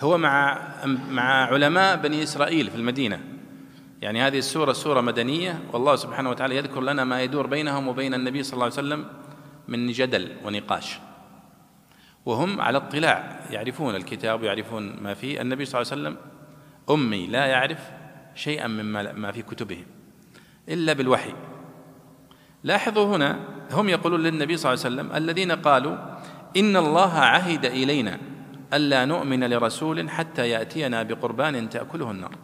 هو 0.00 0.18
مع 0.18 0.58
مع 1.10 1.22
علماء 1.22 1.96
بني 1.96 2.22
إسرائيل 2.22 2.70
في 2.70 2.76
المدينة. 2.76 3.20
يعني 4.02 4.22
هذه 4.22 4.38
السورة 4.38 4.72
سورة 4.72 5.00
مدنية 5.00 5.58
والله 5.72 5.96
سبحانه 5.96 6.30
وتعالى 6.30 6.56
يذكر 6.56 6.80
لنا 6.80 7.04
ما 7.04 7.22
يدور 7.22 7.46
بينهم 7.46 7.88
وبين 7.88 8.14
النبي 8.14 8.42
صلى 8.42 8.52
الله 8.52 8.64
عليه 8.64 8.74
وسلم 8.74 9.04
من 9.68 9.92
جدل 9.92 10.32
ونقاش. 10.44 10.98
وهم 12.26 12.60
على 12.60 12.78
اطلاع 12.78 13.40
يعرفون 13.50 13.96
الكتاب 13.96 14.42
ويعرفون 14.42 14.96
ما 15.02 15.14
فيه. 15.14 15.40
النبي 15.40 15.64
صلى 15.64 15.82
الله 15.82 15.92
عليه 15.92 16.02
وسلم 16.02 16.16
أمي 16.90 17.26
لا 17.26 17.46
يعرف 17.46 17.90
شيئا 18.34 18.66
مما 18.66 19.12
ما 19.12 19.32
في 19.32 19.42
كتبهم 19.42 19.84
إلا 20.68 20.92
بالوحي. 20.92 21.32
لاحظوا 22.64 23.16
هنا 23.16 23.38
هم 23.72 23.88
يقولون 23.88 24.20
للنبي 24.22 24.56
صلى 24.56 24.72
الله 24.72 24.84
عليه 24.84 24.94
وسلم 24.94 25.16
الذين 25.16 25.52
قالوا 25.52 25.96
إن 26.56 26.76
الله 26.76 27.14
عهد 27.14 27.64
إلينا 27.64 28.18
ألا 28.74 29.04
نؤمن 29.04 29.50
لرسول 29.50 30.10
حتى 30.10 30.48
يأتينا 30.48 31.02
بقربان 31.02 31.68
تأكله 31.68 32.10
النار. 32.10 32.36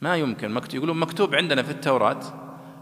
ما 0.00 0.16
يمكن 0.16 0.50
مكتوب 0.50 0.74
يقولون 0.74 1.00
مكتوب 1.00 1.34
عندنا 1.34 1.62
في 1.62 1.70
التوراة 1.70 2.20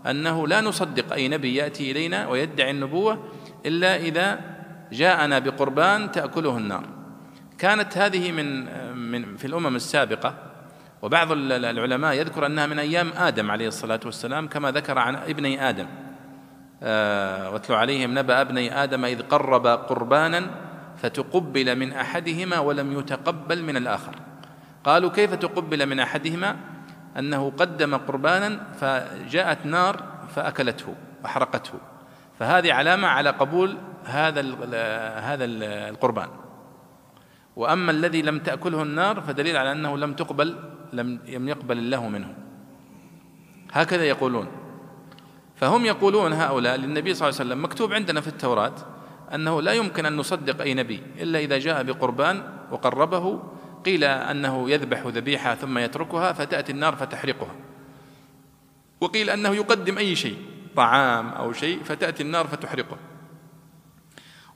أنه 0.07 0.49
لا 0.49 0.61
نصدق 0.61 1.13
أي 1.13 1.29
نبي 1.29 1.55
يأتي 1.55 1.91
إلينا 1.91 2.29
ويدعي 2.29 2.71
النبوة 2.71 3.25
إلا 3.67 3.97
إذا 3.97 4.58
جاءنا 4.93 5.39
بقربان 5.39 6.13
تأكله 6.13 6.57
النار. 6.57 6.85
كانت 7.59 7.99
هذه 7.99 8.33
من 8.33 8.67
من 8.97 9.37
في 9.37 9.47
الأمم 9.47 9.77
السابقة 9.77 10.35
وبعض 11.03 11.33
العلماء 11.33 12.15
يذكر 12.15 12.47
أنها 12.47 12.67
من 12.67 12.79
أيام 12.79 13.11
آدم 13.17 13.51
عليه 13.51 13.69
الصلاة 13.69 14.01
والسلام 14.05 14.49
كما 14.49 14.71
ذكر 14.71 14.99
عن 14.99 15.17
ابني 15.17 15.69
آدم. 15.69 15.87
آه 16.83 17.51
واتلو 17.51 17.77
عليهم 17.77 18.19
نبأ 18.19 18.41
ابني 18.41 18.83
آدم 18.83 19.05
إذ 19.05 19.23
قرب 19.23 19.67
قربانا 19.67 20.47
فتقبل 20.97 21.77
من 21.77 21.93
أحدهما 21.93 22.59
ولم 22.59 22.99
يتقبل 22.99 23.63
من 23.63 23.77
الآخر. 23.77 24.15
قالوا 24.85 25.11
كيف 25.11 25.35
تقبل 25.35 25.87
من 25.87 26.01
أحدهما؟ 26.01 26.57
أنه 27.19 27.53
قدم 27.59 27.97
قربانا 27.97 28.61
فجاءت 28.81 29.67
نار 29.67 30.03
فأكلته 30.35 30.95
وأحرقته 31.23 31.73
فهذه 32.39 32.73
علامة 32.73 33.09
على 33.09 33.31
قبول 33.31 33.77
هذا 34.09 34.41
هذا 35.21 35.45
القربان. 35.95 36.29
وأما 37.57 37.91
الذي 37.91 38.23
لم 38.23 38.39
تأكله 38.39 38.83
النار 38.83 39.21
فدليل 39.21 39.57
على 39.57 39.73
أنه 39.73 39.99
لم 39.99 40.15
تقبل 40.15 40.57
لم 40.93 41.49
يقبل 41.49 41.79
الله 41.79 42.09
منه. 42.09 42.35
هكذا 43.73 44.05
يقولون. 44.05 44.49
فهم 45.57 45.85
يقولون 45.85 46.33
هؤلاء 46.33 46.77
للنبي 46.77 47.15
صلى 47.15 47.29
الله 47.29 47.41
عليه 47.41 47.51
وسلم 47.51 47.65
مكتوب 47.65 47.93
عندنا 47.93 48.21
في 48.21 48.29
التوراة 48.29 48.75
أنه 49.35 49.63
لا 49.63 49.73
يمكن 49.73 50.07
أن 50.07 50.17
نصدق 50.17 50.63
أي 50.63 50.75
نبي 50.75 51.03
إلا 51.21 51.39
إذا 51.39 51.59
جاء 51.59 51.83
بقربان 51.83 52.43
وقربه 52.71 53.43
قيل 53.85 54.05
أنه 54.05 54.71
يذبح 54.71 55.07
ذبيحة 55.07 55.55
ثم 55.55 55.79
يتركها 55.79 56.33
فتأتي 56.33 56.73
النار 56.73 56.97
فتحرقها. 56.97 57.55
وقيل 59.01 59.31
أنه 59.31 59.49
يقدم 59.49 59.99
أي 59.99 60.17
شيء 60.17 60.37
طعام 60.77 61.29
أو 61.29 61.53
شيء 61.53 61.83
فتأتي 61.83 62.23
النار 62.23 62.47
فتحرقه. 62.47 62.97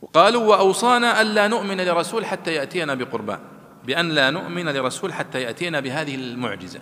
وقالوا 0.03 0.43
وأوصانا 0.43 1.21
الا 1.21 1.49
نؤمن 1.49 1.81
لرسول 1.81 2.27
حتى 2.27 2.55
يأتينا 2.55 2.95
بقربان 2.95 3.41
بأن 3.85 4.09
لا 4.09 4.31
نؤمن 4.31 4.69
لرسول 4.69 5.13
حتى 5.13 5.43
يأتينا 5.43 5.81
بهذه 5.81 6.15
المعجزة 6.15 6.81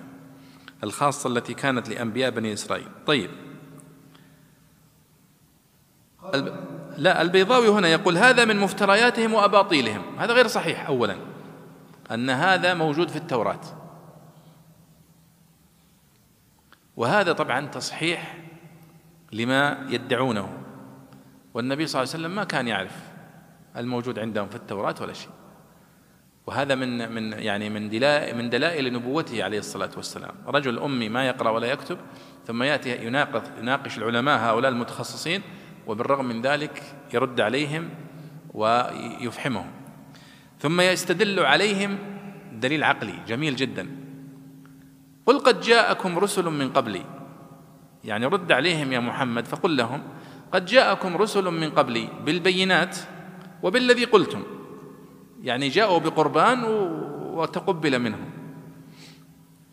الخاصة 0.85 1.31
التي 1.31 1.55
كانت 1.55 1.89
لأنبياء 1.89 2.31
بني 2.31 2.53
إسرائيل. 2.53 2.89
طيب. 3.07 3.31
الب... 6.35 6.55
لا 6.97 7.23
البيضاوي 7.23 7.69
هنا 7.69 7.89
يقول 7.89 8.19
هذا 8.19 8.45
من 8.45 8.57
مفترياتهم 8.57 9.35
وأباطيلهم. 9.35 10.19
هذا 10.19 10.33
غير 10.33 10.47
صحيح 10.47 10.87
اولا 10.87 11.17
أن 12.11 12.31
هذا 12.31 12.75
موجود 12.75 13.09
في 13.09 13.17
التوراة. 13.17 13.61
وهذا 16.97 17.33
طبعا 17.33 17.67
تصحيح 17.67 18.37
لما 19.33 19.87
يدعونه. 19.89 20.59
والنبي 21.55 21.87
صلى 21.87 22.03
الله 22.03 22.13
عليه 22.15 22.25
وسلم 22.25 22.37
ما 22.37 22.45
كان 22.45 22.69
يعرف. 22.69 23.10
الموجود 23.77 24.19
عندهم 24.19 24.49
في 24.49 24.57
التوراة 24.57 24.95
ولا 25.01 25.13
شيء. 25.13 25.31
وهذا 26.47 26.75
من 26.75 27.13
من 27.13 27.33
يعني 27.33 27.71
من 27.71 27.89
دلائل 27.89 28.37
من 28.37 28.51
دلائل 28.51 28.93
نبوته 28.93 29.45
عليه 29.45 29.59
الصلاة 29.59 29.91
والسلام. 29.97 30.35
رجل 30.47 30.79
أمي 30.79 31.09
ما 31.09 31.27
يقرأ 31.27 31.51
ولا 31.51 31.67
يكتب 31.67 31.99
ثم 32.47 32.63
يأتي 32.63 33.07
يناقض 33.07 33.43
يناقش 33.59 33.99
العلماء 33.99 34.39
هؤلاء 34.39 34.71
المتخصصين 34.71 35.43
وبالرغم 35.87 36.25
من 36.25 36.43
ذلك 36.43 36.83
يرد 37.15 37.41
عليهم 37.41 37.89
ويفحمهم. 38.55 39.71
ثم 40.59 40.81
يستدل 40.81 41.41
عليهم 41.41 41.99
دليل 42.53 42.85
عقلي 42.85 43.15
جميل 43.27 43.57
جدا. 43.57 43.89
قل 45.27 45.39
قد 45.39 45.61
جاءكم 45.61 46.19
رسل 46.19 46.45
من 46.45 46.73
قبلي. 46.73 47.05
يعني 48.05 48.27
رد 48.27 48.53
عليهم 48.53 48.93
يا 48.93 49.01
محمد 49.01 49.47
فقل 49.47 49.77
لهم 49.77 50.03
قد 50.53 50.65
جاءكم 50.65 51.17
رسل 51.17 51.45
من 51.45 51.71
قبلي 51.71 52.09
بالبينات 52.25 52.97
وبالذي 53.63 54.05
قلتم. 54.05 54.43
يعني 55.43 55.69
جاءوا 55.69 55.99
بقربان 55.99 56.65
وتقبل 57.35 57.99
منهم. 57.99 58.31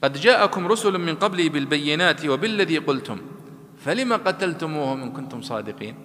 قد 0.03 0.13
جاءكم 0.13 0.67
رسل 0.67 0.97
من 0.97 1.15
قبلي 1.15 1.49
بالبينات 1.49 2.25
وبالذي 2.25 2.77
قلتم. 2.77 3.17
فلم 3.77 4.13
قتلتموهم 4.13 5.01
إن 5.01 5.11
كنتم 5.11 5.41
صادقين؟ 5.41 5.95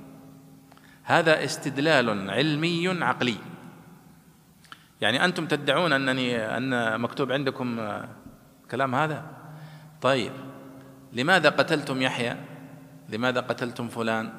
هذا 1.02 1.44
استدلال 1.44 2.30
علمي 2.30 2.88
عقلي. 2.88 3.36
يعني 5.00 5.24
أنتم 5.24 5.46
تدعون 5.46 5.92
انني 5.92 6.36
أن 6.36 7.00
مكتوب 7.00 7.32
عندكم 7.32 7.80
كلام 8.70 8.94
هذا؟ 8.94 9.26
طيب 10.00 10.32
لماذا 11.12 11.48
قتلتم 11.48 12.02
يحيى؟ 12.02 12.36
لماذا 13.08 13.40
قتلتم 13.40 13.88
فلان؟ 13.88 14.32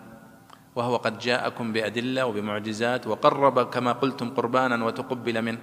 وهو 0.75 0.95
قد 0.95 1.19
جاءكم 1.19 1.73
بأدلة 1.73 2.25
وبمعجزات 2.25 3.07
وقرب 3.07 3.69
كما 3.69 3.91
قلتم 3.91 4.29
قربانا 4.29 4.85
وتقبل 4.85 5.41
منه. 5.41 5.59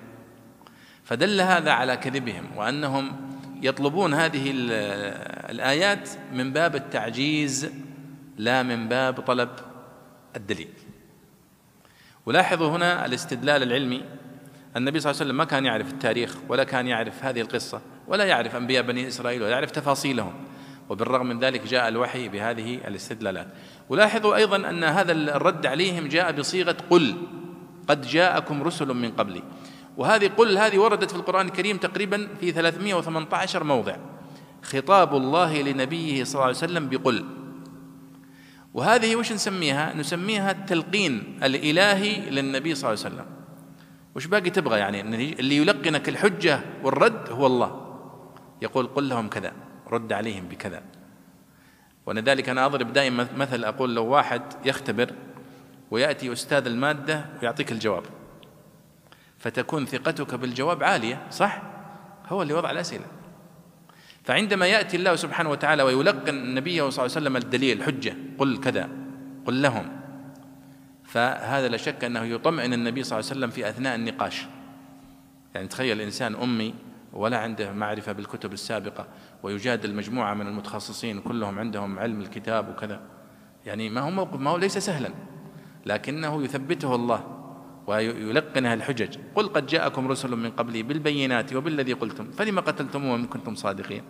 فدل 1.04 1.40
هذا 1.40 1.70
على 1.70 1.96
كذبهم 1.96 2.44
وأنهم 2.56 3.12
يطلبون 3.62 4.14
هذه 4.14 4.52
الآيات 5.50 6.10
من 6.32 6.52
باب 6.52 6.76
التعجيز 6.76 7.70
لا 8.36 8.62
من 8.62 8.88
باب 8.88 9.20
طلب 9.20 9.48
الدليل. 10.36 10.68
ولاحظوا 12.26 12.68
هنا 12.68 13.06
الاستدلال 13.06 13.62
العلمي. 13.62 14.04
النبي 14.76 15.00
صلى 15.00 15.10
الله 15.10 15.20
عليه 15.20 15.30
وسلم 15.30 15.36
ما 15.36 15.44
كان 15.44 15.66
يعرف 15.66 15.92
التاريخ 15.92 16.36
ولا 16.48 16.64
كان 16.64 16.86
يعرف 16.86 17.24
هذه 17.24 17.40
القصة 17.40 17.80
ولا 18.08 18.24
يعرف 18.24 18.56
أنبياء 18.56 18.82
بني 18.82 19.08
إسرائيل 19.08 19.42
ولا 19.42 19.50
يعرف 19.50 19.70
تفاصيلهم. 19.70 20.34
وبالرغم 20.88 21.26
من 21.26 21.38
ذلك 21.40 21.66
جاء 21.66 21.88
الوحي 21.88 22.28
بهذه 22.28 22.74
الاستدلالات. 22.74 23.46
ولاحظوا 23.90 24.36
أيضا 24.36 24.56
أن 24.56 24.84
هذا 24.84 25.12
الرد 25.12 25.66
عليهم 25.66 26.08
جاء 26.08 26.32
بصيغة 26.32 26.76
قل 26.90 27.16
قد 27.88 28.00
جاءكم 28.06 28.62
رسل 28.62 28.94
من 28.94 29.10
قبلي. 29.10 29.42
وهذه 29.96 30.30
قل 30.36 30.58
هذه 30.58 30.78
وردت 30.78 31.10
في 31.10 31.16
القرآن 31.16 31.46
الكريم 31.46 31.76
تقريبا 31.76 32.28
في 32.40 32.52
318 32.52 33.64
موضع. 33.64 33.96
خطاب 34.62 35.16
الله 35.16 35.62
لنبيه 35.62 36.24
صلى 36.24 36.34
الله 36.34 36.44
عليه 36.44 36.56
وسلم 36.56 36.88
بقل. 36.88 37.24
وهذه 38.74 39.16
وش 39.16 39.32
نسميها؟ 39.32 39.94
نسميها 39.94 40.50
التلقين 40.50 41.38
الإلهي 41.42 42.30
للنبي 42.30 42.74
صلى 42.74 42.92
الله 42.92 43.04
عليه 43.04 43.14
وسلم. 43.14 43.26
وش 44.16 44.26
باقي 44.26 44.50
تبغى 44.50 44.78
يعني؟ 44.78 45.00
اللي 45.40 45.56
يلقنك 45.56 46.08
الحجة 46.08 46.60
والرد 46.84 47.30
هو 47.30 47.46
الله. 47.46 47.96
يقول 48.62 48.86
قل 48.86 49.08
لهم 49.08 49.28
كذا 49.28 49.52
رد 49.90 50.12
عليهم 50.12 50.44
بكذا. 50.44 50.99
ولذلك 52.10 52.48
أنا 52.48 52.66
أضرب 52.66 52.92
دائما 52.92 53.26
مثل 53.36 53.64
أقول 53.64 53.94
لو 53.94 54.06
واحد 54.06 54.42
يختبر 54.64 55.12
ويأتي 55.90 56.32
أستاذ 56.32 56.66
المادة 56.66 57.24
ويعطيك 57.42 57.72
الجواب. 57.72 58.02
فتكون 59.38 59.86
ثقتك 59.86 60.34
بالجواب 60.34 60.82
عالية 60.82 61.26
صح؟ 61.30 61.62
هو 62.28 62.42
اللي 62.42 62.54
وضع 62.54 62.70
الأسئلة. 62.70 63.04
فعندما 64.24 64.66
يأتي 64.66 64.96
الله 64.96 65.16
سبحانه 65.16 65.50
وتعالى 65.50 65.82
ويلقن 65.82 66.54
نبيه 66.54 66.80
صلى 66.88 66.88
الله 66.88 67.16
عليه 67.16 67.26
وسلم 67.26 67.36
الدليل 67.36 67.78
الحجه 67.78 68.16
قل 68.38 68.60
كذا 68.60 68.88
قل 69.46 69.62
لهم. 69.62 70.00
فهذا 71.04 71.68
لا 71.68 71.76
شك 71.76 72.04
أنه 72.04 72.24
يطمئن 72.24 72.72
النبي 72.72 73.02
صلى 73.02 73.18
الله 73.18 73.30
عليه 73.30 73.40
وسلم 73.40 73.50
في 73.50 73.68
أثناء 73.68 73.94
النقاش. 73.94 74.46
يعني 75.54 75.68
تخيل 75.68 75.96
الانسان 75.96 76.34
أمي 76.34 76.74
ولا 77.12 77.38
عنده 77.38 77.72
معرفة 77.72 78.12
بالكتب 78.12 78.52
السابقة 78.52 79.06
ويجادل 79.42 79.94
مجموعة 79.94 80.34
من 80.34 80.46
المتخصصين 80.46 81.20
كلهم 81.20 81.58
عندهم 81.58 81.98
علم 81.98 82.20
الكتاب 82.20 82.68
وكذا. 82.68 83.00
يعني 83.66 83.90
ما 83.90 84.00
هو 84.00 84.10
موقف 84.10 84.40
ما 84.40 84.50
هو 84.50 84.56
ليس 84.56 84.78
سهلا. 84.78 85.10
لكنه 85.86 86.42
يثبته 86.42 86.94
الله 86.94 87.24
ويلقنها 87.86 88.74
الحجج. 88.74 89.18
قل 89.34 89.48
قد 89.48 89.66
جاءكم 89.66 90.08
رسل 90.08 90.36
من 90.36 90.50
قبلي 90.50 90.82
بالبينات 90.82 91.52
وبالذي 91.52 91.92
قلتم. 91.92 92.30
فلم 92.30 92.60
قتلتموهم 92.60 93.20
إن 93.20 93.26
كنتم 93.26 93.54
صادقين؟ 93.54 94.02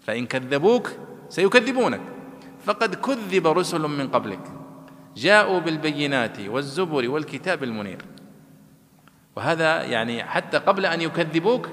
فإن 0.00 0.26
كذبوك 0.26 0.90
سيكذبونك. 1.28 2.00
فقد 2.64 2.94
كذب 2.94 3.46
رسل 3.46 3.80
من 3.80 4.08
قبلك. 4.08 4.40
جاءوا 5.16 5.58
بالبينات 5.58 6.40
والزبر 6.40 7.08
والكتاب 7.08 7.64
المنير. 7.64 8.02
وهذا 9.36 9.82
يعني 9.82 10.24
حتى 10.24 10.58
قبل 10.58 10.86
أن 10.86 11.00
يكذبوك 11.00 11.68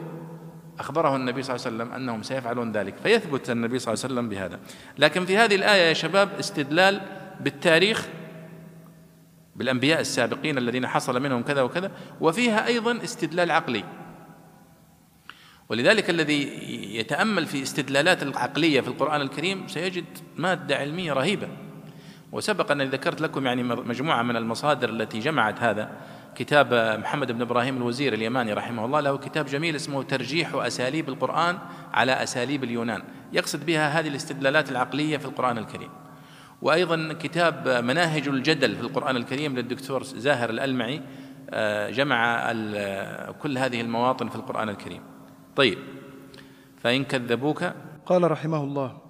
أخبره 0.80 1.16
النبي 1.16 1.44
صلى 1.44 1.56
الله 1.56 1.66
عليه 1.66 1.76
وسلم 1.76 1.94
أنهم 1.94 2.24
سيفعلون 2.24 2.72
ذلك 2.72 2.96
فيثبت 3.04 3.50
النبي 3.50 3.80
صلى 3.80 3.94
الله 3.94 4.04
عليه 4.04 4.14
وسلم 4.14 4.30
بهذا. 4.30 4.60
لكن 4.98 5.26
في 5.26 5.38
هذه 5.38 5.56
الآية 5.56 5.88
يا 5.88 5.94
شباب 5.94 6.30
استدلال 6.40 7.02
بالتاريخ 7.40 8.08
بالأنبياء 9.56 10.02
السابقين 10.02 10.58
الذين 10.58 10.88
حصل 10.88 11.22
منهم 11.22 11.44
كذا 11.44 11.62
وكذا 11.62 11.92
وفيها 12.22 12.68
أيضا 12.68 13.04
استدلال 13.04 13.52
عقلي. 13.52 13.84
ولذلك 15.70 16.10
الذي 16.10 16.44
يتأمل 16.98 17.46
في 17.46 17.62
استدلالات 17.62 18.24
العقلية 18.24 18.82
في 18.82 18.88
القرآن 18.88 19.22
الكريم 19.22 19.68
سيجد 19.68 20.06
مادة 20.38 20.76
علمية 20.76 21.14
رهيبة. 21.14 21.48
وسبق 22.32 22.72
أنني 22.72 22.86
ذكرت 22.86 23.22
لكم 23.22 23.46
يعني 23.46 23.64
مجموعة 23.64 24.22
من 24.22 24.36
المصادر 24.36 24.90
التي 24.90 25.20
جمعت 25.20 25.60
هذا. 25.60 25.92
كتاب 26.36 27.00
محمد 27.00 27.32
بن 27.32 27.42
إبراهيم 27.42 27.78
الوزير 27.78 28.14
اليماني 28.14 28.54
رحمه 28.54 28.86
الله 28.86 29.00
له 29.00 29.18
كتاب 29.18 29.46
جميل 29.46 29.76
اسمه 29.76 30.04
ترجيح 30.04 30.56
أساليب 30.56 31.10
القرآن 31.10 31.58
على 31.94 32.24
أساليب 32.24 32.64
اليونان. 32.64 33.04
يقصد 33.34 33.66
بها 33.66 34.00
هذه 34.00 34.08
الاستدلالات 34.08 34.72
العقلية 34.72 35.18
في 35.18 35.26
القرآن 35.26 35.58
الكريم. 35.58 35.90
وأيضا 36.62 37.14
كتاب 37.14 37.68
مناهج 37.68 38.28
الجدل 38.28 38.76
في 38.76 38.82
القرآن 38.82 39.16
الكريم 39.16 39.56
للدكتور 39.56 40.04
زاهر 40.04 40.50
الألمعي 40.50 41.02
آه، 41.50 41.90
جمع 41.90 42.52
كل 43.42 43.58
هذه 43.58 43.82
المواطن 43.82 44.30
في 44.30 44.36
القرآن 44.36 44.70
الكريم. 44.70 45.02
طيب 45.56 45.78
فإن 46.78 47.04
كذبوك؟ 47.04 47.64
قال 48.06 48.32
رحمه 48.32 48.64
الله 48.64 49.03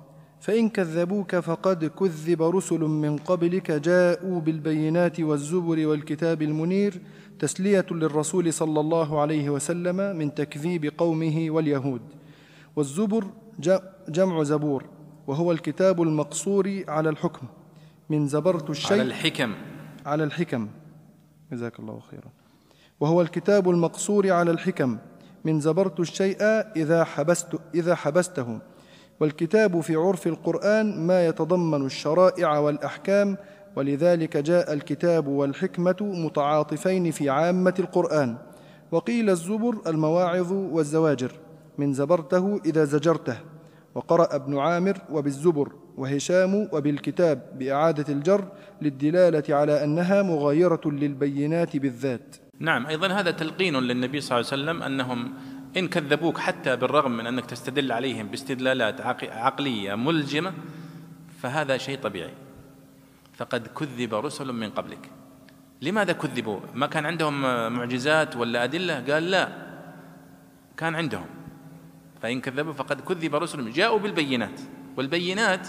فإن 0.43 0.69
كذبوك 0.69 1.35
فقد 1.35 1.85
كذب 1.85 2.41
رسل 2.41 2.79
من 2.79 3.17
قبلك 3.17 3.71
جاءوا 3.71 4.41
بالبينات 4.41 5.19
والزبر 5.19 5.87
والكتاب 5.87 6.41
المنير 6.41 7.01
تسلية 7.39 7.85
للرسول 7.91 8.53
صلى 8.53 8.79
الله 8.79 9.21
عليه 9.21 9.49
وسلم 9.49 10.15
من 10.15 10.35
تكذيب 10.35 10.93
قومه 10.97 11.45
واليهود. 11.49 12.01
والزبر 12.75 13.25
جمع 14.09 14.43
زبور 14.43 14.85
وهو 15.27 15.51
الكتاب 15.51 16.01
المقصور 16.01 16.83
على 16.87 17.09
الحكم. 17.09 17.47
من 18.09 18.27
زبرت 18.27 18.69
الشيء 18.69 18.91
على 18.91 19.01
الحكم. 19.01 19.53
على 20.05 20.23
الحكم. 20.23 20.67
جزاك 21.51 21.79
الله 21.79 21.99
خيرا. 22.11 22.29
وهو 22.99 23.21
الكتاب 23.21 23.69
المقصور 23.69 24.31
على 24.31 24.51
الحكم. 24.51 24.97
من 25.45 25.59
زبرت 25.59 25.99
الشيء 25.99 26.37
إذا 26.75 27.03
حبست 27.03 27.59
إذا 27.75 27.95
حبسته. 27.95 28.59
والكتاب 29.23 29.81
في 29.81 29.95
عرف 29.95 30.27
القرآن 30.27 31.07
ما 31.07 31.27
يتضمن 31.27 31.85
الشرائع 31.85 32.57
والأحكام 32.59 33.37
ولذلك 33.75 34.37
جاء 34.37 34.73
الكتاب 34.73 35.27
والحكمة 35.27 35.95
متعاطفين 36.01 37.11
في 37.11 37.29
عامة 37.29 37.73
القرآن. 37.79 38.37
وقيل 38.91 39.29
الزبر 39.29 39.75
المواعظ 39.87 40.51
والزواجر 40.51 41.31
من 41.77 41.93
زبرته 41.93 42.61
إذا 42.65 42.83
زجرته. 42.83 43.37
وقرأ 43.95 44.35
ابن 44.35 44.57
عامر 44.57 44.97
وبالزبر 45.11 45.71
وهشام 45.97 46.69
وبالكتاب 46.73 47.41
بإعادة 47.59 48.13
الجر 48.13 48.45
للدلالة 48.81 49.55
على 49.55 49.83
أنها 49.83 50.21
مغايرة 50.21 50.81
للبينات 50.85 51.77
بالذات. 51.77 52.35
نعم 52.59 52.87
أيضا 52.87 53.07
هذا 53.07 53.31
تلقين 53.31 53.75
للنبي 53.75 54.21
صلى 54.21 54.39
الله 54.39 54.51
عليه 54.51 54.63
وسلم 54.63 54.83
أنهم 54.83 55.33
إن 55.77 55.87
كذبوك 55.87 56.37
حتى 56.37 56.75
بالرغم 56.75 57.11
من 57.11 57.27
أنك 57.27 57.45
تستدل 57.45 57.91
عليهم 57.91 58.27
باستدلالات 58.27 59.01
عقلية 59.23 59.95
ملجمة 59.95 60.53
فهذا 61.41 61.77
شيء 61.77 61.97
طبيعي. 61.99 62.33
فقد 63.33 63.67
كذب 63.67 64.13
رسل 64.13 64.53
من 64.53 64.69
قبلك. 64.69 65.11
لماذا 65.81 66.13
كذبوا؟ 66.13 66.59
ما 66.73 66.87
كان 66.87 67.05
عندهم 67.05 67.41
معجزات 67.73 68.35
ولا 68.35 68.63
أدلة؟ 68.63 69.13
قال 69.13 69.31
لا 69.31 69.49
كان 70.77 70.95
عندهم. 70.95 71.25
فإن 72.21 72.41
كذبوا 72.41 72.73
فقد 72.73 73.01
كذب 73.01 73.35
رسل 73.35 73.71
جاءوا 73.71 73.99
بالبينات. 73.99 74.59
والبينات 74.97 75.67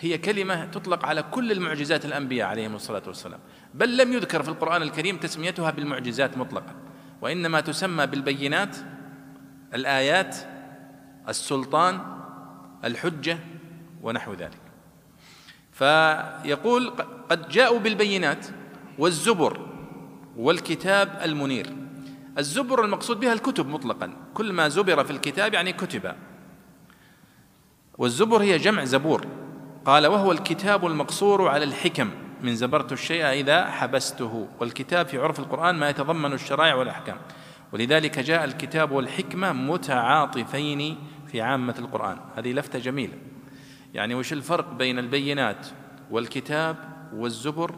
هي 0.00 0.18
كلمة 0.18 0.64
تطلق 0.64 1.04
على 1.04 1.22
كل 1.22 1.52
المعجزات 1.52 2.04
الأنبياء 2.04 2.48
عليهم 2.48 2.74
الصلاة 2.74 3.02
والسلام. 3.06 3.40
بل 3.74 3.96
لم 3.96 4.12
يذكر 4.12 4.42
في 4.42 4.48
القرآن 4.48 4.82
الكريم 4.82 5.16
تسميتها 5.16 5.70
بالمعجزات 5.70 6.38
مطلقا. 6.38 6.74
وإنما 7.20 7.60
تسمى 7.60 8.06
بالبينات 8.06 8.76
الآيات 9.76 10.36
السلطان 11.28 12.00
الحجة 12.84 13.38
ونحو 14.02 14.32
ذلك. 14.32 14.60
فيقول 15.72 16.92
قد 17.30 17.48
جاءوا 17.48 17.78
بالبينات 17.78 18.46
والزبر 18.98 19.66
والكتاب 20.36 21.20
المنير. 21.24 21.76
الزبر 22.38 22.84
المقصود 22.84 23.20
بها 23.20 23.32
الكتب 23.32 23.68
مطلقا. 23.68 24.12
كل 24.34 24.52
ما 24.52 24.68
زبر 24.68 25.04
في 25.04 25.10
الكتاب 25.10 25.54
يعني 25.54 25.72
كتب. 25.72 26.14
والزبر 27.98 28.42
هي 28.42 28.58
جمع 28.58 28.84
زبور. 28.84 29.26
قال 29.84 30.06
وهو 30.06 30.32
الكتاب 30.32 30.86
المقصور 30.86 31.48
على 31.48 31.64
الحكم. 31.64 32.10
من 32.42 32.56
زبرت 32.56 32.92
الشيء 32.92 33.24
إذا 33.24 33.70
حبسته. 33.70 34.48
والكتاب 34.60 35.06
في 35.06 35.18
عرف 35.18 35.38
القرآن 35.38 35.74
ما 35.74 35.88
يتضمن 35.88 36.32
الشرائع 36.32 36.74
والأحكام. 36.74 37.18
ولذلك 37.76 38.18
جاء 38.18 38.44
الكتاب 38.44 38.90
والحكمة 38.90 39.52
متعاطفين 39.52 40.98
في 41.26 41.40
عامة 41.40 41.74
القرآن. 41.78 42.18
هذه 42.36 42.52
لفتة 42.52 42.78
جميلة. 42.78 43.12
يعني 43.94 44.14
وش 44.14 44.32
الفرق 44.32 44.72
بين 44.72 44.98
البينات 44.98 45.66
والكتاب 46.10 46.76
والزبر؟ 47.12 47.74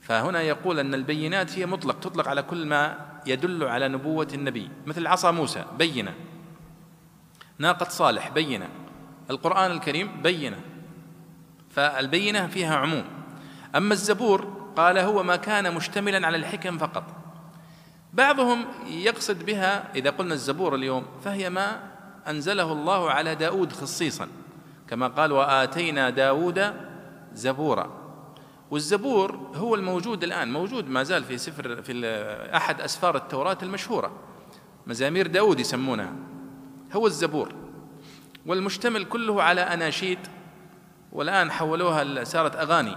فهنا 0.00 0.42
يقول 0.42 0.78
أن 0.78 0.94
البينات 0.94 1.58
هي 1.58 1.66
مطلق 1.66 2.00
تطلق 2.00 2.28
على 2.28 2.42
كل 2.42 2.66
ما 2.66 2.98
يدل 3.26 3.64
على 3.64 3.88
نبوة 3.88 4.28
النبي. 4.34 4.70
مثل 4.86 5.06
عصا 5.06 5.30
موسى 5.30 5.64
بينة. 5.78 6.14
ناقة 7.58 7.88
صالح 7.88 8.28
بينة. 8.28 8.68
القرآن 9.30 9.70
الكريم 9.70 10.22
بينة. 10.22 10.60
فالبينة 11.70 12.46
فيها 12.46 12.76
عموم. 12.76 13.04
أما 13.76 13.92
الزبور 13.92 14.70
قال 14.76 14.98
هو 14.98 15.22
ما 15.22 15.36
كان 15.36 15.74
مشتملا 15.74 16.26
على 16.26 16.36
الحكم 16.36 16.78
فقط. 16.78 17.19
بعضهم 18.12 18.64
يقصد 18.86 19.46
بها 19.46 19.94
إذا 19.94 20.10
قلنا 20.10 20.34
الزبور 20.34 20.74
اليوم 20.74 21.06
فهي 21.24 21.50
ما 21.50 21.80
أنزله 22.28 22.72
الله 22.72 23.10
على 23.10 23.34
داود 23.34 23.72
خصيصا 23.72 24.28
كما 24.88 25.08
قال 25.08 25.32
وآتينا 25.32 26.10
داود 26.10 26.74
زبورا 27.34 28.00
والزبور 28.70 29.50
هو 29.54 29.74
الموجود 29.74 30.24
الآن 30.24 30.52
موجود 30.52 30.88
ما 30.88 31.02
زال 31.02 31.24
في 31.24 31.38
سفر 31.38 31.82
في 31.82 32.06
أحد 32.56 32.80
أسفار 32.80 33.16
التوراة 33.16 33.58
المشهورة 33.62 34.12
مزامير 34.86 35.26
داود 35.26 35.60
يسمونها. 35.60 36.12
هو 36.92 37.06
الزبور. 37.06 37.54
والمشتمل 38.46 39.04
كله 39.04 39.42
على 39.42 39.60
أناشيد 39.60 40.18
والآن 41.12 41.50
حولوها 41.50 42.24
صارت 42.24 42.56
أغاني. 42.56 42.96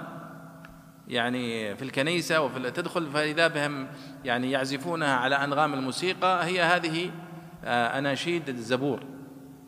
يعني 1.07 1.75
في 1.75 1.81
الكنيسة 1.81 2.41
وفي 2.41 2.71
تدخل 2.71 3.11
فإذا 3.11 3.47
بهم 3.47 3.87
يعني 4.25 4.51
يعزفونها 4.51 5.15
على 5.15 5.35
أنغام 5.35 5.73
الموسيقى 5.73 6.45
هي 6.45 6.61
هذه 6.61 7.11
آه، 7.65 7.99
أناشيد 7.99 8.49
الزبور. 8.49 9.03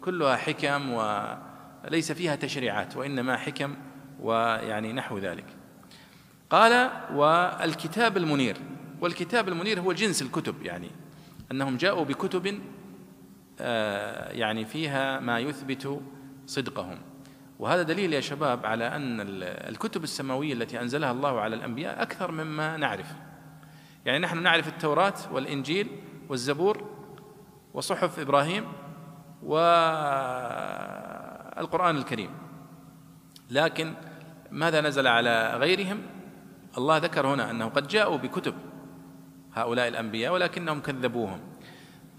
كلها 0.02 0.36
حكم 0.36 0.92
وليس 0.92 2.12
فيها 2.12 2.36
تشريعات 2.36 2.98
وإنما 2.98 3.38
حكم 3.38 3.76
ويعني 4.22 4.94
نحو 4.94 5.18
ذلك. 5.18 5.46
قال 6.50 6.90
والكتاب 7.14 8.18
المنير. 8.18 8.58
والكتاب 9.02 9.48
المنير 9.48 9.80
هو 9.80 9.94
جنس 9.94 10.22
الكتب 10.22 10.62
يعني 10.62 10.90
أنهم 11.52 11.78
جاءوا 11.78 12.06
بكتب 12.06 12.60
آه، 13.60 14.32
يعني 14.32 14.66
فيها 14.66 15.20
ما 15.20 15.40
يثبت 15.40 16.02
صدقهم. 16.46 16.98
وهذا 17.60 17.82
دليل 17.82 18.14
يا 18.14 18.22
شباب 18.22 18.66
على 18.66 18.88
أن 18.88 19.18
الكتب 19.42 20.04
السماوية 20.04 20.54
التي 20.54 20.82
أنزلها 20.82 21.12
الله 21.12 21.40
على 21.40 21.56
الأنبياء 21.56 22.02
أكثر 22.02 22.32
مما 22.32 22.78
نعرف. 22.78 23.14
يعني 24.06 24.20
نحن 24.20 24.44
نعرف 24.44 24.68
التوراة 24.68 25.14
والإنجيل 25.32 25.88
والزبور 26.30 26.90
وصحف 27.74 28.20
إبراهيم 28.20 28.66
والقرآن 29.44 29.98
الكريم. 31.98 32.30
لكن 33.52 33.94
ماذا 34.52 34.82
نزل 34.82 35.08
على 35.08 35.58
غيرهم؟ 35.58 36.02
الله 36.78 36.98
ذكر 36.98 37.28
هنا 37.28 37.52
أنه 37.52 37.66
قد 37.66 37.88
جاءوا 37.88 38.18
بكتب 38.18 38.54
هؤلاء 39.54 39.88
الأنبياء 39.88 40.34
ولكنهم 40.34 40.80
كذبوهم. 40.82 41.40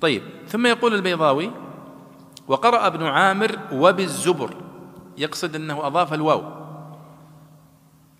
طيب 0.01 0.22
ثم 0.46 0.66
يقول 0.66 0.94
البيضاوي 0.94 1.51
وقرأ 2.49 2.87
ابن 2.87 3.07
عامر 3.07 3.59
وبالزبر 3.72 4.65
يقصد 5.18 5.55
أنه 5.55 5.87
أضاف 5.87 6.14
الواو. 6.14 6.66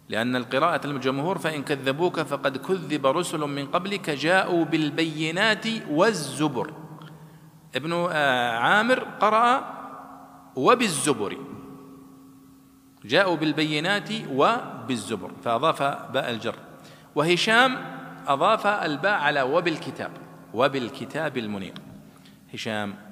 لأن 0.09 0.37
القراءة 0.37 0.87
الجمهور 0.87 1.39
فإن 1.39 1.63
كذبوك 1.63 2.21
فقد 2.21 2.57
كذب 2.57 3.07
رسل 3.07 3.41
من 3.41 3.67
قبلك 3.67 4.11
جاءوا 4.11 4.65
بالبينات 4.65 5.67
والزبر. 5.91 6.73
ابن 7.77 7.93
آه، 8.13 8.59
عامر 8.59 8.99
قرأ 8.99 9.77
وبالزبر. 10.57 11.37
جاءوا 13.05 13.37
بالبينات 13.37 14.09
وبالزبر. 14.33 15.31
فأضاف 15.45 15.83
باء 15.83 16.31
الجر. 16.31 16.55
وهشام 17.15 17.77
أضاف 18.27 18.67
الباء 18.67 19.21
على 19.21 19.43
وبالكتاب. 19.43 20.11
وبالكتاب 20.55 21.37
المنير. 21.37 21.75
هشام. 22.55 23.06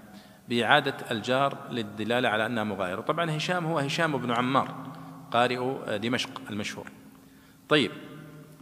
بإعادة 0.48 0.94
الجار 1.10 1.56
للدلالة 1.70 2.28
على 2.28 2.46
أنها 2.46 2.64
مغايرة. 2.64 3.00
طبعا 3.00 3.36
هشام 3.36 3.66
هو 3.66 3.78
هشام 3.78 4.16
بن 4.16 4.30
عمار 4.30 4.74
قارئ 5.30 5.58
دمشق 5.98 6.30
المشهور. 6.50 6.86
طيب 7.68 7.90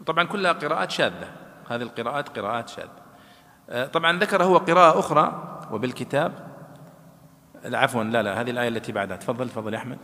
طبعا 0.07 0.25
كلها 0.25 0.53
قراءات 0.53 0.91
شاذة. 0.91 1.29
هذه 1.69 1.83
القراءات 1.83 2.39
قراءات 2.39 2.69
شاذة. 2.69 3.03
طبعا 3.87 4.19
ذكر 4.19 4.45
هو 4.45 4.57
قراءة 4.57 4.99
أخرى 4.99 5.59
وبالكتاب. 5.73 6.53
عفوا 7.65 8.05
لا 8.05 8.23
لا 8.23 8.41
هذه 8.41 8.51
الآية 8.51 8.69
التي 8.69 8.93
بعدها. 8.93 9.17
تفضل 9.17 9.49
تفضل 9.49 9.75
يا 9.75 9.79
أحمد. 9.79 9.99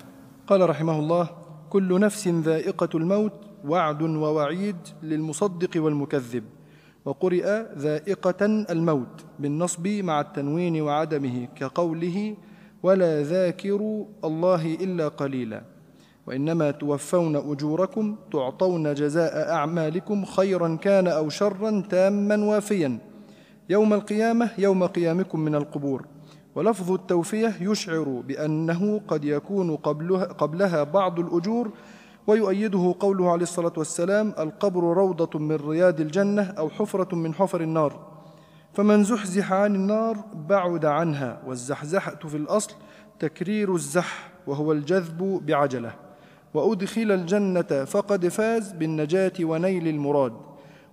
قال 0.47 0.71
رحمه 0.71 0.99
الله 0.99 1.31
كل 1.71 2.01
نفس 2.01 2.29
ذائقة 2.29 2.89
الموت 2.95 3.33
وعد 3.65 4.03
ووعيد 4.03 4.77
للمصدق 5.03 5.71
والمكذب. 5.83 6.45
وقرئ 7.09 7.47
ذائقة 7.79 8.47
الموت 8.71 9.25
بالنصب 9.39 9.89
مع 9.89 10.21
التنوين 10.21 10.83
وعدمه 10.83 11.49
كقوله 11.57 12.37
ولا 12.83 13.23
ذاكروا 13.23 14.05
الله 14.25 14.75
إلا 14.75 15.09
قليلا 15.09 15.63
وإنما 16.27 16.71
توفون 16.71 17.37
أجوركم 17.37 18.17
تعطون 18.33 18.95
جزاء 18.95 19.51
أعمالكم 19.51 20.25
خيرا 20.25 20.77
كان 20.77 21.07
أو 21.07 21.29
شرا 21.29 21.83
تاما 21.91 22.45
وافيا 22.45 22.99
يوم 23.69 23.95
القيامة 23.95 24.51
يوم 24.59 24.87
قيامكم 24.87 25.41
من 25.41 25.55
القبور. 25.55 26.07
ولفظ 26.55 26.93
التوفية 26.93 27.55
يشعر 27.61 28.23
بأنه 28.29 29.01
قد 29.09 29.25
يكون 29.25 29.77
قبلها, 29.77 30.25
قبلها 30.25 30.83
بعض 30.83 31.19
الأجور 31.21 31.71
ويؤيده 32.29 32.95
قوله 33.01 33.31
عليه 33.31 33.43
الصلاة 33.43 33.73
والسلام 33.77 34.35
القبر 34.39 34.81
روضة 34.81 35.39
من 35.39 35.57
رياض 35.57 36.01
الجنة 36.01 36.43
أو 36.43 36.71
حفرة 36.71 37.15
من 37.15 37.35
حفر 37.35 37.61
النار. 37.61 38.01
فمن 38.73 39.05
زحزح 39.05 39.53
عن 39.53 39.75
النار 39.75 40.17
بعد 40.49 40.85
عنها 40.85 41.43
والزحزحة 41.47 42.19
في 42.29 42.37
الأصل 42.37 42.73
تكرير 43.19 43.75
الزح 43.75 44.31
وهو 44.47 44.73
الجذب 44.73 45.41
بعجلة. 45.47 45.93
وأدخل 46.55 47.13
الجنة 47.13 47.85
فقد 47.85 48.29
فاز 48.29 48.73
بالنجاة 48.73 49.33
ونيل 49.41 49.89
المراد 49.89 50.33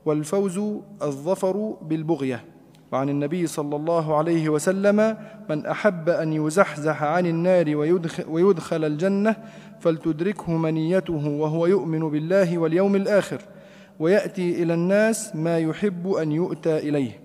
والفوز 0.06 0.58
الظفر 1.02 1.78
بالبغية. 1.82 2.46
وعن 2.92 3.10
النبي 3.10 3.48
صلى 3.48 3.76
الله 3.76 4.18
عليه 4.18 4.50
وسلم 4.50 5.18
من 5.50 5.66
أحب 5.66 6.10
أن 6.10 6.34
يزحزح 6.34 7.04
عن 7.04 7.26
النار 7.26 7.76
ويدخل, 8.28 8.86
الجنة 8.86 9.36
فلتدركه 9.86 10.52
منيته 10.52 11.28
وهو 11.28 11.66
يؤمن 11.68 12.10
بالله 12.10 12.58
واليوم 12.58 12.96
الآخر 12.96 13.42
ويأتي 14.00 14.64
إلى 14.64 14.74
الناس 14.74 15.36
ما 15.36 15.58
يحب 15.60 16.12
أن 16.12 16.32
يؤتى 16.32 16.78
إليه. 16.78 17.20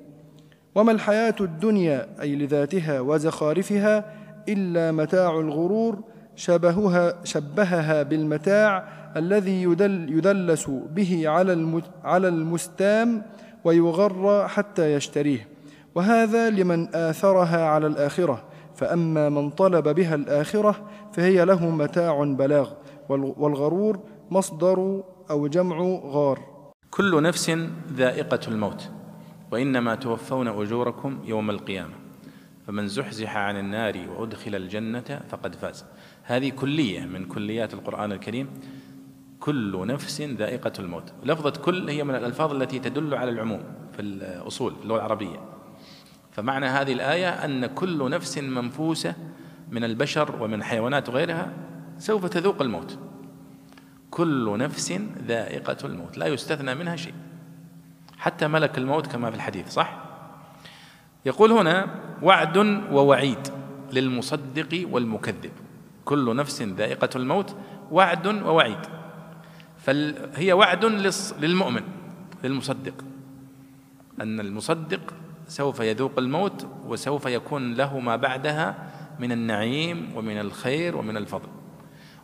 وما 0.74 0.92
الحياة 0.92 1.34
الدنيا 1.40 2.06
أي 2.20 2.36
لذاتها 2.36 3.00
وزخارفها 3.00 4.04
إلا 4.48 4.92
متاع 4.92 5.40
الغرور 5.40 5.98
شبهها 6.36 7.14
شبهها 7.24 8.02
بالمتاع 8.02 8.88
الذي 9.16 9.62
يدل 9.62 10.12
يدلس 10.12 10.70
به 10.70 11.28
على 11.28 11.82
على 12.04 12.28
المستام 12.28 13.22
ويغر 13.64 14.48
حتى 14.48 14.94
يشتريه. 14.94 15.48
وهذا 15.94 16.50
لمن 16.50 16.94
آثرها 16.94 17.64
على 17.64 17.86
الآخرة. 17.86 18.44
فأما 18.81 19.28
من 19.28 19.51
طلب 19.51 19.89
بها 19.89 20.14
الآخرة 20.14 20.89
فهي 21.12 21.45
له 21.45 21.70
متاع 21.70 22.24
بلاغ 22.24 22.70
والغرور 23.09 24.01
مصدر 24.31 25.03
أو 25.31 25.47
جمع 25.47 25.81
غار. 26.05 26.41
كل 26.91 27.22
نفس 27.22 27.51
ذائقة 27.93 28.41
الموت 28.49 28.91
وإنما 29.53 29.95
توفون 29.95 30.49
أجوركم 30.49 31.18
يوم 31.24 31.51
القيامة. 31.51 31.95
فمن 32.66 32.89
زحزح 32.89 33.37
عن 33.37 33.57
النار 33.57 33.95
وأدخل 34.16 34.55
الجنة 34.55 35.20
فقد 35.28 35.55
فاز. 35.55 35.85
هذه 36.22 36.49
كلية 36.49 37.01
من 37.01 37.24
كليات 37.24 37.74
القرآن 37.74 38.12
الكريم. 38.12 38.49
كل 39.41 39.87
نفس 39.87 40.20
ذائقة 40.20 40.72
الموت. 40.78 41.12
لفظة 41.24 41.51
كل 41.51 41.89
هي 41.89 42.05
من 42.05 42.14
الألفاظ 42.14 42.55
التي 42.55 42.78
تدل 42.78 43.14
على 43.14 43.31
العموم 43.31 43.62
في 43.93 44.03
الأصول 44.03 44.74
اللغة 44.83 44.97
العربية. 44.97 45.59
فمعنى 46.41 46.66
هذه 46.66 46.93
الآية 46.93 47.28
أن 47.28 47.66
كل 47.66 48.11
نفس 48.11 48.38
منفوسة 48.38 49.14
من 49.70 49.84
البشر 49.84 50.43
ومن 50.43 50.55
الحيوانات 50.55 51.09
وغيرها 51.09 51.53
سوف 51.99 52.26
تذوق 52.26 52.62
الموت. 52.62 52.99
كل 54.11 54.59
نفس 54.59 54.93
ذائقة 55.26 55.76
الموت 55.84 56.18
لا 56.18 56.26
يستثنى 56.26 56.74
منها 56.74 56.97
شيء 56.97 57.14
حتى 58.18 58.49
ملك 58.49 58.78
الموت 58.78 59.07
كما 59.07 59.30
في 59.30 59.36
الحديث 59.36 59.68
صح؟ 59.68 60.05
يقول 61.26 61.53
هنا 61.53 61.86
وعد 62.22 62.57
ووعيد 62.93 63.49
للمصدق 63.93 64.86
والمكذب. 64.91 65.53
كل 66.05 66.36
نفس 66.36 66.62
ذائقة 66.62 67.11
الموت 67.16 67.57
وعد 67.91 68.26
ووعيد. 68.26 68.86
فهي 69.78 70.53
وعد 70.53 70.84
للمؤمن 71.41 71.82
للمصدق. 72.45 73.05
أن 74.20 74.41
المصدق 74.41 75.14
سوف 75.51 75.80
يذوق 75.80 76.12
الموت 76.18 76.66
وسوف 76.86 77.26
يكون 77.26 77.74
له 77.74 77.98
ما 77.98 78.16
بعدها 78.16 78.74
من 79.18 79.32
النعيم 79.32 80.12
ومن 80.16 80.40
الخير 80.40 80.96
ومن 80.96 81.16
الفضل. 81.16 81.48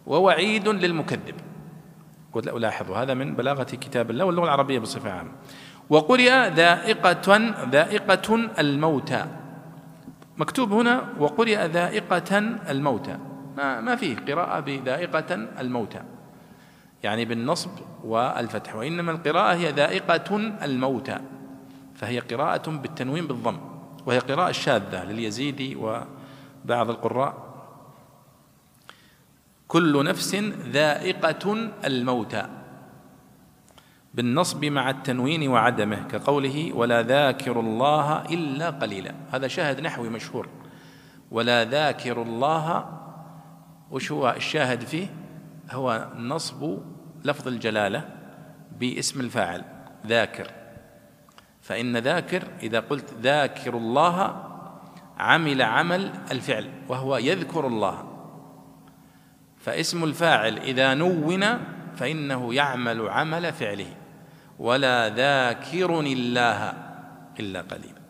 ووعيد 0.06 0.68
للمكذب. 0.68 1.34
قلت 2.32 2.48
ألاحظوا 2.48 2.96
هذا 2.96 3.14
من 3.14 3.34
بلاغة 3.34 3.62
كتاب 3.62 4.10
الله 4.10 4.24
واللغة 4.24 4.44
العربية 4.44 4.78
بصفة 4.78 5.10
عامة. 5.10 5.30
وقرئ 5.90 6.48
ذائقة 6.48 7.36
ذائقة 7.70 8.34
الموتى. 8.58 9.26
مكتوب 10.36 10.72
هنا 10.72 11.02
وقرئ 11.18 11.66
ذائقة 11.66 12.38
الموتى. 12.70 13.18
ما 13.56 13.80
ما 13.80 13.96
فيه 13.96 14.16
قراءة 14.16 14.60
بذائقة 14.60 15.34
الموتى. 15.34 16.02
يعني 17.02 17.24
بالنصب 17.24 17.70
والفتح. 18.04 18.76
وإنما 18.76 19.12
القراءة 19.12 19.54
هي 19.54 19.70
ذائقة 19.70 20.36
الموتى. 20.62 21.18
فهي 21.96 22.18
قراءة 22.18 22.70
بالتنوين 22.70 23.26
بالضم 23.26 23.58
وهي 24.06 24.18
قراءة 24.18 24.52
شاذة 24.52 25.04
لليزيدي 25.04 25.76
وبعض 25.76 26.90
القراء. 26.90 27.46
كل 29.68 30.04
نفس 30.04 30.34
ذائقة 30.68 31.70
الموتى 31.84 32.48
بالنصب 34.14 34.64
مع 34.64 34.90
التنوين 34.90 35.48
وعدمه 35.48 36.02
كقوله 36.08 36.72
ولا 36.72 37.02
ذاكر 37.02 37.60
الله 37.60 38.24
إلا 38.24 38.70
قليلا 38.70 39.14
هذا 39.32 39.48
شاهد 39.48 39.80
نحوي 39.80 40.08
مشهور. 40.08 40.48
ولا 41.30 41.64
ذاكر 41.64 42.22
الله 42.22 42.98
وش 43.90 44.12
هو 44.12 44.30
الشاهد 44.36 44.80
فيه؟ 44.80 45.06
هو 45.70 46.08
نصب 46.16 46.78
لفظ 47.24 47.48
الجلالة 47.48 48.08
باسم 48.78 49.20
الفاعل 49.20 49.64
ذاكر. 50.06 50.55
فإن 51.66 51.96
ذاكر 51.96 52.42
إذا 52.62 52.80
قلت 52.80 53.14
ذاكر 53.22 53.76
الله 53.76 54.44
عمل 55.18 55.62
عمل 55.62 56.10
الفعل 56.30 56.70
وهو 56.88 57.16
يذكر 57.16 57.66
الله. 57.66 58.12
فاسم 59.58 60.04
الفاعل 60.04 60.58
إذا 60.58 60.94
نون 60.94 61.44
فإنه 61.96 62.54
يعمل 62.54 63.08
عمل 63.08 63.52
فعله. 63.52 63.86
ولا 64.58 65.08
ذاكر 65.08 66.00
الله 66.00 66.72
إلا 67.40 67.60
قليلا. 67.60 68.00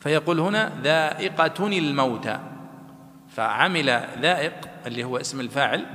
فيقول 0.00 0.40
هنا 0.40 0.72
ذائقة 0.82 1.66
الموتى 1.66 2.40
فعمل 3.28 3.86
ذائق 4.20 4.54
اللي 4.86 5.04
هو 5.04 5.16
اسم 5.16 5.40
الفاعل 5.40 5.86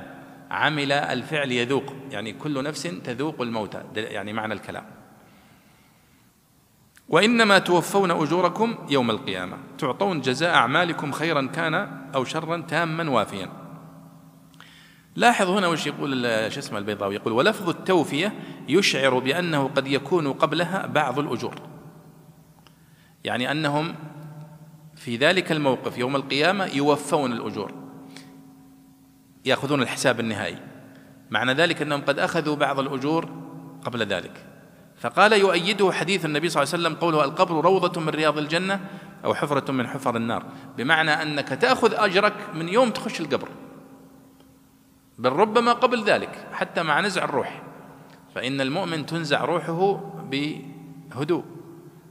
عمل 0.51 0.91
الفعل 0.91 1.51
يذوق 1.51 1.93
يعني 2.11 2.34
كل 2.34 2.63
نفس 2.63 2.84
تذوق 2.84 3.41
الموتى 3.41 3.84
يعني 3.95 4.34
معنى 4.34 4.53
الكلام. 4.53 4.98
وإنما 7.10 7.60
توفون 7.60 8.12
أجوركم 8.12 8.76
يوم 8.89 9.10
القيامة. 9.10 9.57
تعطون 9.78 10.22
جزاء 10.22 10.55
أعمالكم 10.55 11.12
خيرا 11.12 11.45
كان 11.45 11.74
أو 12.16 12.24
شرا 12.24 12.57
تاما 12.57 13.10
وافيا. 13.10 13.49
لاحظ 15.16 15.49
هنا 15.49 15.68
وش 15.68 15.88
يقول 15.88 16.24
شو 16.51 16.60
اسمه 16.60 16.78
البيضاوي؟ 16.78 17.16
يقول 17.16 17.34
ولفظ 17.34 17.70
التوفية 17.70 18.34
يشعر 18.68 19.20
بأنه 19.20 19.68
قد 19.68 19.88
يكون 19.88 20.34
قبلها 20.34 20.86
بعض 20.86 21.20
الأجور. 21.20 21.55
يعني 23.24 23.51
أنهم 23.51 23.95
في 24.95 25.18
ذلك 25.18 25.51
الموقف 25.51 25.97
يوم 25.97 26.16
القيامة 26.16 26.66
يوفون 26.66 27.32
الأجور. 27.32 27.72
يأخذون 29.45 29.82
الحساب 29.82 30.20
النهائي. 30.20 30.57
معنى 31.30 31.53
ذلك 31.53 31.82
أنهم 31.82 32.01
قد 32.01 32.20
أخذوا 32.20 32.55
بعض 32.55 32.80
الأجور 32.80 33.30
قبل 33.84 34.03
ذلك. 34.03 34.48
فقال 34.99 35.33
يؤيده 35.33 35.91
حديث 35.91 36.25
النبي 36.25 36.49
صلى 36.49 36.63
الله 36.63 36.73
عليه 36.73 36.83
وسلم 36.83 36.99
قوله 36.99 37.23
القبر 37.23 37.65
روضة 37.65 38.01
من 38.01 38.09
رياض 38.09 38.37
الجنة 38.37 38.79
أو 39.25 39.33
حفرة 39.33 39.71
من 39.71 39.87
حفر 39.87 40.15
النار. 40.15 40.45
بمعنى 40.77 41.11
أنك 41.11 41.47
تأخذ 41.47 41.93
أجرك 41.93 42.33
من 42.53 42.69
يوم 42.69 42.89
تخش 42.89 43.21
القبر. 43.21 43.49
بل 45.17 45.31
ربما 45.31 45.73
قبل 45.73 46.03
ذلك 46.03 46.47
حتى 46.53 46.83
مع 46.83 47.01
نزع 47.01 47.23
الروح. 47.23 47.61
فإن 48.35 48.61
المؤمن 48.61 49.05
تنزع 49.05 49.45
روحه 49.45 49.93
بهدوء. 50.31 51.43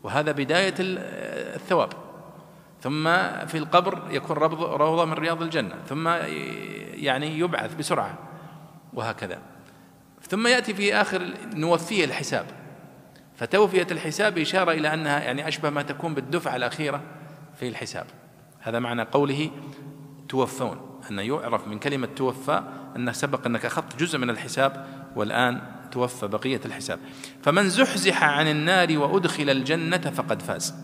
وهذا 0.02 0.32
بداية 0.32 0.74
الثواب. 0.78 1.92
ثم 2.82 3.04
في 3.46 3.58
القبر 3.58 4.02
يكون 4.10 4.36
روضة 4.58 5.04
من 5.04 5.12
رياض 5.12 5.42
الجنة. 5.42 5.74
ثم 5.88 6.08
يعني 6.94 7.38
يبعث 7.38 7.74
بسرعة. 7.74 8.18
وهكذا. 8.94 9.38
ثم 10.28 10.46
يأتي 10.46 10.74
في 10.74 10.94
آخر 10.94 11.22
نوفيه 11.54 12.04
الحساب. 12.04 12.46
فتوفية 13.38 13.86
الحساب 13.90 14.38
إشارة 14.38 14.72
إلى 14.72 14.94
أنها 14.94 15.20
يعني 15.20 15.48
أشبه 15.48 15.70
ما 15.70 15.82
تكون 15.82 16.14
بالدفعة 16.14 16.56
الأخيرة 16.56 17.02
في 17.60 17.68
الحساب. 17.68 18.06
هذا 18.60 18.78
معنى 18.78 19.02
قوله 19.02 19.50
توفون 20.28 21.00
أن 21.10 21.18
يعرف 21.18 21.68
من 21.68 21.78
كلمة 21.78 22.06
توفى 22.06 22.62
أنه 22.96 23.12
سبق 23.12 23.46
أنك 23.46 23.64
أخذت 23.64 23.96
جزء 23.96 24.18
من 24.18 24.30
الحساب 24.30 24.86
والآن 25.16 25.62
توفى 25.92 26.26
بقية 26.26 26.60
الحساب. 26.64 26.98
فمن 27.42 27.68
زحزح 27.68 28.24
عن 28.24 28.48
النار 28.48 28.98
وأدخل 28.98 29.50
الجنة 29.50 29.98
فقد 29.98 30.42
فاز. 30.42 30.74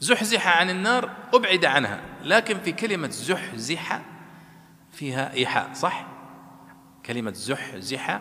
زحزح 0.00 0.58
عن 0.60 0.70
النار 0.70 1.10
أبعد 1.34 1.64
عنها 1.64 2.00
لكن 2.24 2.58
في 2.58 2.72
كلمة 2.72 3.08
زحزح 3.08 4.02
فيها 4.92 5.32
إيحاء 5.32 5.70
صح؟ 5.74 6.06
كلمة 7.06 7.32
زحزح 7.32 8.20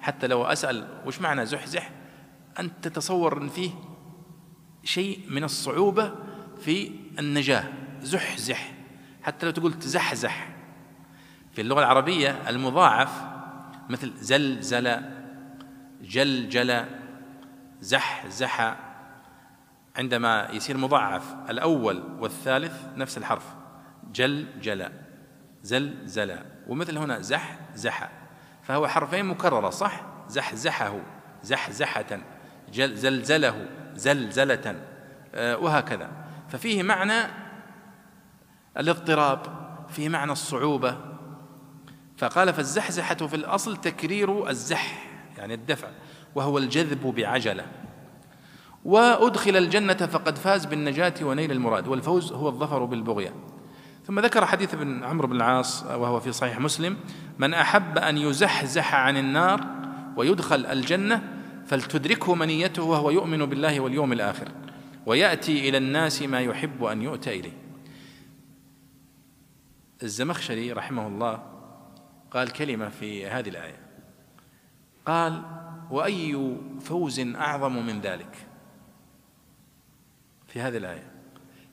حتى 0.00 0.26
لو 0.26 0.44
أسأل 0.44 0.86
وش 1.06 1.20
معنى 1.20 1.46
زحزح؟ 1.46 1.90
أن 2.60 2.80
تتصور 2.80 3.42
أن 3.42 3.48
فيه 3.48 3.70
شيء 4.84 5.20
من 5.28 5.44
الصعوبة 5.44 6.14
في 6.60 6.90
النجاة. 7.18 7.64
زحزح. 8.00 8.72
حتى 9.22 9.46
لو 9.46 9.52
تقول 9.52 9.72
تزحزح. 9.72 10.48
في 11.52 11.60
اللغة 11.60 11.80
العربية 11.80 12.48
المضاعف 12.48 13.22
مثل 13.88 14.12
زلزل 14.16 15.00
جلجل 16.02 16.84
زحزح. 17.80 18.76
عندما 19.96 20.48
يصير 20.52 20.76
مضاعف 20.76 21.34
الأول 21.50 22.02
والثالث 22.18 22.84
نفس 22.96 23.18
الحرف. 23.18 23.54
جلجل 24.12 24.92
زلزل. 25.62 26.38
ومثل 26.66 26.98
هنا 26.98 27.20
زح 27.20 27.58
زح 27.74 28.10
فهو 28.62 28.88
حرفين 28.88 29.24
مكررة 29.24 29.70
صح؟ 29.70 30.00
زحزحه. 30.28 31.00
زحزحة. 31.42 32.37
زلزله 32.72 33.68
زلزلة. 33.94 34.76
آه، 35.34 35.56
وهكذا. 35.56 36.10
ففيه 36.48 36.82
معنى 36.82 37.30
الاضطراب 38.78 39.40
فيه 39.88 40.08
معنى 40.08 40.32
الصعوبة. 40.32 40.96
فقال 42.16 42.52
فالزحزحة 42.52 43.14
في 43.14 43.36
الأصل 43.36 43.76
تكرير 43.76 44.48
الزح 44.50 45.08
يعني 45.38 45.54
الدفع 45.54 45.88
وهو 46.34 46.58
الجذب 46.58 47.14
بعجلة. 47.16 47.66
وأدخل 48.84 49.56
الجنة 49.56 49.94
فقد 49.94 50.38
فاز 50.38 50.64
بالنجاة 50.64 51.14
ونيل 51.22 51.52
المراد 51.52 51.88
والفوز 51.88 52.32
هو 52.32 52.48
الظفر 52.48 52.84
بالبغية. 52.84 53.34
ثم 54.06 54.20
ذكر 54.20 54.46
حديث 54.46 54.74
ابن 54.74 55.04
عمرو 55.04 55.28
بن 55.28 55.36
العاص 55.36 55.82
وهو 55.82 56.20
في 56.20 56.32
صحيح 56.32 56.60
مسلم 56.60 56.96
من 57.38 57.54
أحب 57.54 57.98
أن 57.98 58.18
يزحزح 58.18 58.94
عن 58.94 59.16
النار 59.16 59.60
ويدخل 60.16 60.66
الجنة 60.66 61.37
فلتدركه 61.68 62.34
منيته 62.34 62.82
وهو 62.82 63.10
يؤمن 63.10 63.46
بالله 63.46 63.80
واليوم 63.80 64.12
الآخر 64.12 64.48
ويأتي 65.06 65.68
إلى 65.68 65.78
الناس 65.78 66.22
ما 66.22 66.40
يحب 66.40 66.84
أن 66.84 67.02
يؤتى 67.02 67.40
إليه. 67.40 67.52
الزمخشري 70.02 70.72
رحمه 70.72 71.06
الله 71.06 71.42
قال 72.30 72.50
كلمة 72.50 72.88
في 72.88 73.26
هذه 73.26 73.48
الآية. 73.48 73.78
قال 75.06 75.42
وأي 75.90 76.56
فوز 76.80 77.20
أعظم 77.20 77.86
من 77.86 78.00
ذلك؟ 78.00 78.46
في 80.46 80.60
هذه 80.60 80.76
الآية. 80.76 81.12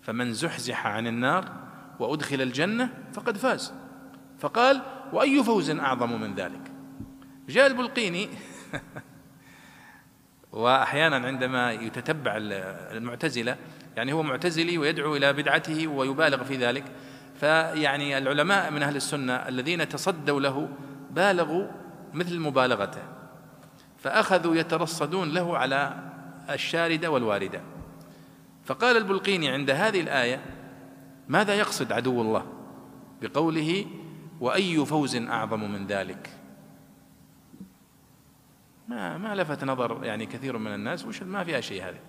فمن 0.02 0.34
زحزح 0.34 0.88
عن 0.88 1.08
النار 1.08 1.52
وأدخل 2.00 2.42
الجنة 2.42 3.04
فقد 3.14 3.38
فاز. 3.38 3.74
فقال 4.40 4.82
وأي 5.14 5.44
فوز 5.44 5.70
أعظم 5.70 6.22
من 6.22 6.36
ذلك؟ 6.36 6.72
جاء 7.50 7.68
البلقيني. 7.68 8.30
وأحيانا 10.56 11.28
عندما 11.28 11.72
يتتبع 11.72 12.34
المعتزلة 12.92 13.58
يعني 13.98 14.14
هو 14.14 14.24
معتزلي 14.24 14.78
ويدعو 14.78 15.16
إلى 15.16 15.34
بدعته 15.34 15.88
ويبالغ 15.88 16.44
في 16.44 16.56
ذلك 16.56 16.84
فيعني 17.40 18.18
العلماء 18.18 18.72
من 18.72 18.84
أهل 18.84 18.96
السنة 18.96 19.34
الذين 19.34 19.90
تصدوا 19.90 20.40
له 20.40 20.70
بالغوا 21.12 21.68
مثل 22.14 22.40
مبالغته 22.40 23.02
فأخذوا 23.98 24.56
يترصدون 24.56 25.34
له 25.34 25.58
على 25.58 25.94
الشاردة 26.50 27.12
والواردة. 27.12 27.62
فقال 28.66 28.98
البلقيني 28.98 29.50
عند 29.50 29.70
هذه 29.70 30.02
الآية 30.02 30.42
ماذا 31.28 31.54
يقصد 31.54 31.92
عدو 31.92 32.22
الله؟ 32.22 32.46
بقوله 33.22 33.86
وأي 34.40 34.86
فوز 34.86 35.16
أعظم 35.16 35.72
من 35.72 35.88
ذلك؟ 35.88 36.35
ما 38.88 39.18
ما 39.18 39.36
لفت 39.36 39.64
نظر 39.64 40.04
يعني 40.04 40.26
كثير 40.26 40.58
من 40.58 40.74
الناس 40.74 41.06
وش 41.06 41.24
ما 41.24 41.44
فيها 41.44 41.62
شيء 41.62 41.84
هذه. 41.84 42.00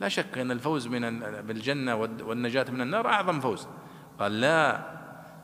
لا 0.00 0.08
شك 0.08 0.38
أن 0.38 0.50
الفوز 0.50 0.86
من 0.86 1.20
بالجنة 1.20 1.94
والنجاة 1.94 2.66
من 2.70 2.80
النار 2.80 3.08
أعظم 3.08 3.40
فوز. 3.40 3.68
قال 4.18 4.40
لا 4.40 4.90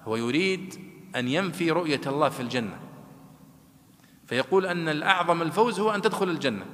هو 0.04 0.16
يريد 0.16 0.74
أن 1.16 1.28
ينفي 1.28 1.70
رؤية 1.70 2.00
الله 2.06 2.28
في 2.28 2.40
الجنة. 2.40 2.78
فيقول 4.26 4.66
أن 4.66 4.88
الأعظم 4.88 5.42
الفوز 5.42 5.80
هو 5.80 5.94
أن 5.94 6.02
تدخل 6.02 6.28
الجنة. 6.28 6.66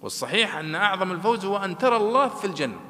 والصحيح 0.00 0.56
أن 0.56 0.74
أعظم 0.74 1.12
الفوز 1.12 1.44
هو 1.44 1.56
أن 1.56 1.78
ترى 1.78 1.96
الله 1.96 2.28
في 2.28 2.46
الجنة. 2.46 2.80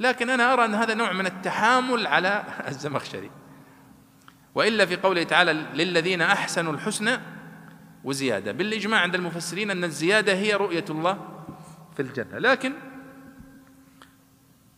لكن 0.00 0.30
أنا 0.30 0.52
أرى 0.52 0.64
أن 0.64 0.74
هذا 0.74 0.94
نوع 0.94 1.12
من 1.12 1.26
التحامل 1.26 2.06
على 2.06 2.44
الزمخشري. 2.68 3.30
وإلا 4.54 4.86
في 4.86 4.96
قوله 4.96 5.22
تعالى 5.22 5.52
للذين 5.52 6.22
أحسنوا 6.22 6.72
الحسنى 6.72 7.37
وزيادة. 8.04 8.52
بالإجماع 8.52 9.00
عند 9.00 9.14
المفسرين 9.14 9.70
أن 9.70 9.84
الزيادة 9.84 10.34
هي 10.34 10.54
رؤية 10.54 10.84
الله 10.90 11.18
في 11.96 12.02
الجنة. 12.02 12.38
لكن 12.38 12.72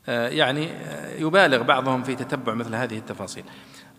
آه، 0.08 0.28
يعني 0.28 0.70
آه، 0.70 1.16
يبالغ 1.18 1.62
بعضهم 1.62 2.02
في 2.02 2.14
تتبع 2.14 2.54
مثل 2.54 2.74
هذه 2.74 2.98
التفاصيل. 2.98 3.44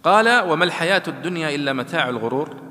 قال 0.04 0.52
وما 0.52 0.66
الحياة 0.66 1.04
الدنيا 1.08 1.56
إلا 1.56 1.74
متاع 1.74 2.10
الغرور. 2.10 2.62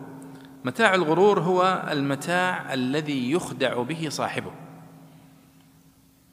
متاع 0.64 0.94
الغرور 0.94 1.40
هو 1.40 1.88
المتاع 1.90 2.74
الذي 2.74 3.32
يخدع 3.32 3.82
به 3.82 4.09
صاحبه. 4.09 4.53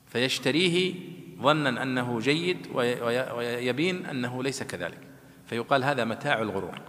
فيشتريه 0.07 0.95
ظنا 1.41 1.83
أنه 1.83 2.19
جيد 2.19 2.67
ويبين 2.73 4.05
أنه 4.05 4.43
ليس 4.43 4.63
كذلك. 4.63 4.99
فيقال 5.45 5.83
هذا 5.83 6.05
متاع 6.05 6.41
الغرور. 6.41 6.81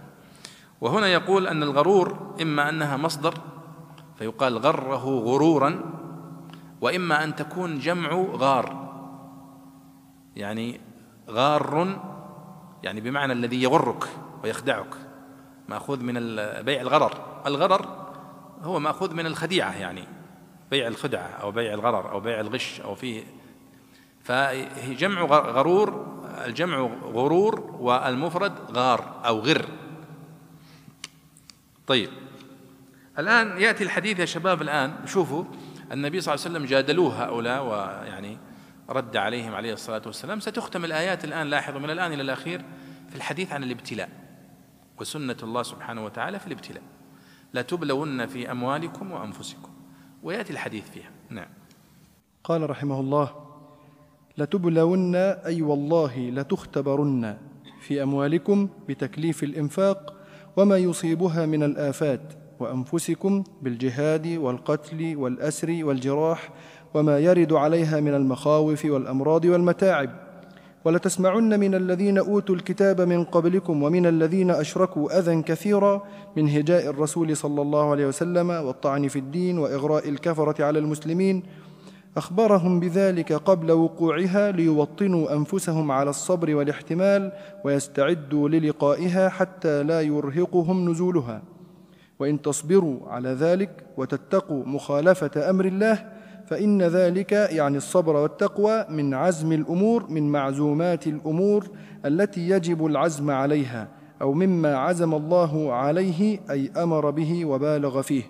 وهنا 0.81 1.07
يقول 1.07 1.47
أن 1.47 1.63
الغرور 1.63 2.35
إما 2.41 2.69
أنها 2.69 2.97
مصدر 2.97 3.33
فيقال 4.17 4.57
غره 4.57 5.19
غرورا 5.19 5.81
وإما 6.81 7.23
أن 7.23 7.35
تكون 7.35 7.79
جمع 7.79 8.25
غار. 8.31 8.89
يعني 10.35 10.81
غار 11.29 11.99
يعني 12.83 13.01
بمعنى 13.01 13.33
الذي 13.33 13.63
يغرك 13.63 14.09
ويخدعك 14.43 14.95
مأخوذ 15.69 16.03
من 16.03 16.13
بيع 16.63 16.81
الغرر. 16.81 17.13
الغرر 17.45 17.85
هو 18.63 18.79
مأخوذ 18.79 19.13
من 19.13 19.25
الخديعة 19.25 19.77
يعني 19.77 20.03
بيع 20.71 20.87
الخدعة 20.87 21.27
أو 21.41 21.51
بيع 21.51 21.73
الغرر 21.73 22.11
أو 22.11 22.19
بيع 22.19 22.39
الغش 22.39 22.81
أو 22.81 22.95
فيه. 22.95 23.23
فجمع 24.23 25.21
غرور 25.25 26.05
الجمع 26.45 26.89
غرور 27.03 27.75
والمفرد 27.79 28.53
غار 28.71 29.21
أو 29.25 29.39
غر. 29.39 29.65
طيب. 31.89 32.09
الآن 33.19 33.61
يأتي 33.61 33.83
الحديث 33.83 34.19
يا 34.19 34.25
شباب 34.25 34.61
الآن 34.61 34.93
شوفوا 35.05 35.43
النبي 35.91 36.21
صلى 36.21 36.33
الله 36.33 36.45
عليه 36.45 36.55
وسلم 36.55 36.69
جادلوه 36.69 37.23
هؤلاء 37.23 37.65
ويعني 37.65 38.37
رد 38.89 39.17
عليهم 39.17 39.55
عليه 39.55 39.73
الصلاة 39.73 40.01
والسلام. 40.05 40.39
ستختم 40.39 40.85
الآيات 40.85 41.25
الآن 41.25 41.47
لاحظوا 41.47 41.79
من 41.79 41.89
الآن 41.89 42.13
إلى 42.13 42.21
الأخير 42.21 42.61
في 43.09 43.15
الحديث 43.15 43.51
عن 43.53 43.63
الابتلاء 43.63 44.09
وسنة 44.99 45.35
الله 45.43 45.63
سبحانه 45.63 46.05
وتعالى 46.05 46.39
في 46.39 46.47
الابتلاء. 46.47 46.83
لا 47.53 47.61
تبلون 47.61 48.25
في 48.25 48.51
أموالكم 48.51 49.11
وأنفسكم. 49.11 49.69
ويأتي 50.23 50.53
الحديث 50.53 50.89
فيها. 50.89 51.11
نعم. 51.29 51.49
قال 52.43 52.69
رحمه 52.69 52.99
الله 52.99 53.35
لتبلون 54.37 55.15
أي 55.15 55.61
والله 55.61 56.29
لتختبرن 56.29 57.37
في 57.81 58.03
أموالكم 58.03 58.69
بتكليف 58.87 59.43
الإنفاق 59.43 60.18
وما 60.57 60.77
يصيبها 60.77 61.45
من 61.45 61.63
الآفات 61.63 62.21
وأنفسكم 62.59 63.43
بالجهاد 63.61 64.27
والقتل 64.27 65.15
والأسر 65.15 65.79
والجراح 65.81 66.49
وما 66.93 67.19
يرد 67.19 67.53
عليها 67.53 67.99
من 67.99 68.13
المخاوف 68.13 68.85
والأمراض 68.85 69.45
والمتاعب. 69.45 70.29
ولتسمعن 70.85 71.59
من 71.59 71.75
الذين 71.75 72.17
أوتوا 72.17 72.55
الكتاب 72.55 73.01
من 73.01 73.23
قبلكم 73.23 73.83
ومن 73.83 74.05
الذين 74.05 74.51
أشركوا 74.51 75.19
أذى 75.19 75.41
كثيرا 75.41 76.03
من 76.37 76.49
هجاء 76.49 76.89
الرسول 76.89 77.37
صلى 77.37 77.61
الله 77.61 77.91
عليه 77.91 78.07
وسلم 78.07 78.49
والطعن 78.49 79.07
في 79.07 79.19
الدين 79.19 79.59
وإغراء 79.59 80.09
الكفرة 80.09 80.65
على 80.65 80.79
المسلمين 80.79 81.43
أخبرهم 82.17 82.79
بذلك 82.79 83.33
قبل 83.33 83.71
وقوعها 83.71 84.51
ليوطنوا 84.51 85.33
أنفسهم 85.33 85.91
على 85.91 86.09
الصبر 86.09 86.55
والاحتمال 86.55 87.31
ويستعدوا 87.65 88.49
للقائها 88.49 89.29
حتى 89.29 89.83
لا 89.83 90.01
يرهقهم 90.01 90.89
نزولها. 90.89 91.41
وإن 92.19 92.41
تصبروا 92.41 93.09
على 93.09 93.29
ذلك 93.29 93.85
وتتقوا 93.97 94.65
مخالفة 94.65 95.49
أمر 95.49 95.65
الله 95.65 96.05
فإن 96.47 96.81
ذلك 96.81 97.31
يعني 97.31 97.77
الصبر 97.77 98.15
والتقوى 98.15 98.85
من 98.89 99.13
عزم 99.13 99.51
الأمور 99.51 100.09
من 100.09 100.31
معزومات 100.31 101.07
الأمور 101.07 101.67
التي 102.05 102.49
يجب 102.49 102.85
العزم 102.85 103.31
عليها 103.31 103.87
أو 104.21 104.33
مما 104.33 104.77
عزم 104.77 105.13
الله 105.13 105.73
عليه 105.73 106.39
أي 106.49 106.71
أمر 106.77 107.09
به 107.09 107.45
وبالغ 107.45 108.01
فيه. 108.01 108.23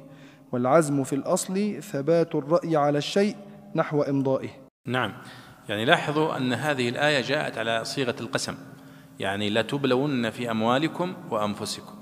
والعزم 0.52 1.04
في 1.04 1.14
الأصل 1.14 1.82
ثبات 1.82 2.36
الرأي 2.36 2.76
على 2.76 2.98
الشيء 2.98 3.36
نحو 3.76 4.02
إمضائه. 4.02 4.50
نعم. 4.86 5.14
يعني 5.70 5.86
لاحظوا 5.86 6.38
أن 6.38 6.54
هذه 6.54 6.90
الآية 6.90 7.22
جاءت 7.22 7.58
على 7.58 7.86
صيغة 7.86 8.16
القسم. 8.22 8.56
يعني 9.20 9.50
لتبلون 9.50 10.30
في 10.30 10.52
أموالكم 10.52 11.14
وأنفسكم 11.32 11.96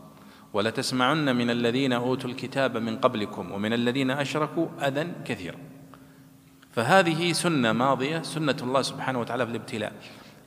ولتسمعن 0.54 1.36
من 1.36 1.50
الذين 1.50 1.94
أوتوا 1.94 2.30
الكتاب 2.30 2.78
من 2.78 2.98
قبلكم 2.98 3.52
ومن 3.52 3.74
الذين 3.74 4.12
أشركوا 4.12 4.68
أذى 4.82 5.08
كثيرا. 5.26 5.58
فهذه 6.72 7.32
سنة 7.32 7.72
ماضية 7.72 8.22
سنة 8.22 8.56
الله 8.62 8.82
سبحانه 8.82 9.20
وتعالى 9.20 9.46
في 9.46 9.52
الابتلاء. 9.52 9.94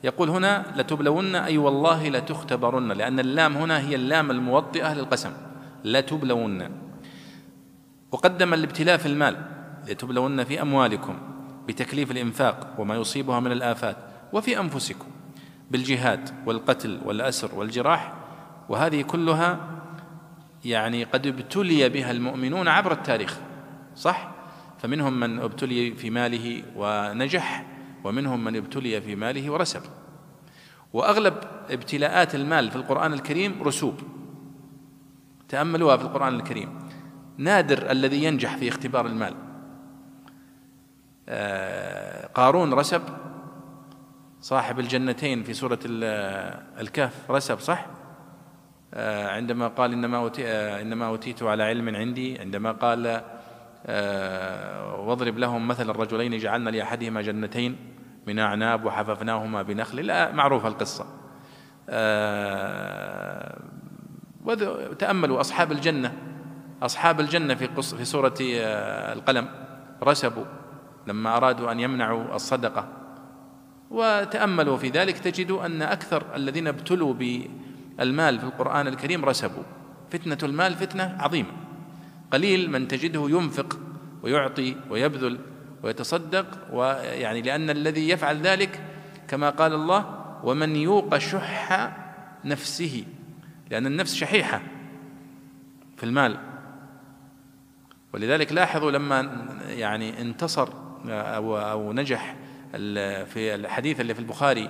يقول 0.03 0.29
هنا 0.29 0.65
لتبلون 0.75 1.35
أي 1.35 1.57
والله 1.57 2.09
لتختبرن 2.09 2.91
لأن 2.91 3.19
اللام 3.19 3.57
هنا 3.57 3.79
هي 3.79 3.95
اللام 3.95 4.31
الموطئة 4.31 4.93
للقسم. 4.93 5.33
لتبلون. 5.85 6.69
وقدم 8.11 8.53
الابتلاء 8.53 8.97
في 8.97 9.05
المال. 9.05 9.60
لتبلون 9.87 10.43
في 10.43 10.61
أموالكم 10.61 11.17
بتكليف 11.67 12.11
الإنفاق 12.11 12.75
وما 12.77 12.95
يصيبها 12.95 13.39
من 13.39 13.51
الآفات 13.51 13.97
وفي 14.33 14.59
أنفسكم 14.59 15.07
بالجهاد 15.71 16.29
والقتل 16.45 16.99
والأسر 17.05 17.55
والجراح 17.55 18.13
وهذه 18.69 19.01
كلها 19.01 19.59
يعني 20.65 21.03
قد 21.03 21.27
ابتلي 21.27 21.89
بها 21.89 22.11
المؤمنون 22.11 22.67
عبر 22.67 22.91
التاريخ 22.91 23.39
صح؟ 23.95 24.31
فمنهم 24.79 25.19
من 25.19 25.39
ابتلي 25.39 25.95
في 25.95 26.09
ماله 26.09 26.63
ونجح 26.75 27.65
ومنهم 28.03 28.43
من 28.43 28.55
ابتلي 28.55 29.01
في 29.01 29.15
ماله 29.15 29.51
ورسب. 29.51 29.81
وأغلب 30.93 31.33
ابتلاءات 31.69 32.35
المال 32.35 32.69
في 32.69 32.75
القرآن 32.75 33.13
الكريم 33.13 33.63
رسوب. 33.63 33.93
تأملوها 35.49 35.97
في 35.97 36.03
القرآن 36.03 36.35
الكريم. 36.35 36.79
نادر 37.37 37.91
الذي 37.91 38.23
ينجح 38.23 38.57
في 38.57 38.67
اختبار 38.69 39.05
المال. 39.05 39.33
قارون 42.33 42.73
رسب 42.73 43.01
صاحب 44.41 44.79
الجنتين 44.79 45.43
في 45.43 45.53
سورة 45.53 45.79
الكهف 46.79 47.31
رسب 47.31 47.59
صح؟ 47.59 47.85
آه، 48.93 49.27
عندما 49.27 49.67
قال 49.67 49.93
إنما 49.93 50.17
أوتي 50.17 50.47
آه، 50.47 50.81
إنما 50.81 51.07
أوتيت 51.07 51.43
على 51.43 51.63
علم 51.63 51.95
عندي 51.95 52.39
عندما 52.39 52.71
قال 52.71 53.21
آه، 53.85 54.95
واضرب 54.95 55.37
لهم 55.37 55.67
مثل 55.67 55.89
الرجلين 55.89 56.37
جعلنا 56.37 56.69
لأحدهما 56.69 57.21
جنتين 57.21 57.75
من 58.27 58.39
أعناب 58.39 58.85
وحففناهما 58.85 59.61
بنخل 59.61 59.99
لا 59.99 60.31
معروفة 60.31 60.67
القصة. 60.67 61.05
آه، 61.89 63.57
تأملوا 64.99 65.39
أصحاب 65.39 65.71
الجنة 65.71 66.13
أصحاب 66.81 67.19
الجنة 67.19 67.55
في 67.55 67.81
في 67.81 68.05
سورة 68.05 68.35
آه، 68.41 69.13
القلم 69.13 69.49
رسبوا. 70.03 70.45
لما 71.07 71.37
أرادوا 71.37 71.71
أن 71.71 71.79
يمنعوا 71.79 72.35
الصدقة. 72.35 72.87
وتأملوا 73.91 74.77
في 74.77 74.89
ذلك 74.89 75.17
تجدوا 75.17 75.65
أن 75.65 75.81
أكثر 75.81 76.35
الذين 76.35 76.67
ابتلوا 76.67 77.13
بالمال 77.13 78.39
في 78.39 78.45
القرآن 78.45 78.87
الكريم 78.87 79.25
رسبوا. 79.25 79.63
فتنة 80.11 80.37
المال 80.43 80.73
فتنة 80.73 81.17
عظيمة. 81.19 81.49
قليل 82.31 82.71
من 82.71 82.87
تجده 82.87 83.29
ينفق 83.29 83.79
ويعطي 84.23 84.75
ويبذل 84.89 85.39
ويتصدق 85.83 86.47
ويعني 86.71 87.41
لأن 87.41 87.69
الذي 87.69 88.09
يفعل 88.09 88.37
ذلك 88.37 88.79
كما 89.27 89.49
قال 89.49 89.73
الله 89.73 90.17
ومن 90.43 90.75
يوق 90.75 91.17
شح 91.17 91.91
نفسه. 92.45 93.05
لأن 93.69 93.85
النفس 93.85 94.15
شحيحة 94.15 94.61
في 95.97 96.03
المال. 96.03 96.37
ولذلك 98.13 98.53
لاحظوا 98.53 98.91
لما 98.91 99.47
يعني 99.67 100.21
انتصر 100.21 100.69
أو, 101.09 101.57
أو 101.57 101.93
نجح 101.93 102.35
في 103.25 103.55
الحديث 103.55 103.99
اللي 103.99 104.13
في 104.13 104.19
البخاري 104.19 104.69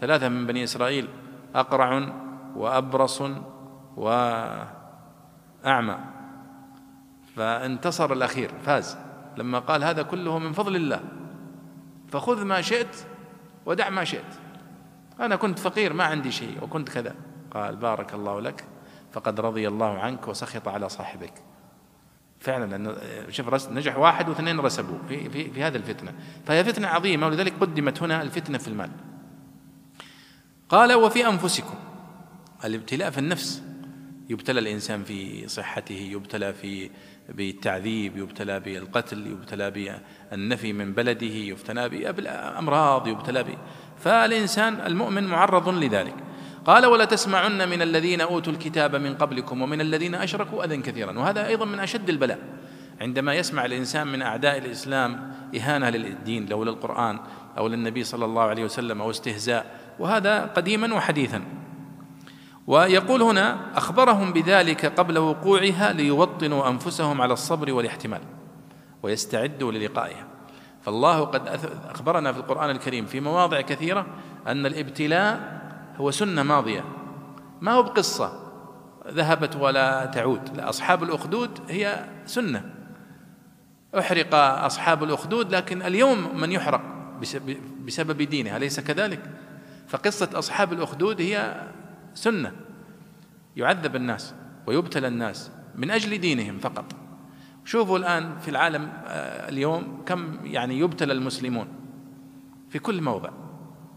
ثلاثة 0.00 0.28
من 0.28 0.46
بني 0.46 0.64
إسرائيل 0.64 1.08
أقرع 1.54 2.12
وأبرص 2.56 3.22
وأعمى. 3.96 4.68
فانتصر 7.36 8.12
الأخير 8.12 8.50
فاز. 8.62 8.98
لما 9.36 9.58
قال 9.58 9.84
هذا 9.84 10.02
كله 10.02 10.38
من 10.38 10.52
فضل 10.52 10.76
الله. 10.76 11.00
فخذ 12.08 12.44
ما 12.44 12.60
شئت 12.60 12.96
ودع 13.66 13.88
ما 13.88 14.04
شئت. 14.04 14.34
أنا 15.20 15.36
كنت 15.36 15.58
فقير 15.58 15.92
ما 15.92 16.04
عندي 16.04 16.30
شيء 16.30 16.58
وكنت 16.62 16.88
كذا. 16.88 17.14
قال 17.54 17.76
بارك 17.76 18.14
الله 18.14 18.40
لك 18.40 18.64
فقد 19.12 19.40
رضي 19.40 19.68
الله 19.68 19.98
عنك 19.98 20.28
وسخط 20.28 20.68
على 20.68 20.88
صاحبك. 20.88 21.32
فعلا 22.42 22.70
لأنه 22.70 22.96
شوف 23.30 23.70
نجح 23.70 23.96
واحد 23.96 24.28
واثنين 24.28 24.60
رسبوا 24.60 24.98
في, 25.08 25.30
في, 25.30 25.50
في 25.50 25.62
هذه 25.62 25.76
الفتنة. 25.76 26.14
فهي 26.46 26.64
فتنة 26.64 26.88
عظيمة 26.88 27.26
ولذلك 27.26 27.52
قدمت 27.60 28.02
هنا 28.02 28.22
الفتنة 28.22 28.58
في 28.58 28.68
المال. 28.68 28.90
قال 30.68 30.92
وفي 30.92 31.26
أنفسكم. 31.26 31.74
الابتلاء 32.64 33.10
في 33.10 33.18
النفس. 33.18 33.62
يبتلى 34.30 34.60
الإنسان 34.60 35.04
في 35.04 35.48
صحته 35.48 36.08
يبتلى 36.12 36.52
في 36.52 36.90
بالتعذيب 37.28 38.16
يبتلى 38.16 38.60
بالقتل 38.60 39.26
يبتلى 39.26 39.70
بالنفي 40.30 40.72
من 40.72 40.92
بلده 40.92 41.26
يبتلى 41.26 41.88
بالأمراض 41.88 43.08
يبتلى 43.08 43.42
ب 43.42 43.48
فالإنسان 43.98 44.80
المؤمن 44.86 45.24
معرض 45.24 45.68
لذلك. 45.68 46.14
قال 46.66 46.86
ولا 46.86 47.04
تسمعن 47.04 47.68
من 47.68 47.82
الذين 47.82 48.20
أوتوا 48.20 48.52
الكتاب 48.52 48.96
من 48.96 49.14
قبلكم 49.14 49.62
ومن 49.62 49.80
الذين 49.80 50.14
أشركوا 50.14 50.64
أذى 50.64 50.76
كثيرا. 50.76 51.18
وهذا 51.18 51.46
أيضا 51.46 51.64
من 51.64 51.80
أشد 51.80 52.08
البلاء. 52.08 52.38
عندما 53.00 53.34
يسمع 53.34 53.64
الإنسان 53.64 54.06
من 54.06 54.22
أعداء 54.22 54.58
الإسلام 54.58 55.32
إهانة 55.56 55.90
للدين 55.90 56.46
لو 56.46 56.64
للقرآن 56.64 57.18
أو 57.58 57.68
للنبي 57.68 58.04
صلى 58.04 58.24
الله 58.24 58.42
عليه 58.42 58.64
وسلم 58.64 59.00
أو 59.00 59.10
استهزاء 59.10 59.80
وهذا 59.98 60.46
قديما 60.46 60.94
وحديثا. 60.94 61.42
ويقول 62.66 63.22
هنا 63.22 63.58
أخبرهم 63.74 64.32
بذلك 64.32 64.86
قبل 64.86 65.18
وقوعها 65.18 65.92
ليوطنوا 65.92 66.68
أنفسهم 66.68 67.20
على 67.20 67.32
الصبر 67.32 67.72
والاحتمال 67.72 68.20
ويستعدوا 69.02 69.72
للقائها. 69.72 70.26
فالله 70.82 71.20
قد 71.20 71.48
أخبرنا 71.90 72.32
في 72.32 72.38
القرآن 72.38 72.70
الكريم 72.70 73.06
في 73.06 73.20
مواضع 73.20 73.60
كثيرة 73.60 74.06
أن 74.46 74.66
الابتلاء 74.66 75.61
هو 75.96 76.10
سنة 76.10 76.42
ماضية. 76.42 76.84
ما 77.60 77.72
هو 77.72 77.82
بقصة 77.82 78.42
ذهبت 79.08 79.56
ولا 79.56 80.06
تعود. 80.06 80.56
لا 80.56 80.68
أصحاب 80.68 81.02
الأخدود 81.02 81.60
هي 81.68 82.04
سنة. 82.26 82.74
أحرق 83.98 84.34
أصحاب 84.34 85.04
الأخدود 85.04 85.54
لكن 85.54 85.82
اليوم 85.82 86.40
من 86.40 86.52
يحرق 86.52 86.82
بسبب 87.86 88.22
دينه 88.22 88.56
أليس 88.56 88.80
كذلك؟ 88.80 89.20
فقصة 89.88 90.28
أصحاب 90.34 90.72
الأخدود 90.72 91.20
هي 91.20 91.62
سنة. 92.14 92.52
يعذب 93.56 93.96
الناس 93.96 94.34
ويبتلى 94.66 95.08
الناس 95.08 95.50
من 95.74 95.90
أجل 95.90 96.18
دينهم 96.18 96.58
فقط. 96.58 96.84
شوفوا 97.64 97.98
الآن 97.98 98.38
في 98.38 98.48
العالم 98.48 98.92
آه، 99.06 99.48
اليوم 99.48 100.02
كم 100.06 100.38
يعني 100.44 100.78
يبتلى 100.78 101.12
المسلمون 101.12 101.68
في 102.70 102.78
كل 102.78 103.02
موضع. 103.02 103.30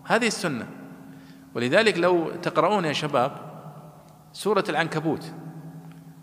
هذه 0.05 0.27
السنة. 0.27 0.67
ولذلك 1.55 1.97
لو 1.97 2.31
تقرؤون 2.31 2.85
يا 2.85 2.93
شباب 2.93 3.31
سورة 4.33 4.63
العنكبوت 4.69 5.33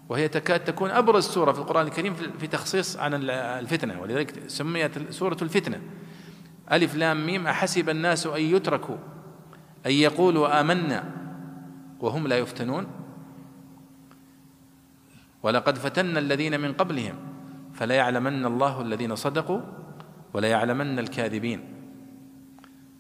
وهي 0.09 0.29
تكاد 0.29 0.65
تكون 0.65 0.91
أبرز 0.91 1.25
سورة 1.25 1.53
في 1.53 1.59
القرآن 1.59 1.87
الكريم 1.87 2.15
في 2.15 2.47
تخصيص 2.47 2.97
عن 2.97 3.15
الفتنة 3.31 4.01
ولذلك 4.01 4.49
سميت 4.49 5.13
سورة 5.13 5.37
الفتنة. 5.43 5.81
ألف 6.73 6.95
لام 6.95 7.27
ميم 7.27 7.47
أحسب 7.47 7.89
الناس 7.89 8.27
أن 8.27 8.41
يتركوا 8.41 8.97
أن 9.87 9.91
يقولوا 9.91 10.61
آمنا 10.61 11.05
وهم 12.01 12.29
لا 12.29 12.39
يفتنون؟ 12.39 12.87
ولقد 15.43 15.79
فتنا 15.79 16.19
الذين 16.19 16.61
من 16.61 16.73
قبلهم 16.73 17.15
فليعلمن 17.75 18.47
الله 18.47 18.81
الذين 18.81 19.17
صدقوا 19.17 19.61
وليعلمن 20.35 20.99
الكاذبين. 20.99 21.72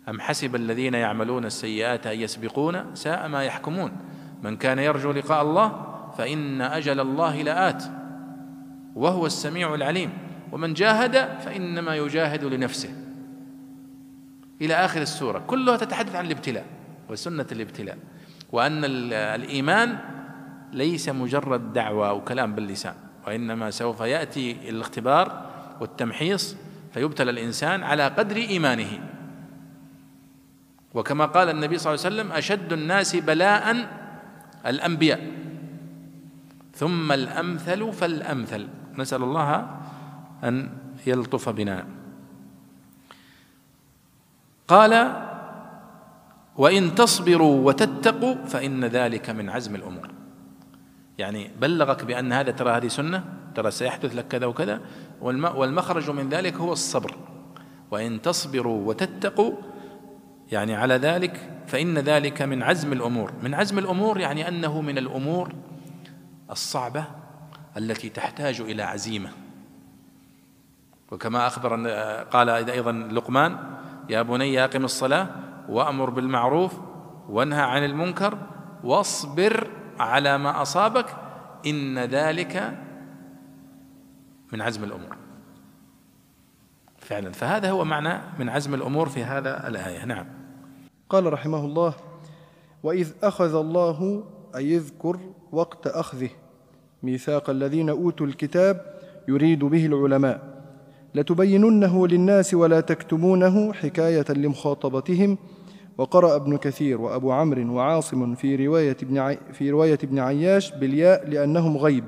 أم 0.09 0.21
حسب 0.21 0.57
الذين 0.57 0.95
يعملون 0.95 1.45
السيئات 1.45 2.07
أن 2.07 2.21
يسبقون 2.21 2.95
ساء 2.95 3.29
ما 3.29 3.45
يحكمون؟ 3.45 3.93
من 4.43 4.57
كان 4.57 4.79
يرجو 4.79 5.13
لقاء 5.13 5.43
الله 5.43 5.87
فإن 6.19 6.61
أجل 6.61 7.01
الله 7.01 7.43
لآت 7.43 7.85
وهو 8.95 9.27
السميع 9.27 9.75
العليم. 9.75 10.11
ومن 10.53 10.75
جاهد 10.75 11.41
فإنما 11.41 11.97
يجاهد 11.97 12.45
لنفسه. 12.45 12.91
إلى 14.61 14.75
آخر 14.75 15.03
السورة 15.03 15.39
كلها 15.39 15.77
تتحدث 15.77 16.15
عن 16.15 16.27
الابتلاء 16.27 16.67
وسنة 17.09 17.47
الابتلاء 17.53 17.99
وأن 18.53 18.81
الإيمان 18.85 19.99
ليس 20.73 21.09
مجرد 21.09 21.73
دعوة 21.73 22.09
أو 22.09 22.25
كلام 22.25 22.55
باللسان 22.55 22.95
وإنما 23.27 23.71
سوف 23.71 24.01
يأتي 24.01 24.57
الاختبار 24.69 25.51
والتمحيص 25.81 26.57
فيبتلى 26.95 27.31
الإنسان 27.31 27.83
على 27.83 28.07
قدر 28.07 28.37
إيمانه. 28.37 28.99
وكما 30.95 31.27
قال 31.27 31.49
النبي 31.49 31.79
صلى 31.79 31.95
الله 31.95 32.05
عليه 32.05 32.15
وسلم 32.17 32.33
أشد 32.33 32.73
الناس 32.73 33.17
بلاء 33.17 33.89
الأنبياء. 34.67 35.21
ثم 36.75 37.13
الأمثل 37.13 37.93
فالأمثل. 37.93 38.69
نسأل 38.99 39.23
الله 39.23 39.77
أن 40.45 40.71
يلطف 41.07 41.49
بنا. 41.49 41.87
قال 44.69 45.23
وإن 46.57 46.95
تصبروا 46.95 47.67
وتتقوا 47.67 48.35
فإن 48.35 48.85
ذلك 48.85 49.31
من 49.31 49.51
عزم 49.51 49.75
الأمور. 49.75 50.11
يعني 51.19 51.51
بلغك 51.61 52.05
بأن 52.05 52.33
هذا 52.33 52.51
ترى 52.51 52.71
هذه 52.71 52.89
سنة 52.89 53.25
ترى 53.55 53.71
سيحدث 53.71 54.17
لك 54.17 54.29
كذا 54.29 54.47
وكذا 54.47 54.81
والمخرج 55.21 56.11
من 56.11 56.29
ذلك 56.29 56.55
هو 56.55 56.73
الصبر. 56.73 57.17
وإن 57.91 58.23
تصبروا 58.23 58.89
وتتقوا 58.89 59.53
يعني 60.53 60.75
على 60.75 60.95
ذلك 60.95 61.51
فإن 61.67 61.99
ذلك 61.99 62.43
من 62.43 62.63
عزم 62.63 62.93
الأمور. 62.93 63.33
من 63.43 63.55
عزم 63.55 63.79
الأمور 63.79 64.21
يعني 64.21 64.49
أنه 64.49 64.81
من 64.81 64.99
الأمور 64.99 65.55
الصعبة 66.51 67.05
التي 67.77 68.09
تحتاج 68.09 68.61
إلى 68.61 68.83
عزيمة. 68.83 69.31
وكما 71.11 71.47
أخبر 71.47 71.89
قال 72.23 72.49
أيضا 72.49 72.93
لقمان 72.93 73.59
يا 74.09 74.23
بني 74.23 74.65
أقم 74.65 74.85
الصلاة 74.85 75.29
وأمر 75.69 76.11
بالمعروف 76.11 76.81
وانهى 77.29 77.63
عن 77.63 77.85
المنكر 77.85 78.39
واصبر 78.85 79.71
على 79.99 80.39
ما 80.39 80.63
أصابك 80.63 81.07
إن 81.67 81.99
ذلك 81.99 82.79
من 84.53 84.63
عزم 84.63 84.85
الأمور. 84.85 85.17
فعلا 86.99 87.33
فهذا 87.33 87.71
هو 87.71 87.85
معنى 87.85 88.21
من 88.39 88.49
عزم 88.49 88.75
الأمور 88.75 89.09
في 89.09 89.25
هذا 89.25 89.69
الآية. 89.69 90.05
نعم. 90.05 90.42
قال 91.13 91.33
رحمه 91.33 91.65
الله 91.65 91.95
وإذ 92.83 93.13
أخذ 93.23 93.55
الله 93.55 94.23
أي 94.57 94.73
يذكر 94.73 95.19
وقت 95.53 95.87
أخذه 95.87 96.29
ميثاق 97.03 97.51
الذين 97.51 97.89
أوتوا 97.89 98.27
الكتاب 98.27 98.95
يريد 99.29 99.65
به 99.65 99.87
العلماء. 99.87 100.63
لتبيننه 101.15 102.07
للناس 102.07 102.55
ولا 102.55 102.81
تكتمونه 102.81 103.73
حكاية 103.73 104.25
لمخاطبتهم. 104.31 105.39
وقرأ 105.99 106.37
ابن 106.37 106.57
كثير 106.57 107.01
وأبو 107.01 107.33
عمرو 107.33 107.75
وعاصم 107.75 108.35
في 108.35 108.67
رواية 108.67 108.97
ابن 109.03 109.37
في 109.53 109.71
رواية 109.71 109.99
ابن 110.05 110.19
عياش 110.19 110.73
بالياء 110.73 111.29
لأنهم 111.29 111.77
غيب. 111.77 112.05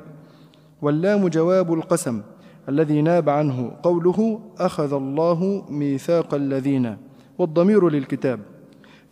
واللام 0.82 1.28
جواب 1.28 1.72
القسم 1.72 2.22
الذي 2.68 3.02
ناب 3.02 3.28
عنه 3.28 3.76
قوله 3.82 4.40
أخذ 4.58 4.92
الله 4.92 5.64
ميثاق 5.68 6.34
الذين 6.34 6.96
والضمير 7.38 7.88
للكتاب. 7.88 8.53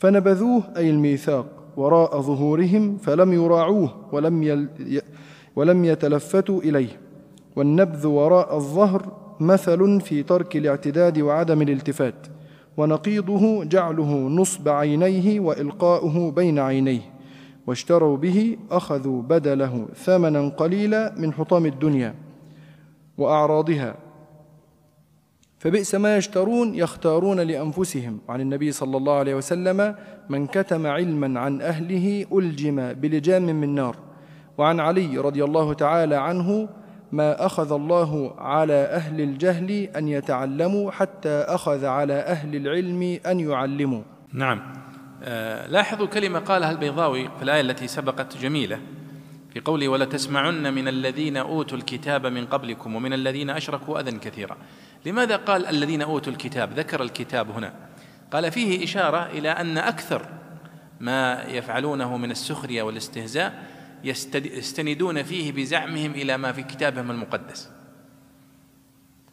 فنبذوه 0.03 0.63
أي 0.77 0.91
الميثاق 0.91 1.47
وراء 1.77 2.21
ظهورهم 2.21 2.97
فلم 2.97 3.33
يراعوه 3.33 3.95
ولم, 4.13 4.43
يل 4.43 4.69
ولم 5.57 5.85
يتلفتوا 5.85 6.61
إليه. 6.61 7.01
والنبذ 7.57 8.07
وراء 8.07 8.57
الظهر 8.57 9.13
مثل 9.41 10.01
في 10.01 10.23
ترك 10.23 10.57
الاعتداد 10.57 11.19
وعدم 11.19 11.63
الالتفات 11.63 12.15
ونقيضه 12.77 13.65
جعله 13.65 14.15
نصب 14.15 14.69
عينيه 14.69 15.41
وإلقاؤه 15.41 16.31
بين 16.31 16.59
عينيه. 16.59 17.01
واشتروا 17.67 18.17
به 18.17 18.57
أخذوا 18.71 19.23
بدله 19.23 19.87
ثمنا 19.95 20.49
قليلا 20.49 21.15
من 21.19 21.33
حطام 21.33 21.67
الدنيا 21.67 22.15
وأعراضها. 23.19 23.95
فبئس 25.63 25.95
ما 25.95 26.17
يشترون 26.17 26.75
يختارون 26.75 27.41
لأنفسهم. 27.41 28.21
عن 28.29 28.41
النبي 28.41 28.73
صلى 28.73 28.97
الله 28.97 29.13
عليه 29.13 29.35
وسلم 29.35 29.95
من 30.29 30.47
كتم 30.47 30.87
علما 30.87 31.41
عن 31.41 31.63
أهله 31.63 32.27
ألجم 32.33 32.93
بلجام 32.93 33.43
من 33.43 33.75
نار. 33.75 33.97
وعن 34.59 34.81
علي 34.81 35.19
رضي 35.19 35.45
الله 35.45 35.73
تعالى 35.73 36.15
عنه 36.15 36.69
ما 37.13 37.47
أخذ 37.47 37.73
الله 37.73 38.35
على 38.39 38.73
أهل 38.73 39.21
الجهل 39.21 39.71
أن 39.71 40.09
يتعلموا 40.09 40.91
حتى 40.91 41.45
أخذ 41.49 41.85
على 41.85 42.15
أهل 42.15 42.57
العلم 42.57 43.19
أن 43.27 43.41
يعلموا. 43.41 44.03
نعم. 44.33 44.63
آه، 45.23 45.67
لاحظوا 45.67 46.07
كلمة 46.07 46.39
قالها 46.39 46.71
البيضاوي 46.71 47.29
في 47.37 47.43
الآية 47.43 47.61
التي 47.61 47.87
سبقت 47.87 48.37
جميلة 48.37 48.81
في 49.53 49.61
قوله 49.61 49.89
ولتسمعن 49.89 50.75
من 50.75 50.89
الذين 50.89 51.37
أوتوا 51.37 51.79
الكتاب 51.79 52.27
من 52.27 52.47
قبلكم 52.47 52.97
ومن 52.97 53.13
الذين 53.13 53.51
أشركوا 53.51 54.01
أذى 54.01 54.11
كثيرا. 54.11 54.57
لماذا 55.07 55.37
قال 55.37 55.67
الذين 55.67 56.03
أوتوا 56.03 56.33
الكتاب 56.33 56.73
ذكر 56.73 57.03
الكتاب 57.03 57.51
هنا؟ 57.51 57.75
قال 58.33 58.53
فيه 58.53 58.85
إشارة 58.85 59.27
إلى 59.27 59.51
أن 59.51 59.79
أكثر 59.79 60.29
ما 61.01 61.43
يفعلونه 61.43 62.17
من 62.17 62.31
السخرية 62.31 62.83
والاستهزاء 62.83 63.67
يستندون 64.35 65.23
فيه 65.23 65.53
بزعمهم 65.53 66.11
إلى 66.11 66.37
ما 66.37 66.53
في 66.53 66.63
كتابهم 66.63 67.11
المقدس. 67.11 67.71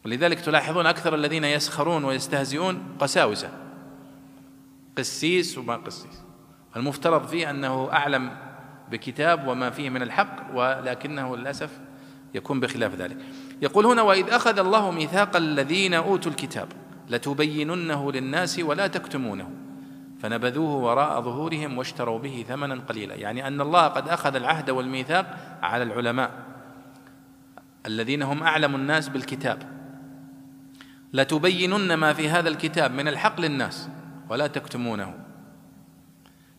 ولذلك 0.04 0.40
تلاحظون 0.40 0.86
أكثر 0.86 1.14
الذين 1.14 1.44
يسخرون 1.44 2.04
ويستهزئون 2.04 2.82
قساوسة. 2.98 3.50
قسيس 4.98 5.58
وما 5.58 5.76
قسيس. 5.76 6.22
المفترض 6.76 7.26
فيه 7.26 7.50
أنه 7.50 7.92
أعلم 7.92 8.36
بكتاب 8.90 9.48
وما 9.48 9.70
فيه 9.70 9.90
من 9.90 10.02
الحق 10.02 10.54
ولكنه 10.54 11.36
للأسف 11.36 11.80
يكون 12.34 12.60
بخلاف 12.60 12.94
ذلك. 12.94 13.16
يقول 13.62 13.86
هنا 13.86 14.02
وإذ 14.02 14.30
أخذ 14.30 14.58
الله 14.58 14.90
ميثاق 14.90 15.36
الذين 15.36 15.94
أوتوا 15.94 16.30
الكتاب 16.30 16.68
لتبيننه 17.08 18.12
للناس 18.12 18.58
ولا 18.58 18.86
تكتمونه 18.86 19.50
فنبذوه 20.22 20.74
وراء 20.74 21.20
ظهورهم 21.20 21.78
واشتروا 21.78 22.18
به 22.18 22.44
ثمنا 22.48 22.80
قليلا 22.88 23.14
يعني 23.14 23.46
أن 23.46 23.60
الله 23.60 23.86
قد 23.86 24.08
أخذ 24.08 24.34
العهد 24.34 24.70
والميثاق 24.70 25.58
على 25.62 25.82
العلماء 25.82 26.30
الذين 27.86 28.22
هم 28.22 28.42
أعلم 28.42 28.74
الناس 28.74 29.08
بالكتاب. 29.08 29.80
لتبينن 31.12 31.94
ما 31.94 32.12
في 32.12 32.28
هذا 32.28 32.48
الكتاب 32.48 32.92
من 32.92 33.08
الحق 33.08 33.40
للناس 33.40 33.88
ولا 34.28 34.46
تكتمونه. 34.46 35.14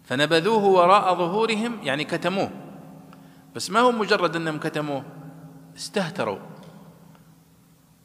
فنبذوه 0.04 0.66
وراء 0.66 1.16
ظهورهم 1.16 1.80
يعني 1.84 2.04
كتموه. 2.04 2.52
بس 3.56 3.70
ما 3.70 3.80
هو 3.80 3.92
مجرد 3.92 4.36
أنهم 4.36 4.60
كتموه؟ 4.60 5.04
استهتروا. 5.78 6.38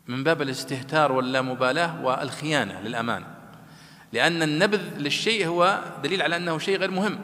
من 0.08 0.24
باب 0.24 0.42
الاستهتار 0.42 1.12
واللامبالاه 1.12 2.04
والخيانة 2.04 2.80
للامانه 2.80 3.26
لأن 4.12 4.42
النبذ 4.42 4.98
للشيء 4.98 5.46
هو 5.46 5.84
دليل 6.02 6.22
على 6.22 6.36
أنه 6.36 6.58
شيء 6.58 6.78
غير 6.78 6.90
مهم. 6.90 7.18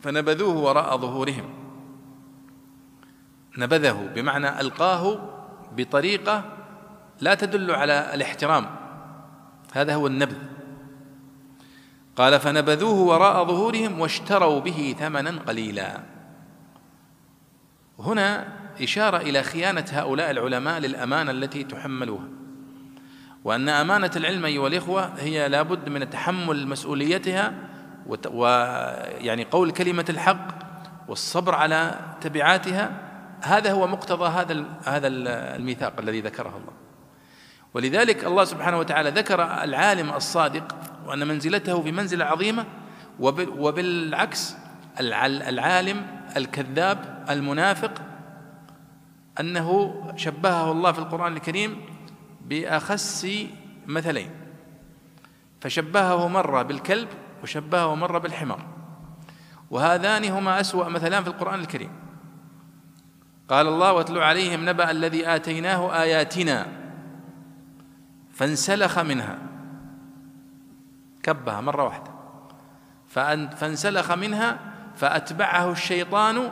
فنبذوه 0.00 0.56
وراء 0.56 0.96
ظهورهم. 0.96 1.54
نبذه 3.58 4.10
بمعنى 4.14 4.60
ألقاه 4.60 5.32
بطريقة 5.76 6.44
لا 7.20 7.34
تدل 7.34 7.70
على 7.70 8.14
الاحترام. 8.14 8.66
هذا 9.72 9.94
هو 9.94 10.06
النبذ. 10.06 10.36
قال 12.16 12.40
فنبذوه 12.40 13.00
وراء 13.00 13.44
ظهورهم 13.44 14.00
واشتروا 14.00 14.60
به 14.60 14.96
ثمنا 14.98 15.30
قليلا. 15.30 16.00
هنا 17.98 18.55
إشارة 18.80 19.16
إلى 19.16 19.42
خيانة 19.42 19.84
هؤلاء 19.90 20.30
العلماء 20.30 20.78
للأمانة 20.78 21.30
التي 21.30 21.64
تحملوها. 21.64 22.28
وأن 23.44 23.68
أمانة 23.68 24.10
العلم 24.16 24.44
أيها 24.44 24.68
الإخوة 24.68 25.12
هي 25.18 25.48
لابد 25.48 25.88
من 25.88 26.10
تحمل 26.10 26.68
مسؤوليتها 26.68 27.54
ويعني 28.26 29.44
قول 29.44 29.70
كلمة 29.70 30.04
الحق 30.08 30.48
والصبر 31.08 31.54
على 31.54 31.98
تبعاتها 32.20 32.90
هذا 33.42 33.72
هو 33.72 33.86
مقتضى 33.86 34.28
هذا 34.28 34.64
هذا 34.84 35.08
الميثاق 35.08 35.92
الذي 36.00 36.20
ذكره 36.20 36.48
الله. 36.48 36.72
ولذلك 37.74 38.24
الله 38.24 38.44
سبحانه 38.44 38.78
وتعالى 38.78 39.10
ذكر 39.10 39.42
العالم 39.42 40.10
الصادق 40.10 40.76
وأن 41.06 41.28
منزلته 41.28 41.82
في 41.82 41.92
منزلة 41.92 42.24
عظيمة 42.24 42.64
وبالعكس 43.58 44.56
العالم 45.00 46.06
الكذاب 46.36 47.24
المنافق 47.30 47.92
أنه 49.40 49.94
شبهه 50.16 50.72
الله 50.72 50.92
في 50.92 50.98
القرآن 50.98 51.32
الكريم 51.32 51.80
بأخس 52.40 53.26
مثلين. 53.86 54.30
فشبهه 55.60 56.28
مرة 56.28 56.62
بالكلب 56.62 57.08
وشبهه 57.42 57.94
مرة 57.94 58.18
بالحمار. 58.18 58.66
وهذان 59.70 60.24
هما 60.24 60.60
أسوأ 60.60 60.88
مثلان 60.88 61.22
في 61.22 61.28
القرآن 61.28 61.60
الكريم. 61.60 61.90
قال 63.48 63.66
الله 63.66 63.92
واتلو 63.92 64.20
عليهم 64.20 64.68
نبأ 64.68 64.90
الذي 64.90 65.28
آتيناه 65.34 66.02
آياتنا 66.02 66.66
فانسلخ 68.32 68.98
منها. 68.98 69.38
كبها 71.22 71.60
مرة 71.60 71.84
واحدة. 71.84 72.10
فانسلخ 73.56 74.12
منها 74.12 74.58
فأتبعه 74.96 75.72
الشيطان 75.72 76.50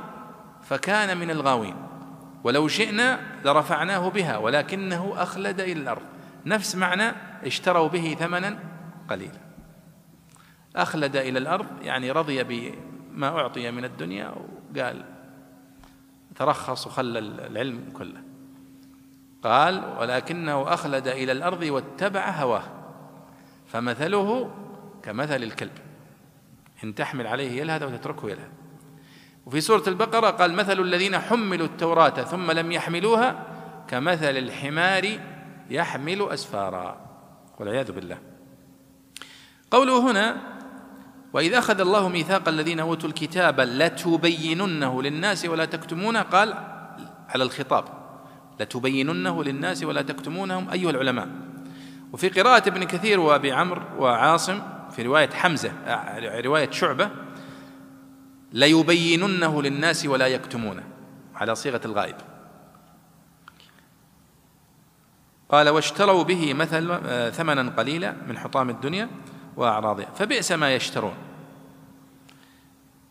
فكان 0.63 1.19
من 1.19 1.31
الغاوين. 1.31 1.77
ولو 2.45 2.69
شئنا 2.69 3.21
لرفعناه 3.45 4.09
بها 4.09 4.37
ولكنه 4.37 5.13
أخلد 5.17 5.61
إلى 5.61 5.73
الأرض. 5.73 6.03
نفس 6.47 6.77
معنى 6.77 7.13
اشتروا 7.45 7.89
به 7.89 8.17
ثمنا 8.21 8.59
قليلا. 9.11 9.41
أخلد 10.77 11.17
إلى 11.17 11.39
الأرض 11.39 11.67
يعني 11.83 12.11
رضي 12.11 12.45
بما 12.45 13.29
أعطي 13.29 13.71
من 13.71 13.85
الدنيا 13.85 14.35
وقال 14.77 15.05
ترخص 16.37 16.87
وخلى 16.87 17.19
العلم 17.19 17.93
كله. 17.93 18.23
قال 19.43 19.85
ولكنه 19.99 20.75
أخلد 20.75 21.09
إلى 21.09 21.33
الأرض 21.33 21.63
واتبع 21.63 22.31
هواه. 22.31 22.65
فمثله 23.67 24.55
كمثل 25.03 25.43
الكلب. 25.43 25.79
إن 26.85 26.95
تحمل 26.95 27.27
عليه 27.27 27.61
يلهث 27.61 27.83
وتتركه 27.83 28.31
يلهث. 28.31 28.51
وفي 29.47 29.61
سورة 29.61 29.83
البقرة 29.87 30.31
قال 30.31 30.53
مثل 30.53 30.81
الذين 30.81 31.19
حملوا 31.19 31.67
التوراة 31.67 32.09
ثم 32.09 32.51
لم 32.51 32.73
يحملوها 32.73 33.47
كمثل 33.89 34.37
الحمار 34.37 35.19
يحمل 35.71 36.23
أسفارا. 36.23 37.01
والعياذ 37.59 37.93
بالله. 37.93 38.19
قوله 39.71 40.11
هنا 40.11 40.37
وإذا 41.33 41.59
أخذ 41.59 41.81
الله 41.81 42.09
ميثاق 42.09 42.49
الذين 42.49 42.81
أوتوا 42.81 43.09
الكتاب 43.09 43.61
لتبيننه 43.61 45.03
للناس 45.03 45.45
ولا 45.45 45.65
تكتمونه 45.65 46.23
قال 46.23 46.55
على 47.29 47.45
الخطاب 47.45 47.85
لتبيننه 48.61 49.45
للناس 49.45 49.85
ولا 49.85 50.03
تكتمونهم 50.03 50.71
أيها 50.71 50.91
العلماء. 50.91 51.29
وفي 52.13 52.29
قراءة 52.29 52.69
ابن 52.69 52.85
كثير 52.85 53.21
وأبي 53.21 53.53
عمرو 53.53 53.83
وعاصم 53.99 54.63
في 54.91 55.03
رواية 55.03 55.31
حمزة 55.31 55.73
رواية 56.45 56.71
شعبة 56.71 57.11
ليبيننه 58.55 59.63
للناس 59.63 60.07
ولا 60.07 60.27
يكتمونه. 60.27 60.83
على 61.35 61.55
صيغة 61.55 61.81
الغائب. 61.85 62.15
قال 65.49 65.69
واشتروا 65.69 66.23
به 66.23 66.55
مثل 66.55 66.91
آه، 66.91 67.31
ثمنا 67.31 67.71
قليلا 67.71 68.15
من 68.29 68.39
حطام 68.39 68.71
الدنيا 68.71 69.09
وأعراضها. 69.57 70.07
فبئس 70.15 70.53
ما 70.53 70.75
يشترون. 70.75 71.15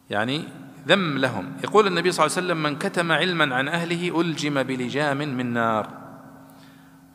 يعني 0.09 0.43
ذم 0.87 1.17
لهم. 1.17 1.53
يقول 1.63 1.87
النبي 1.87 2.11
صلى 2.11 2.25
الله 2.25 2.37
عليه 2.37 2.47
وسلم 2.47 2.63
من 2.63 2.79
كتم 2.79 3.11
علما 3.11 3.55
عن 3.55 3.67
أهله 3.67 4.21
ألجم 4.21 4.63
بلجام 4.63 5.17
من 5.17 5.53
نار. 5.53 5.89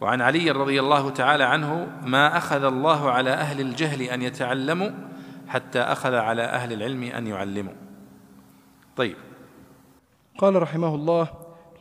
وعن 0.01 0.21
علي 0.21 0.51
رضي 0.51 0.81
الله 0.81 1.11
تعالى 1.11 1.45
عنه 1.45 1.87
ما 2.05 2.37
أخذ 2.37 2.65
الله 2.65 3.11
على 3.11 3.31
أهل 3.31 3.61
الجهل 3.61 4.03
أن 4.03 4.23
يتعلموا 4.23 4.91
حتى 5.49 5.81
أخذ 5.81 6.15
على 6.15 6.43
أهل 6.43 6.73
العلم 6.73 7.03
أن 7.03 7.27
يعلموا. 7.27 7.88
طيب. 8.99 9.17
قال 10.39 10.63
رحمه 10.63 10.95
الله 10.95 11.29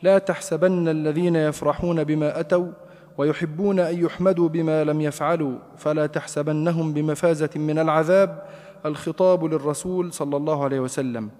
لا 0.02 0.18
تحسبن 0.18 0.88
الذين 0.88 1.36
يفرحون 1.36 2.04
بما 2.04 2.40
أتوا 2.40 2.72
ويحبون 3.18 3.80
أن 3.80 4.04
يحمدوا 4.04 4.48
بما 4.48 4.84
لم 4.84 5.00
يفعلوا 5.00 5.58
فلا 5.76 6.06
تحسبنهم 6.06 6.92
بمفازة 6.92 7.50
من 7.56 7.78
العذاب 7.78 8.42
الخطاب 8.86 9.44
للرسول 9.44 10.12
صلى 10.12 10.36
الله 10.36 10.64
عليه 10.64 10.80
وسلم. 10.80 11.30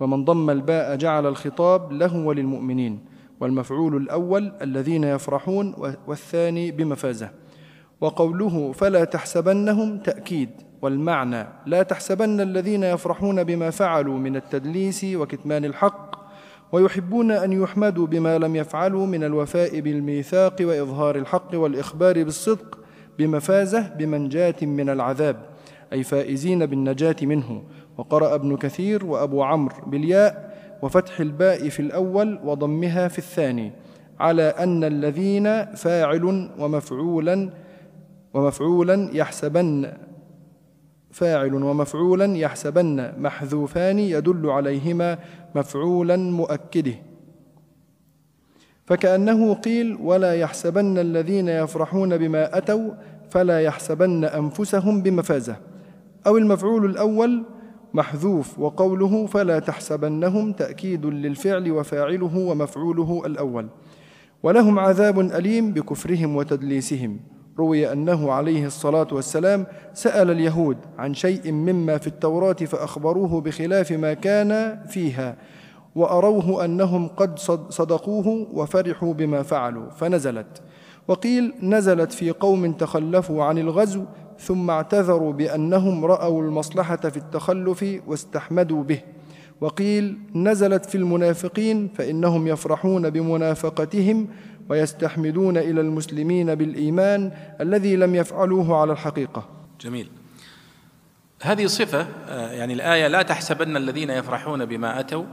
ومن 0.00 0.24
ضم 0.24 0.50
الباء 0.50 0.96
جعل 0.96 1.26
الخطاب 1.26 1.92
له 1.92 2.16
وللمؤمنين. 2.16 3.04
والمفعول 3.40 3.96
الأول 3.96 4.52
الذين 4.62 5.04
يفرحون 5.04 5.74
والثاني 6.06 6.70
بمفازة. 6.70 7.30
وقوله 8.00 8.72
فلا 8.72 9.04
تحسبنهم 9.04 9.98
تأكيد. 9.98 10.50
والمعنى 10.84 11.46
لا 11.66 11.82
تحسبن 11.82 12.40
الذين 12.40 12.82
يفرحون 12.82 13.44
بما 13.44 13.70
فعلوا 13.70 14.18
من 14.18 14.36
التدليس 14.36 15.04
وكتمان 15.04 15.64
الحق 15.64 16.24
ويحبون 16.72 17.30
أن 17.30 17.52
يحمدوا 17.52 18.06
بما 18.06 18.38
لم 18.38 18.56
يفعلوا 18.56 19.06
من 19.06 19.24
الوفاء 19.24 19.80
بالميثاق 19.80 20.56
وإظهار 20.60 21.16
الحق 21.16 21.54
والإخبار 21.54 22.22
بالصدق 22.22 22.78
بمفازة 23.18 23.88
بمنجاة 23.88 24.54
من 24.62 24.90
العذاب 24.90 25.36
أي 25.92 26.02
فائزين 26.02 26.66
بالنجاة 26.66 27.16
منه. 27.22 27.62
وقرأ 27.98 28.34
ابن 28.34 28.56
كثير 28.56 29.06
وأبو 29.06 29.42
عمرو 29.42 29.76
بالياء 29.86 30.54
وفتح 30.82 31.20
الباء 31.20 31.68
في 31.68 31.80
الأول 31.80 32.40
وضمها 32.44 33.08
في 33.08 33.18
الثاني 33.18 33.72
على 34.20 34.42
أن 34.42 34.84
الذين 34.84 35.64
فاعل 35.64 36.50
ومفعولا 36.58 37.50
ومفعولا 38.34 39.10
يحسبن 39.12 39.92
فاعل 41.14 41.54
ومفعولا 41.54 42.36
يحسبن 42.36 43.12
محذوفان 43.18 43.98
يدل 43.98 44.50
عليهما 44.50 45.18
مفعولا 45.54 46.16
مؤكده. 46.16 46.94
فكأنه 48.86 49.54
قيل 49.54 49.98
ولا 50.02 50.34
يحسبن 50.34 50.98
الذين 50.98 51.48
يفرحون 51.48 52.16
بما 52.18 52.58
أتوا 52.58 52.90
فلا 53.30 53.60
يحسبن 53.60 54.24
أنفسهم 54.24 55.02
بمفازة. 55.02 55.56
أو 56.26 56.36
المفعول 56.36 56.84
الأول 56.84 57.44
محذوف 57.94 58.58
وقوله 58.58 59.26
فلا 59.26 59.58
تحسبنهم 59.58 60.52
تأكيد 60.52 61.06
للفعل 61.06 61.70
وفاعله 61.70 62.38
ومفعوله 62.38 63.22
الأول. 63.26 63.68
ولهم 64.42 64.78
عذاب 64.78 65.20
أليم 65.20 65.72
بكفرهم 65.72 66.36
وتدليسهم. 66.36 67.20
روي 67.58 67.92
أنه 67.92 68.32
عليه 68.32 68.66
الصلاة 68.66 69.06
والسلام 69.12 69.66
سأل 69.94 70.30
اليهود 70.30 70.76
عن 70.98 71.14
شيء 71.14 71.52
مما 71.52 71.98
في 71.98 72.06
التوراة 72.06 72.52
فأخبروه 72.52 73.40
بخلاف 73.40 73.92
ما 73.92 74.14
كان 74.14 74.80
فيها 74.88 75.36
وأروه 75.94 76.64
أنهم 76.64 77.08
قد 77.08 77.38
صدقوه 77.70 78.46
وفرحوا 78.52 79.14
بما 79.14 79.42
فعلوا 79.42 79.90
فنزلت. 79.90 80.62
وقيل 81.08 81.54
نزلت 81.62 82.12
في 82.12 82.30
قوم 82.30 82.72
تخلفوا 82.72 83.44
عن 83.44 83.58
الغزو 83.58 84.04
ثم 84.38 84.70
اعتذروا 84.70 85.32
بأنهم 85.32 86.04
رأوا 86.04 86.42
المصلحة 86.42 86.96
في 86.96 87.16
التخلف 87.16 87.84
واستحمدوا 88.06 88.82
به. 88.82 89.00
وقيل 89.60 90.18
نزلت 90.34 90.84
في 90.86 90.94
المنافقين 90.94 91.88
فإنهم 91.94 92.46
يفرحون 92.46 93.10
بمنافقتهم 93.10 94.28
ويستحمدون 94.68 95.56
إلى 95.56 95.80
المسلمين 95.80 96.54
بالإيمان 96.54 97.32
الذي 97.60 97.96
لم 97.96 98.14
يفعلوه 98.14 98.80
على 98.80 98.92
الحقيقة. 98.92 99.48
جميل. 99.80 100.10
هذه 101.42 101.66
صفة 101.66 102.06
آه، 102.28 102.52
يعني 102.52 102.72
الآية 102.72 103.08
لا 103.08 103.22
تحسبن 103.22 103.76
الذين 103.76 104.10
يفرحون 104.10 104.64
بما 104.64 105.00
أتوا 105.00 105.24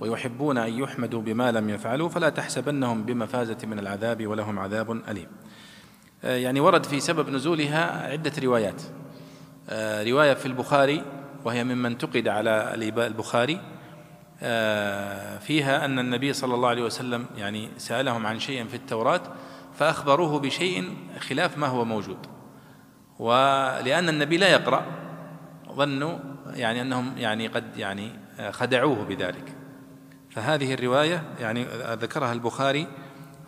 ويحبون 0.00 0.58
أن 0.58 0.72
يحمدوا 0.72 1.22
بما 1.22 1.52
لم 1.52 1.70
يفعلوا 1.70 2.08
فلا 2.08 2.28
تحسبنهم 2.28 3.02
بمفازة 3.02 3.56
من 3.64 3.78
العذاب 3.78 4.26
ولهم 4.26 4.58
عذاب 4.58 4.90
أليم. 4.90 5.26
آه، 6.24 6.36
يعني 6.36 6.60
ورد 6.60 6.86
في 6.86 7.00
سبب 7.00 7.30
نزولها 7.30 8.10
عدة 8.12 8.32
روايات. 8.42 8.82
آه، 9.68 10.04
رواية 10.04 10.34
في 10.34 10.46
البخاري 10.46 11.04
وهي 11.44 11.64
مما 11.64 11.88
انتقد 11.88 12.28
على 12.28 12.74
البخاري. 13.06 13.60
فيها 15.38 15.84
أن 15.84 15.98
النبي 15.98 16.32
صلى 16.32 16.54
الله 16.54 16.68
عليه 16.68 16.82
وسلم 16.82 17.26
يعني 17.36 17.70
سألهم 17.78 18.26
عن 18.26 18.38
شيء 18.38 18.64
في 18.64 18.74
التوراة 18.74 19.22
فأخبروه 19.74 20.40
بشيء 20.40 20.96
خلاف 21.18 21.58
ما 21.58 21.66
هو 21.66 21.84
موجود. 21.84 22.18
ولأن 23.18 24.08
النبي 24.08 24.36
لا 24.36 24.48
يقرأ 24.48 24.86
ظنوا 25.72 26.18
يعني 26.54 26.82
أنهم 26.82 27.18
يعني 27.18 27.46
قد 27.46 27.76
يعني 27.76 28.12
خدعوه 28.50 29.04
بذلك. 29.04 29.54
فهذه 30.30 30.74
الرواية 30.74 31.22
يعني 31.40 31.66
ذكرها 31.92 32.32
البخاري 32.32 32.86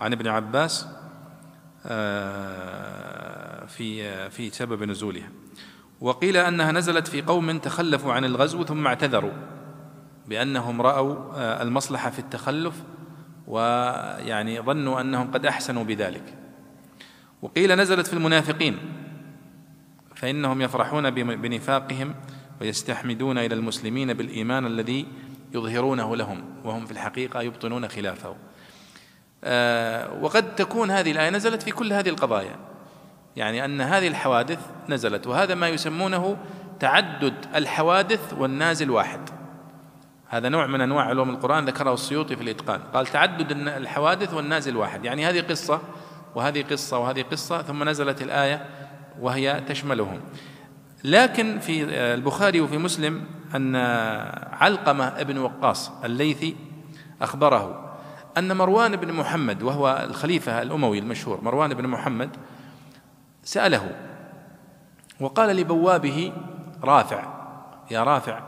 عن 0.00 0.12
ابن 0.12 0.28
عباس 0.28 0.86
آه، 1.86 3.66
في 3.66 4.30
في 4.30 4.50
سبب 4.50 4.82
نزولها. 4.82 5.28
وقيل 6.00 6.36
أنها 6.36 6.72
نزلت 6.72 7.08
في 7.08 7.22
قوم 7.22 7.58
تخلفوا 7.58 8.12
عن 8.12 8.24
الغزو 8.24 8.64
ثم 8.64 8.86
اعتذروا. 8.86 9.32
بأنهم 10.28 10.82
رأوا 10.82 11.16
آه، 11.34 11.62
المصلحة 11.62 12.10
في 12.10 12.18
التخلف 12.18 12.74
ويعني 13.46 14.60
ظنوا 14.60 15.00
أنهم 15.00 15.30
قد 15.30 15.46
أحسنوا 15.46 15.84
بذلك. 15.84 16.34
وقيل 17.42 17.76
نزلت 17.76 18.06
في 18.06 18.12
المنافقين 18.12 18.78
فإنهم 20.14 20.62
يفرحون 20.62 21.10
بنفاقهم 21.10 22.14
ويستحمدون 22.60 23.38
إلى 23.38 23.54
المسلمين 23.54 24.12
بالإيمان 24.12 24.66
الذي 24.66 25.06
يظهرونه 25.52 26.16
لهم 26.16 26.44
وهم 26.64 26.86
في 26.86 26.92
الحقيقة 26.92 27.42
يبطنون 27.42 27.88
خلافه. 27.88 28.36
آه، 29.44 30.22
وقد 30.22 30.54
تكون 30.54 30.90
هذه 30.90 31.12
الآية 31.12 31.30
نزلت 31.30 31.62
في 31.62 31.70
كل 31.70 31.92
هذه 31.92 32.08
القضايا. 32.08 32.56
يعني 33.36 33.64
أن 33.64 33.80
هذه 33.80 34.08
الحوادث 34.08 34.58
نزلت 34.88 35.26
وهذا 35.26 35.54
ما 35.54 35.68
يسمونه 35.68 36.36
تعدد 36.80 37.34
الحوادث 37.54 38.34
والنازل 38.38 38.90
واحد. 38.90 39.37
هذا 40.28 40.48
نوع 40.48 40.66
من 40.66 40.80
أنواع 40.80 41.04
علوم 41.04 41.30
القرآن 41.30 41.64
ذكره 41.64 41.94
السيوطي 41.94 42.36
في 42.36 42.42
الإتقان. 42.42 42.80
قال 42.94 43.06
تعدد 43.06 43.52
الحوادث 43.52 44.34
والنازل 44.34 44.76
واحد 44.76 45.04
يعني 45.04 45.26
هذه 45.26 45.40
قصة 45.40 45.80
وهذه 46.34 46.62
قصة 46.62 46.98
وهذه 46.98 47.22
قصة 47.22 47.62
ثم 47.62 47.88
نزلت 47.88 48.22
الآية 48.22 48.66
وهي 49.20 49.60
تشملهم. 49.68 50.20
لكن 51.04 51.58
في 51.58 51.84
البخاري 52.14 52.60
وفي 52.60 52.78
مسلم 52.78 53.24
أن 53.54 53.76
علقمة 54.52 55.04
ابن 55.04 55.38
وقاص 55.38 55.90
الليثي 56.04 56.56
أخبره 57.22 57.94
أن 58.38 58.56
مروان 58.56 58.96
بن 58.96 59.12
محمد 59.12 59.62
وهو 59.62 60.06
الخليفة 60.10 60.62
الأموي 60.62 60.98
المشهور 60.98 61.40
مروان 61.42 61.74
بن 61.74 61.86
محمد 61.86 62.36
سأله 63.42 63.96
وقال 65.20 65.56
لبوابه 65.56 66.32
رافع 66.84 67.22
يا 67.90 68.02
رافع 68.02 68.47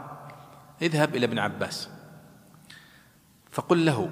اذهب 0.82 1.16
إلى 1.16 1.26
ابن 1.26 1.38
عباس. 1.38 1.90
فقل 3.50 3.86
له 3.86 4.10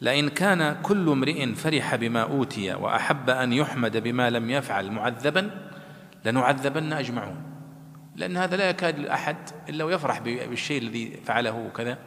لئن 0.00 0.28
كان 0.28 0.82
كل 0.82 1.08
امرئ 1.08 1.54
فرح 1.54 1.94
بما 1.94 2.22
أوتي 2.22 2.74
وأحب 2.74 3.30
أن 3.30 3.52
يحمد 3.52 3.96
بما 3.96 4.30
لم 4.30 4.50
يفعل 4.50 4.90
معذبا 4.90 5.50
لنعذبن 6.24 6.92
أجمعون. 6.92 7.42
لأن 8.16 8.36
هذا 8.36 8.56
لا 8.56 8.68
يكاد 8.68 9.06
أحد 9.06 9.36
إلا 9.68 9.84
ويفرح 9.84 10.18
بالشيء 10.18 10.82
الذي 10.82 11.20
فعله 11.24 11.54
وكذا. 11.54 11.98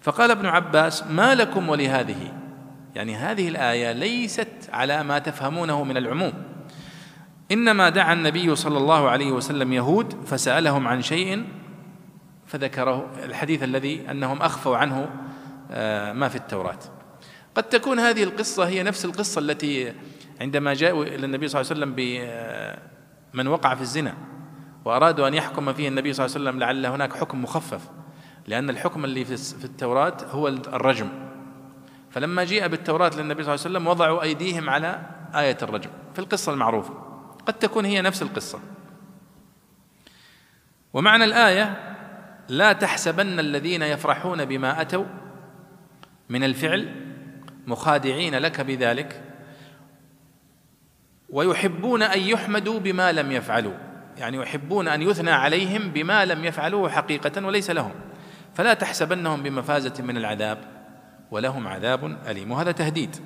فقال 0.00 0.30
ابن 0.30 0.46
عباس 0.46 1.06
ما 1.06 1.34
لكم 1.34 1.68
ولهذه؟ 1.68 2.32
يعني 2.94 3.16
هذه 3.16 3.48
الآية 3.48 3.92
ليست 3.92 4.70
على 4.72 5.02
ما 5.02 5.18
تفهمونه 5.18 5.84
من 5.84 5.96
العموم. 5.96 6.32
إنما 7.52 7.88
دعا 7.88 8.12
النبي 8.12 8.54
صلى 8.54 8.78
الله 8.78 9.10
عليه 9.10 9.32
وسلم 9.32 9.72
يهود 9.72 10.24
فسألهم 10.26 10.88
عن 10.88 11.02
شيء 11.02 11.44
فذكره 12.56 13.10
الحديث 13.24 13.62
الذي 13.62 14.10
أنهم 14.10 14.42
أخفوا 14.42 14.76
عنه 14.76 15.10
آه، 15.70 16.12
ما 16.12 16.28
في 16.28 16.36
التوراة. 16.36 16.78
قد 17.54 17.62
تكون 17.62 17.98
هذه 17.98 18.22
القصة 18.22 18.68
هي 18.68 18.82
نفس 18.82 19.04
القصة 19.04 19.38
التي 19.38 19.92
عندما 20.40 20.74
جاءوا 20.74 21.04
إلى 21.04 21.26
النبي 21.26 21.48
صلى 21.48 21.60
الله 21.60 21.72
عليه 21.72 21.80
وسلم 21.80 21.94
بمن 23.34 23.46
وقع 23.46 23.74
في 23.74 23.80
الزنا 23.80 24.14
وأرادوا 24.84 25.28
أن 25.28 25.34
يحكم 25.34 25.72
فيه 25.72 25.88
النبي 25.88 26.12
صلى 26.12 26.26
الله 26.26 26.36
عليه 26.36 26.48
وسلم 26.48 26.60
لعل 26.60 26.86
هناك 26.86 27.12
حكم 27.12 27.42
مخفف 27.42 27.80
لأن 28.46 28.70
الحكم 28.70 29.04
اللي 29.04 29.24
في 29.24 29.64
التوراة 29.64 30.16
هو 30.30 30.48
الرجم. 30.48 31.08
فلما 32.10 32.44
جيء 32.44 32.66
بالتوراة 32.66 33.10
للنبي 33.16 33.42
صلى 33.42 33.54
الله 33.54 33.64
عليه 33.66 33.76
وسلم 33.76 33.86
وضعوا 33.86 34.22
أيديهم 34.22 34.70
على 34.70 35.02
آية 35.34 35.58
الرجم 35.62 35.90
في 36.14 36.18
القصة 36.18 36.52
المعروفة. 36.52 36.94
قد 37.46 37.54
تكون 37.54 37.84
هي 37.84 38.02
نفس 38.02 38.22
القصة. 38.22 38.60
ومعنى 40.94 41.24
الآية 41.24 41.95
لا 42.48 42.72
تحسبن 42.72 43.40
الذين 43.40 43.82
يفرحون 43.82 44.44
بما 44.44 44.80
أتوا 44.80 45.04
من 46.28 46.44
الفعل 46.44 46.94
مخادعين 47.66 48.34
لك 48.34 48.60
بذلك 48.60 49.22
ويحبون 51.30 52.02
أن 52.02 52.20
يحمدوا 52.20 52.80
بما 52.80 53.12
لم 53.12 53.32
يفعلوا. 53.32 53.74
يعني 54.16 54.36
يحبون 54.36 54.88
أن 54.88 55.02
يثنى 55.02 55.30
عليهم 55.30 55.90
بما 55.90 56.24
لم 56.24 56.44
يفعلوه 56.44 56.90
حقيقة 56.90 57.46
وليس 57.46 57.70
لهم. 57.70 57.92
فلا 58.54 58.74
تحسبنهم 58.74 59.42
بمفازة 59.42 60.02
من 60.02 60.16
العذاب 60.16 60.58
ولهم 61.30 61.66
عذاب 61.68 62.18
أليم. 62.26 62.52
وهذا 62.52 62.72
تهديد. 62.72 63.16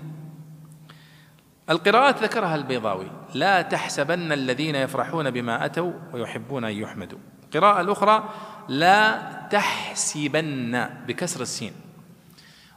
القراءات 1.70 2.22
ذكرها 2.22 2.54
البيضاوي. 2.54 3.10
لا 3.34 3.62
تحسبن 3.62 4.32
الذين 4.32 4.74
يفرحون 4.74 5.30
بما 5.30 5.64
أتوا 5.64 5.92
ويحبون 6.12 6.64
أن 6.64 6.72
يحمدوا. 6.72 7.18
القراءة 7.54 7.80
الأخرى 7.80 8.28
لا 8.68 9.22
تحسبن 9.50 10.88
بكسر 11.06 11.42
السين. 11.42 11.72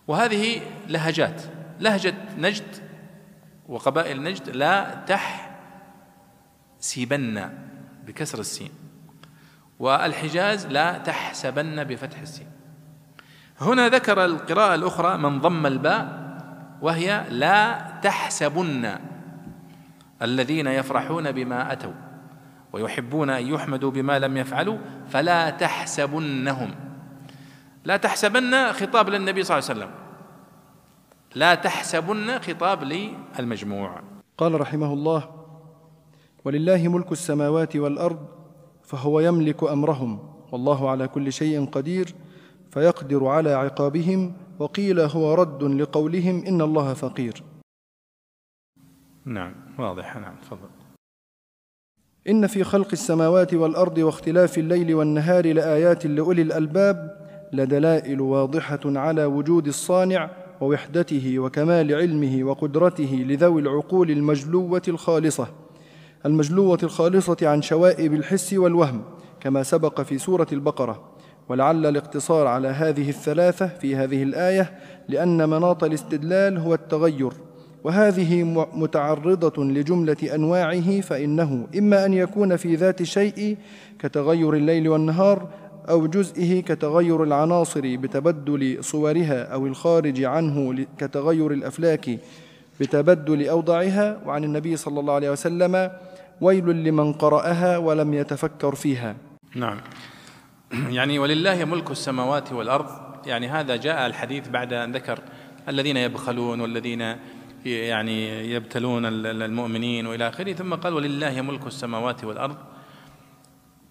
وهذه 0.08 0.62
لهجات 0.88 1.42
لهجة 1.80 2.14
نجد 2.38 2.76
وقبائل 3.70 4.24
نجد 4.24 4.50
لا 4.50 5.06
سيبن 6.80 7.50
بكسر 8.08 8.40
السين. 8.40 8.72
والحجاز 9.80 10.68
لا 10.68 10.98
تحسبن 10.98 11.84
بفتح 11.84 12.20
السين. 12.20 12.48
هنا 13.62 13.90
ذكر 13.90 14.26
القراءة 14.26 14.76
الأخرى 14.76 15.18
من 15.18 15.42
ضم 15.42 15.66
الباء 15.66 16.24
وهي 16.82 17.26
لا 17.30 17.92
تحسبن 18.02 19.00
الذين 20.22 20.68
يفرحون 20.68 21.32
بما 21.32 21.74
أتوا. 21.74 22.13
ويحبون 22.74 23.30
أن 23.30 23.48
يحمدوا 23.48 23.92
بما 23.92 24.20
لم 24.20 24.38
يفعلوا 24.38 24.78
فلا 25.08 25.50
تحسبنهم. 25.50 26.76
لا 27.86 27.98
تحسبن 27.98 28.72
خطاب 28.72 29.10
للنبي 29.10 29.44
صلى 29.44 29.58
الله 29.58 29.70
عليه 29.70 29.80
وسلم. 29.80 29.92
لا 31.36 31.56
تحسبن 31.56 32.40
خطاب 32.40 32.84
للمجموع. 32.84 34.02
قال 34.38 34.62
رحمه 34.62 34.94
الله 34.94 35.30
ولله 36.46 36.88
ملك 36.88 37.12
السماوات 37.12 37.76
والأرض 37.76 38.28
فهو 38.84 39.20
يملك 39.20 39.64
أمرهم 39.64 40.20
والله 40.52 40.90
على 40.90 41.08
كل 41.08 41.34
شيء 41.34 41.66
قدير 41.66 42.16
فيقدر 42.72 43.26
على 43.28 43.54
عقابهم 43.54 44.34
وقيل 44.60 45.00
هو 45.00 45.34
رد 45.34 45.64
لقولهم 45.64 46.46
إن 46.46 46.62
الله 46.62 46.94
فقير. 46.94 47.44
نعم 49.26 49.54
واضح 49.78 50.18
نعم 50.18 50.36
تفضل. 50.42 50.83
إن 52.30 52.48
في 52.48 52.64
خلق 52.64 52.88
السماوات 52.94 53.54
والأرض 53.54 53.98
واختلاف 53.98 54.58
الليل 54.58 54.96
والنهار 54.96 55.54
لآيات 55.54 56.06
لأولي 56.06 56.42
الألباب 56.42 57.18
لدلائل 57.54 58.22
واضحة 58.22 58.80
على 58.86 59.26
وجود 59.26 59.68
الصانع 59.68 60.30
ووحدته 60.62 61.40
وكمال 61.40 61.96
علمه 61.96 62.44
وقدرته 62.44 63.26
لذوي 63.28 63.62
العقول 63.62 64.12
المجلوة 64.12 64.82
الخالصة. 64.88 65.48
المجلوة 66.26 66.80
الخالصة 66.84 67.38
عن 67.42 67.62
شوائب 67.62 68.14
الحس 68.14 68.54
والوهم 68.54 69.02
كما 69.40 69.64
سبق 69.64 70.02
في 70.02 70.18
سورة 70.18 70.48
البقرة. 70.52 71.04
ولعل 71.50 71.86
الاقتصار 71.86 72.48
على 72.48 72.68
هذه 72.68 73.10
الثلاثة 73.10 73.68
في 73.68 73.96
هذه 73.96 74.24
الآية 74.24 74.80
لأن 75.10 75.50
مناط 75.50 75.84
الاستدلال 75.84 76.58
هو 76.58 76.74
التغير. 76.74 77.34
وهذه 77.84 78.44
متعرضة 78.74 79.64
لجملة 79.64 80.18
أنواعه 80.36 81.02
فإنه 81.02 81.68
إما 81.78 82.06
أن 82.06 82.14
يكون 82.14 82.56
في 82.56 82.76
ذات 82.76 83.02
الشيء 83.02 83.58
كتغير 84.00 84.54
الليل 84.54 84.88
والنهار 84.88 85.50
أو 85.90 86.08
جزئه 86.08 86.62
كتغير 86.62 87.24
العناصر 87.24 87.82
بتبدل 87.96 88.84
صورها 88.84 89.54
أو 89.54 89.68
الخارج 89.68 90.24
عنه 90.24 90.86
كتغير 90.98 91.52
الأفلاك 91.52 92.20
بتبدل 92.80 93.48
أوضاعها. 93.48 94.22
وعن 94.26 94.44
النبي 94.44 94.78
صلى 94.78 95.00
الله 95.00 95.14
عليه 95.14 95.32
وسلم 95.32 95.92
ويل 96.42 96.66
لمن 96.66 97.14
قرأها 97.14 97.78
ولم 97.78 98.14
يتفكر 98.14 98.76
فيها. 98.76 99.16
نعم. 99.56 99.78
يعني 100.98 101.20
ولله 101.20 101.66
ملك 101.66 101.92
السماوات 101.92 102.54
والأرض. 102.54 102.86
يعني 103.26 103.48
هذا 103.48 103.76
جاء 103.76 104.08
الحديث 104.08 104.48
بعد 104.48 104.74
أن 104.74 104.92
ذكر 104.92 105.20
الذين 105.70 105.98
يبخلون 105.98 106.62
والذين 106.62 107.16
يعني 107.66 108.50
يبتلون 108.52 109.06
المؤمنين 109.26 110.08
وإلى 110.08 110.28
آخره 110.28 110.54
ثم 110.54 110.74
قال 110.74 110.94
ولله 110.94 111.42
ملك 111.42 111.68
السماوات 111.68 112.24
والأرض 112.24 112.58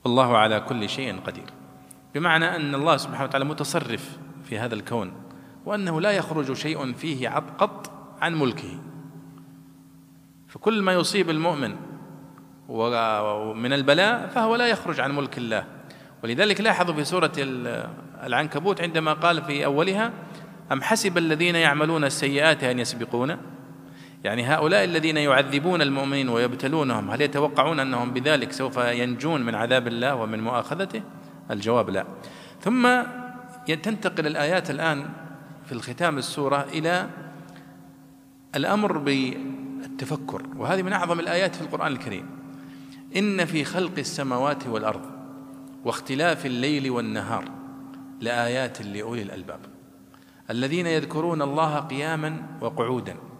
والله 0.04 0.36
على 0.36 0.60
كل 0.60 0.88
شيء 0.88 1.20
قدير. 1.20 1.46
بمعنى 2.14 2.56
أن 2.56 2.74
الله 2.74 2.96
سبحانه 2.96 3.24
وتعالى 3.24 3.44
متصرف 3.44 4.18
في 4.44 4.58
هذا 4.58 4.74
الكون 4.74 5.12
وأنه 5.64 6.00
لا 6.00 6.10
يخرج 6.10 6.52
شيء 6.52 6.92
فيه 6.92 7.28
قط 7.28 7.90
عن 8.20 8.34
ملكه. 8.34 8.78
فكل 10.48 10.82
ما 10.82 10.92
يصيب 10.92 11.30
المؤمن 11.30 11.76
ومن 12.68 13.72
البلاء 13.72 14.26
فهو 14.26 14.56
لا 14.56 14.66
يخرج 14.66 15.00
عن 15.00 15.16
ملك 15.16 15.38
الله. 15.38 15.64
ولذلك 16.24 16.60
لاحظوا 16.60 16.94
في 16.94 17.04
سورة 17.04 17.32
العنكبوت 18.22 18.80
عندما 18.80 19.12
قال 19.12 19.42
في 19.42 19.64
أولها 19.64 20.12
أم 20.72 20.82
حسب 20.82 21.18
الذين 21.18 21.54
يعملون 21.54 22.04
السيئات 22.04 22.64
أن 22.64 22.78
يسبقون 22.78 23.36
يعني 24.24 24.46
هؤلاء 24.46 24.84
الذين 24.84 25.16
يعذبون 25.16 25.82
المؤمنين 25.82 26.28
ويبتلونهم 26.28 27.10
هل 27.10 27.20
يتوقعون 27.20 27.80
أنهم 27.80 28.10
بذلك 28.10 28.52
سوف 28.52 28.76
ينجون 28.76 29.42
من 29.42 29.54
عذاب 29.54 29.88
الله 29.88 30.14
ومن 30.14 30.40
مؤاخذته؟ 30.40 31.02
الجواب 31.50 31.90
لا. 31.90 32.04
ثم 32.60 32.88
تنتقل 33.82 34.26
الآيات 34.26 34.70
الآن 34.70 35.08
في 35.66 35.72
الختام 35.72 36.18
السورة 36.18 36.66
إلى 36.72 37.08
الأمر 38.54 38.98
بالتفكر 38.98 40.42
وهذه 40.56 40.82
من 40.82 40.92
أعظم 40.92 41.20
الآيات 41.20 41.54
في 41.54 41.62
القرآن 41.62 41.92
الكريم. 41.92 42.26
إن 43.16 43.44
في 43.44 43.64
خلق 43.64 43.98
السماوات 43.98 44.66
والأرض 44.66 45.02
واختلاف 45.84 46.46
الليل 46.46 46.90
والنهار 46.90 47.44
لآيات 48.20 48.82
لأولي 48.82 49.22
الألباب. 49.22 49.60
الذين 50.50 50.86
يذكرون 50.86 51.42
الله 51.42 51.80
قياما 51.80 52.42
وقعودا. 52.60 53.32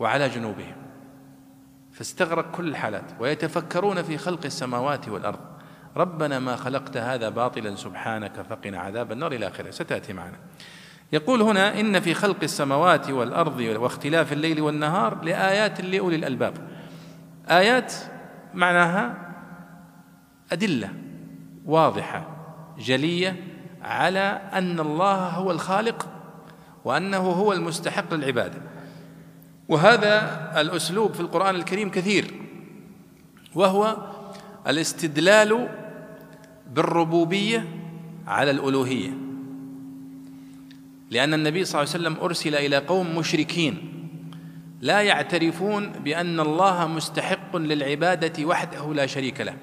وعلى 0.00 0.28
جنوبهم. 0.28 0.74
فاستغرق 1.92 2.50
كل 2.50 2.68
الحالات 2.68 3.04
ويتفكرون 3.20 4.02
في 4.02 4.18
خلق 4.18 4.40
السماوات 4.44 5.08
والأرض. 5.08 5.38
ربنا 5.96 6.38
ما 6.38 6.56
خلقت 6.56 6.96
هذا 6.96 7.28
باطلا 7.28 7.76
سبحانك 7.76 8.32
فقنا 8.50 8.78
عذاب 8.78 9.12
النار 9.12 9.32
إلى 9.32 9.48
آخره. 9.48 9.70
ستأتي 9.70 10.12
معنا. 10.12 10.36
يقول 11.12 11.42
هنا 11.42 11.80
إن 11.80 12.00
في 12.00 12.14
خلق 12.14 12.36
السماوات 12.42 13.10
والأرض 13.10 13.60
واختلاف 13.60 14.32
الليل 14.32 14.60
والنهار 14.60 15.24
لآيات 15.24 15.80
لأولي 15.80 16.16
الألباب. 16.16 16.54
آيات 17.50 17.94
معناها 18.54 19.32
أدلة 20.52 20.88
واضحة 21.66 22.26
جلية 22.78 23.36
على 23.82 24.40
أن 24.52 24.80
الله 24.80 25.28
هو 25.28 25.50
الخالق 25.50 26.08
وأنه 26.84 27.18
هو 27.18 27.52
المستحق 27.52 28.14
للعبادة. 28.14 28.62
وهذا 29.70 30.50
الأسلوب 30.60 31.14
في 31.14 31.20
القرآن 31.20 31.54
الكريم 31.54 31.90
كثير 31.90 32.34
وهو 33.54 33.96
الاستدلال 34.66 35.68
بالربوبية 36.72 37.68
على 38.26 38.50
الألوهية. 38.50 39.10
لأن 41.10 41.34
النبي 41.34 41.64
صلى 41.64 41.80
الله 41.82 41.94
عليه 41.94 42.04
وسلم 42.04 42.24
أرسل 42.24 42.54
إلى 42.54 42.76
قوم 42.76 43.18
مشركين 43.18 43.92
لا 44.80 45.02
يعترفون 45.02 45.88
بأن 45.88 46.40
الله 46.40 46.86
مستحق 46.86 47.56
للعبادة 47.56 48.44
وحده 48.44 48.94
لا 48.94 49.06
شريك 49.06 49.40
له. 49.40 49.56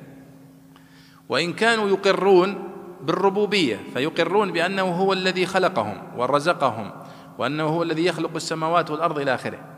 وإن 1.30 1.54
كانوا 1.54 1.90
يقرون 1.90 2.70
بالربوبية 3.04 3.80
فيقرون 3.94 4.52
بأنه 4.52 4.84
هو 4.84 5.14
الذي 5.14 5.46
خلقهم 5.46 5.98
ورزقهم 6.18 6.92
وأنه 7.38 7.64
هو 7.64 7.84
الذي 7.84 8.06
يخلق 8.06 8.36
السماوات 8.36 8.92
والأرض 8.92 9.20
إلى 9.20 9.36
آخره. 9.36 9.77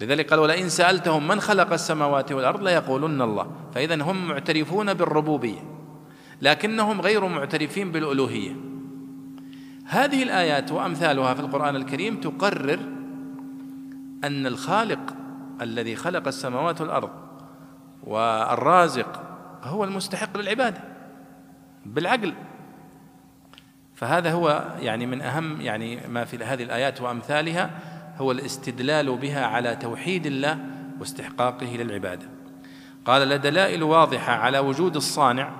لذلك 0.00 0.30
قال 0.30 0.38
ولئن 0.38 0.68
سالتهم 0.68 1.28
من 1.28 1.40
خلق 1.40 1.72
السماوات 1.72 2.32
والارض 2.32 2.62
ليقولن 2.62 3.22
الله 3.22 3.50
فاذا 3.74 4.02
هم 4.02 4.28
معترفون 4.28 4.94
بالربوبيه 4.94 5.58
لكنهم 6.42 7.00
غير 7.00 7.28
معترفين 7.28 7.92
بالالوهيه 7.92 8.56
هذه 9.84 10.22
الايات 10.22 10.72
وامثالها 10.72 11.34
في 11.34 11.40
القران 11.40 11.76
الكريم 11.76 12.20
تقرر 12.20 12.78
ان 14.24 14.46
الخالق 14.46 15.14
الذي 15.60 15.96
خلق 15.96 16.26
السماوات 16.26 16.80
والارض 16.80 17.10
والرازق 18.04 19.22
هو 19.62 19.84
المستحق 19.84 20.36
للعباده 20.36 20.80
بالعقل 21.86 22.34
فهذا 23.94 24.32
هو 24.32 24.74
يعني 24.80 25.06
من 25.06 25.22
أهم 25.22 25.60
يعني 25.60 26.00
ما 26.08 26.24
في 26.24 26.44
هذه 26.44 26.62
الآيات 26.62 27.00
وأمثالها 27.00 27.70
هو 28.20 28.32
الاستدلال 28.32 29.16
بها 29.16 29.46
على 29.46 29.76
توحيد 29.76 30.26
الله 30.26 30.58
واستحقاقه 31.00 31.76
للعبادة. 31.76 32.28
قال 33.04 33.28
لدلائل 33.28 33.82
واضحة 33.82 34.32
على 34.32 34.58
وجود 34.58 34.96
الصانع. 34.96 35.52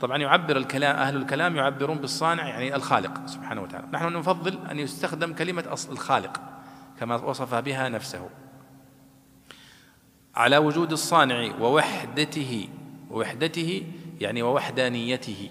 طبعا 0.00 0.18
يعبر 0.18 0.56
الكلام 0.56 0.96
أهل 0.96 1.16
الكلام 1.16 1.56
يعبرون 1.56 1.98
بالصانع 1.98 2.48
يعني 2.48 2.76
الخالق 2.76 3.26
سبحانه 3.26 3.62
وتعالى. 3.62 3.86
نحن 3.92 4.12
نفضل 4.12 4.58
أن 4.70 4.78
يستخدم 4.78 5.32
كلمة 5.32 5.64
أصل 5.68 5.92
الخالق 5.92 6.40
كما 7.00 7.16
وصف 7.16 7.54
بها 7.54 7.88
نفسه. 7.88 8.28
على 10.34 10.56
وجود 10.56 10.92
الصانع 10.92 11.50
ووحدته 11.60 12.68
ووحدته 13.10 13.82
يعني 14.20 14.42
ووحدانيته. 14.42 15.50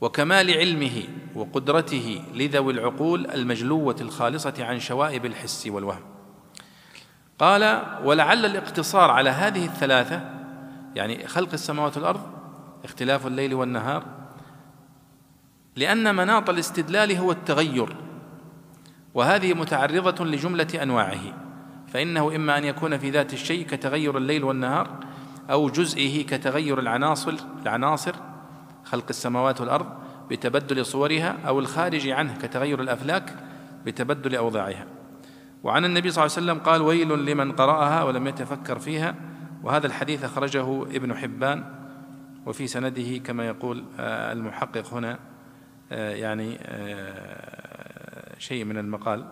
وكمال 0.00 0.50
علمه 0.50 1.02
وقدرته 1.34 2.22
لذوي 2.34 2.72
العقول 2.72 3.30
المجلوة 3.30 3.96
الخالصة 4.00 4.54
عن 4.58 4.80
شوائب 4.80 5.26
الحس 5.26 5.66
والوهم. 5.66 6.02
قال 7.38 7.82
ولعل 8.04 8.46
الاقتصار 8.46 9.10
على 9.10 9.30
هذه 9.30 9.64
الثلاثة 9.64 10.40
يعني 10.94 11.26
خلق 11.26 11.52
السماوات 11.52 11.96
والأرض 11.96 12.20
اختلاف 12.84 13.26
الليل 13.26 13.54
والنهار 13.54 14.04
لأن 15.76 16.14
مناط 16.14 16.50
الاستدلال 16.50 17.16
هو 17.16 17.32
التغير 17.32 17.96
وهذه 19.14 19.54
متعرضة 19.54 20.24
لجملة 20.24 20.68
أنواعه 20.82 21.20
فإنه 21.88 22.36
إما 22.36 22.58
أن 22.58 22.64
يكون 22.64 22.98
في 22.98 23.10
ذات 23.10 23.32
الشيء 23.32 23.66
كتغير 23.66 24.16
الليل 24.16 24.44
والنهار 24.44 24.88
أو 25.50 25.68
جزئه 25.68 26.26
كتغير 26.26 26.78
العناصر 26.78 27.34
العناصر 27.62 28.14
خلق 28.90 29.04
السماوات 29.10 29.60
والأرض 29.60 29.86
بتبدل 30.30 30.86
صورها 30.86 31.36
أو 31.46 31.58
الخارج 31.58 32.08
عنه 32.08 32.36
كتغير 32.36 32.80
الأفلاك 32.80 33.34
بتبدل 33.86 34.36
أوضاعها. 34.36 34.86
وعن 35.62 35.84
النبي 35.84 36.10
صلى 36.10 36.24
الله 36.24 36.36
عليه 36.36 36.46
وسلم 36.46 36.58
قال 36.58 36.82
ويل 36.82 37.24
لمن 37.24 37.52
قرأها 37.52 38.02
ولم 38.02 38.26
يتفكر 38.26 38.78
فيها. 38.78 39.14
وهذا 39.62 39.86
الحديث 39.86 40.24
أخرجه 40.24 40.82
ابن 40.82 41.16
حبان 41.16 41.64
وفي 42.46 42.66
سنده 42.66 43.18
كما 43.18 43.46
يقول 43.46 43.84
آه، 43.98 44.32
المحقق 44.32 44.94
هنا 44.94 45.18
آه، 45.92 46.14
يعني 46.14 46.58
آه، 46.62 48.38
شيء 48.38 48.64
من 48.64 48.78
المقال. 48.78 49.24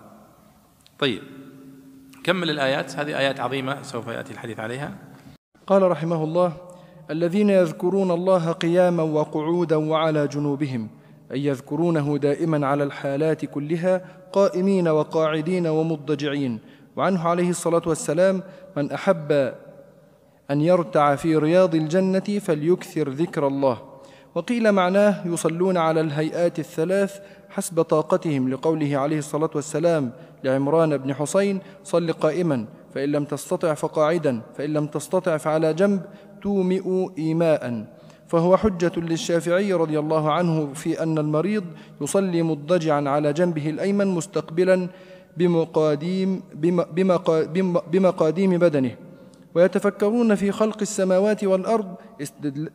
طيب 0.98 1.22
كمل 2.24 2.50
الآيات؟ 2.50 2.96
هذه 2.96 3.18
آيات 3.18 3.40
عظيمة 3.40 3.82
سوف 3.82 4.06
يأتي 4.06 4.32
الحديث 4.32 4.60
عليها. 4.60 4.94
قال 5.66 5.82
رحمه 5.82 6.24
الله 6.24 6.67
الذين 7.10 7.50
يذكرون 7.50 8.10
الله 8.10 8.52
قياما 8.52 9.02
وقعودا 9.02 9.76
وعلى 9.76 10.28
جنوبهم 10.28 10.88
أي 11.32 11.44
يذكرونه 11.44 12.18
دائما 12.18 12.66
على 12.66 12.84
الحالات 12.84 13.44
كلها 13.44 14.04
قائمين 14.32 14.88
وقاعدين 14.88 15.66
ومضجعين 15.66 16.58
وعنه 16.96 17.28
عليه 17.28 17.50
الصلاة 17.50 17.82
والسلام 17.86 18.42
من 18.76 18.92
أحب 18.92 19.32
أن 20.50 20.60
يرتع 20.60 21.14
في 21.16 21.36
رياض 21.36 21.74
الجنة 21.74 22.38
فليكثر 22.40 23.08
ذكر 23.08 23.46
الله. 23.46 23.78
وقيل 24.34 24.72
معناه 24.72 25.26
يصلون 25.26 25.76
على 25.76 26.00
الهيئات 26.00 26.58
الثلاث 26.58 27.20
حسب 27.50 27.82
طاقتهم 27.82 28.48
لقوله 28.48 28.96
عليه 28.96 29.18
الصلاة 29.18 29.50
والسلام 29.54 30.12
لعمران 30.44 30.96
بن 30.96 31.14
حسين 31.14 31.60
صل 31.84 32.12
قائما 32.12 32.66
فإن 32.94 33.08
لم 33.12 33.24
تستطع 33.24 33.74
فقاعدا 33.74 34.40
فإن 34.56 34.72
لم 34.72 34.86
تستطع 34.86 35.36
فعلى 35.36 35.74
جنب 35.74 36.02
تومئ 36.42 37.08
إيماء. 37.18 37.84
فهو 38.28 38.56
حجة 38.56 38.92
للشافعي 38.96 39.72
رضي 39.72 39.98
الله 39.98 40.32
عنه 40.32 40.72
في 40.74 41.02
أن 41.02 41.18
المريض 41.18 41.64
يصلي 42.00 42.42
مضجعا 42.42 43.08
على 43.08 43.32
جنبه 43.32 43.70
الأيمن 43.70 44.06
مستقبلا 44.06 44.88
بمقاديم 45.36 46.42
بمقاديم 47.92 48.58
بدنه. 48.58 48.96
ويتفكرون 49.54 50.34
في 50.34 50.52
خلق 50.52 50.76
السماوات 50.80 51.44
والأرض 51.44 51.94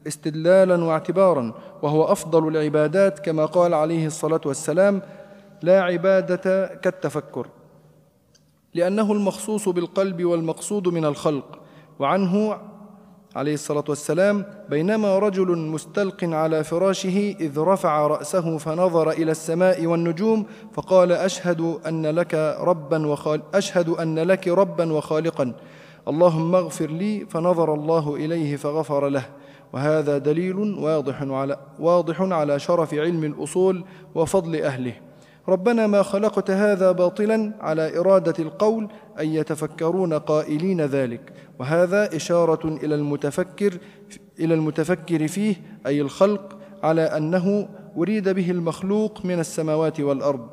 استدلالا 0.07 0.83
واعتبارا. 0.83 1.53
وهو 1.81 2.03
أفضل 2.03 2.47
العبادات 2.47 3.19
كما 3.19 3.45
قال 3.45 3.73
عليه 3.73 4.07
الصلاة 4.07 4.41
والسلام 4.45 5.01
لا 5.61 5.81
عبادة 5.81 6.67
كالتفكر 6.67 7.47
لأنه 8.73 9.11
المخصوص 9.11 9.69
بالقلب 9.69 10.23
والمقصود 10.23 10.87
من 10.87 11.05
الخلق. 11.05 11.59
وعنه 11.99 12.57
عليه 13.35 13.53
الصلاة 13.53 13.83
والسلام 13.89 14.45
بينما 14.69 15.19
رجل 15.19 15.57
مستلق 15.57 16.23
على 16.23 16.63
فراشه 16.63 17.35
إذ 17.39 17.59
رفع 17.59 18.07
رأسه 18.07 18.57
فنظر 18.57 19.11
إلى 19.11 19.31
السماء 19.31 19.85
والنجوم 19.85 20.45
فقال 20.73 21.11
أشهد 21.11 21.77
أن 21.87 22.05
لك 22.05 22.33
ربا 22.59 23.07
وخال 23.07 23.41
أشهد 23.53 23.89
أن 23.89 24.19
لك 24.19 24.47
ربا 24.47 24.93
وخالقا. 24.93 25.53
اللهم 26.07 26.55
اغفر 26.55 26.85
لي. 26.85 27.25
فنظر 27.29 27.73
الله 27.73 28.15
إليه 28.15 28.55
فغفر 28.55 29.09
له. 29.09 29.25
وهذا 29.73 30.17
دليل 30.17 30.57
واضح 30.57 31.21
على 31.21 31.57
واضح 31.79 32.21
على 32.21 32.59
شرف 32.59 32.93
علم 32.93 33.23
الأصول 33.23 33.83
وفضل 34.15 34.55
أهله. 34.55 34.93
ربنا 35.49 35.87
ما 35.87 36.03
خلقت 36.03 36.51
هذا 36.51 36.91
باطلا 36.91 37.51
على 37.61 37.99
إرادة 37.99 38.33
القول 38.39 38.87
أن 39.19 39.27
يتفكرون 39.27 40.13
قائلين 40.13 40.81
ذلك. 40.81 41.33
وهذا 41.59 42.15
إشارة 42.15 42.67
إلى 42.83 42.95
المتفكر 42.95 43.77
إلى 44.39 44.53
المتفكر 44.53 45.27
فيه 45.27 45.55
أي 45.85 46.01
الخلق 46.01 46.57
على 46.83 47.01
أنه 47.01 47.67
أريد 47.97 48.29
به 48.29 48.51
المخلوق 48.51 49.25
من 49.25 49.39
السماوات 49.39 49.99
والأرض 49.99 50.47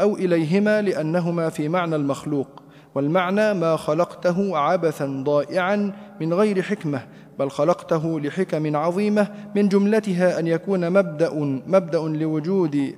أو 0.00 0.16
إليهما 0.16 0.82
لأنهما 0.82 1.48
في 1.48 1.68
معنى 1.68 1.96
المخلوق. 1.96 2.62
والمعنى 2.94 3.54
ما 3.54 3.76
خلقته 3.76 4.58
عبثا 4.58 5.22
ضائعا 5.26 5.92
من 6.20 6.34
غير 6.34 6.62
حكمة 6.62 7.00
بل 7.38 7.50
خلقته 7.50 8.20
لحكم 8.20 8.76
عظيمة 8.76 9.28
من 9.54 9.68
جملتها 9.68 10.38
أن 10.38 10.46
يكون 10.46 10.90
مبدأ 10.90 11.34
مبدأ 11.66 11.98
لوجود 11.98 12.94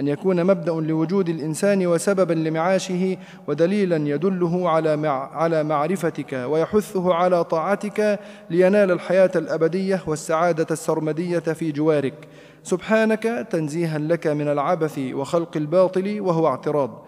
أن 0.00 0.08
يكون 0.08 0.44
مبدأ 0.44 0.72
لوجود 0.72 1.28
الإنسان 1.28 1.86
وسببا 1.86 2.32
لمعاشه 2.32 3.16
ودليلا 3.46 3.96
يدله 3.96 4.68
على 4.70 4.96
مع 4.96 5.36
على 5.36 5.64
معرفتك 5.64 6.32
ويحثه 6.32 7.14
على 7.14 7.44
طاعتك 7.44 8.20
لينال 8.50 8.90
الحياة 8.90 9.30
الأبدية 9.36 10.02
والسعادة 10.06 10.66
السرمدية 10.70 11.38
في 11.38 11.72
جوارك. 11.72 12.14
سبحانك 12.62 13.46
تنزيها 13.50 13.98
لك 13.98 14.26
من 14.26 14.48
العبث 14.48 14.98
وخلق 14.98 15.56
الباطل 15.56 16.20
وهو 16.20 16.46
اعتراض. 16.46 17.04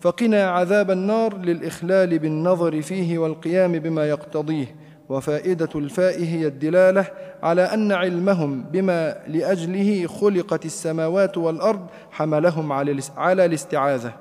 فقنا 0.00 0.50
عذاب 0.50 0.90
النار 0.90 1.36
للإخلال 1.36 2.18
بالنظر 2.18 2.82
فيه 2.82 3.18
والقيام 3.18 3.72
بما 3.72 4.08
يقتضيه. 4.08 4.74
وفائدة 5.08 5.68
الفاء 5.74 6.22
هي 6.22 6.46
الدلالة 6.46 7.06
على 7.42 7.62
أن 7.62 7.92
علمهم 7.92 8.62
بما 8.62 9.16
لأجله 9.26 10.06
خلقت 10.06 10.64
السماوات 10.66 11.38
والأرض 11.38 11.86
حملهم 12.10 12.72
على 13.16 13.44
الاستعاذة. 13.44 14.12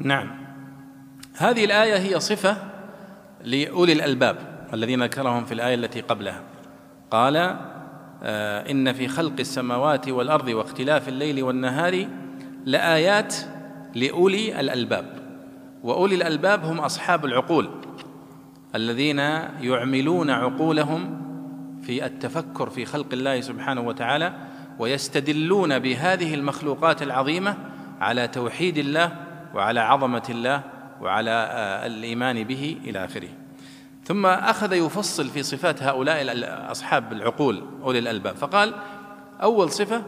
نعم. 0.00 0.46
هذه 1.36 1.64
الآية 1.64 1.96
هي 1.96 2.20
صفة 2.20 2.56
لأولي 3.44 3.92
الألباب 3.92 4.36
الذين 4.74 5.02
ذكرهم 5.02 5.44
في 5.44 5.54
الآية 5.54 5.74
التي 5.74 6.00
قبلها. 6.00 6.42
قال 7.10 7.36
آه 8.22 8.70
إن 8.70 8.92
في 8.92 9.08
خلق 9.08 9.34
السماوات 9.40 10.08
والأرض 10.08 10.48
واختلاف 10.48 11.08
الليل 11.08 11.42
والنهار 11.42 12.06
لآيات 12.64 13.34
لأولي 13.94 14.60
الألباب. 14.60 15.06
وأولي 15.82 16.14
الألباب 16.14 16.64
هم 16.64 16.80
أصحاب 16.80 17.24
العقول. 17.24 17.70
الذين 18.76 19.18
يعملون 19.60 20.30
عقولهم 20.30 21.22
في 21.82 22.06
التفكر 22.06 22.70
في 22.70 22.84
خلق 22.84 23.06
الله 23.12 23.40
سبحانه 23.40 23.80
وتعالى 23.80 24.32
ويستدلون 24.78 25.78
بهذه 25.78 26.34
المخلوقات 26.34 27.02
العظيمة 27.02 27.56
على 28.00 28.28
توحيد 28.28 28.78
الله 28.78 29.12
وعلى 29.54 29.80
عظمة 29.80 30.22
الله 30.28 30.62
وعلى 31.00 31.30
آه، 31.30 31.86
الإيمان 31.86 32.44
به 32.44 32.76
إلى 32.84 33.04
آخره. 33.04 33.28
ثم 34.04 34.26
أخذ 34.26 34.72
يفصل 34.72 35.28
في 35.28 35.42
صفات 35.42 35.82
هؤلاء 35.82 36.26
اصحاب 36.70 37.12
العقول 37.12 37.64
أولي 37.82 37.98
الألباب. 37.98 38.36
فقال 38.36 38.74
أول 39.42 39.70
صفة 39.70 40.02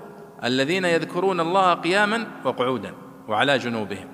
الذين 0.44 0.84
يذكرون 0.84 1.40
الله 1.40 1.74
قياما 1.74 2.26
وقعودا 2.44 2.94
وعلى 3.28 3.58
جنوبهم 3.58 4.08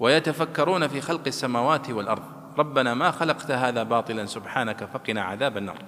ويتفكرون 0.00 0.88
في 0.88 1.00
خلق 1.00 1.22
السماوات 1.26 1.90
والأرض. 1.90 2.35
ربنا 2.58 2.94
ما 2.94 3.10
خلقت 3.10 3.50
هذا 3.50 3.82
باطلا 3.82 4.26
سبحانك 4.26 4.84
فقنا 4.84 5.22
عذاب 5.22 5.56
النار. 5.56 5.82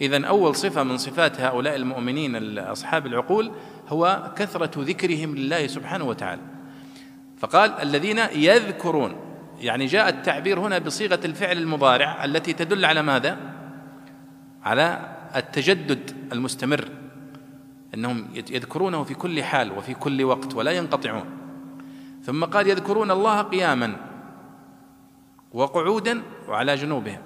اذا 0.00 0.26
أول 0.26 0.56
صفة 0.56 0.82
من 0.82 0.96
صفات 0.96 1.40
هؤلاء 1.40 1.76
المؤمنين 1.76 2.58
اصحاب 2.58 3.06
العقول 3.06 3.52
هو 3.88 4.32
كثرة 4.36 4.82
ذكرهم 4.82 5.36
لله 5.36 5.66
سبحانه 5.66 6.04
وتعالى. 6.04 6.42
فقال 7.38 7.70
الذين 7.70 8.18
يذكرون 8.34 9.16
يعني 9.60 9.86
جاء 9.86 10.08
التعبير 10.08 10.60
هنا 10.60 10.78
بصيغة 10.78 11.20
الفعل 11.24 11.58
المضارع 11.58 12.24
التي 12.24 12.52
تدل 12.52 12.84
على 12.84 13.02
ماذا؟ 13.02 13.38
على 14.62 15.16
التجدد 15.36 16.10
المستمر 16.32 16.88
إنهم 17.94 18.28
يذكرونه 18.34 19.04
في 19.04 19.14
كل 19.14 19.42
حال 19.42 19.72
وفي 19.72 19.94
كل 19.94 20.24
وقت 20.24 20.54
ولا 20.54 20.70
ينقطعون. 20.70 21.24
ثم 22.22 22.44
قال 22.44 22.68
يذكرون 22.68 23.10
الله 23.10 23.42
قياما. 23.42 23.96
وقعودا 25.52 26.22
وعلى 26.48 26.74
جنوبهم. 26.74 27.18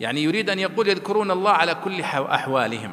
يعني 0.00 0.22
يريد 0.22 0.50
أن 0.50 0.58
يقول 0.58 0.88
يذكرون 0.88 1.30
الله 1.30 1.50
على 1.50 1.74
كل 1.74 2.00
أحوالهم. 2.00 2.92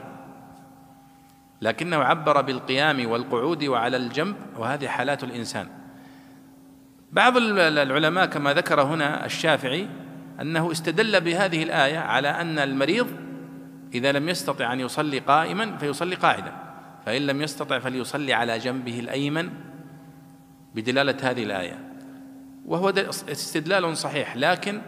لكنه 1.62 1.98
عبر 1.98 2.42
بالقيام 2.42 3.10
والقعود 3.10 3.64
وعلى 3.64 3.98
الجنب 3.98 4.36
وهذه 4.58 4.88
حالات 4.88 5.24
الإنسان. 5.24 5.68
بعض 7.12 7.38
العلماء 7.38 8.26
كما 8.26 8.54
ذكر 8.54 8.82
هنا 8.82 9.26
الشافعي 9.26 9.88
أنه 10.42 10.72
استدل 10.72 11.22
بهذه 11.22 11.64
الآية 11.64 11.98
على 11.98 12.28
أن 12.28 12.60
المريض 12.60 13.08
إذا 13.94 14.12
لم 14.12 14.30
يستطع 14.30 14.74
أن 14.74 14.80
يصلي 14.80 15.20
قائما 15.20 15.78
فيصلي 15.78 16.16
قاعدا. 16.16 16.52
فإن 17.06 17.22
لم 17.22 17.42
يستطع 17.42 17.80
فليصلي 17.80 18.34
على 18.34 18.60
جنبه 18.60 19.00
الأيمن. 19.00 19.50
بدلالة 20.76 21.18
هذه 21.22 21.44
الآية. 21.44 21.87
وهو 22.68 22.90
استدلال 23.30 23.98
صحيح 23.98 24.36
لكن 24.36 24.82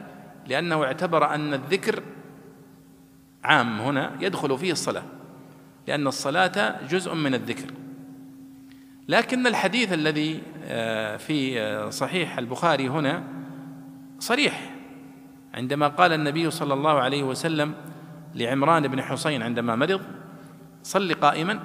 لأنه 0.48 0.84
اعتبر 0.84 1.36
أن 1.36 1.54
الذكر 1.54 2.04
عام 3.44 3.82
هنا 3.82 4.12
يدخل 4.20 4.58
فيه 4.58 4.72
الصلاة 4.72 5.04
لأن 5.88 6.08
الصلاة 6.08 6.88
جزء 6.88 7.16
من 7.16 7.34
الذكر. 7.34 7.72
لكن 9.08 9.48
الحديث 9.48 9.94
الذي 9.94 10.42
آه، 10.64 11.18
في 11.18 11.62
آه، 11.62 11.90
صحيح 11.90 12.38
البخاري 12.38 12.90
هنا 12.90 13.24
صريح. 14.20 14.76
عندما 15.54 15.88
قال 15.88 16.14
النبي 16.14 16.52
صلى 16.52 16.74
الله 16.74 17.00
عليه 17.00 17.24
وسلم 17.24 17.74
لعمران 18.36 18.88
بن 18.88 19.02
حسين 19.02 19.42
عندما 19.42 19.76
مرض 19.76 20.02
صل 20.84 21.14
قائما 21.14 21.60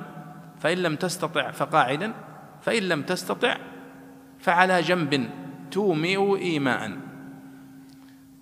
فإن 0.61 0.79
لم 0.79 0.97
تستطع 0.97 1.51
فقاعدا 1.51 2.13
فإن 2.63 2.83
لم 2.83 3.03
تستطع 3.03 3.57
فعلى 4.39 4.81
جنب 4.81 5.31
تومئ 5.75 6.39
إيماء. 6.39 6.91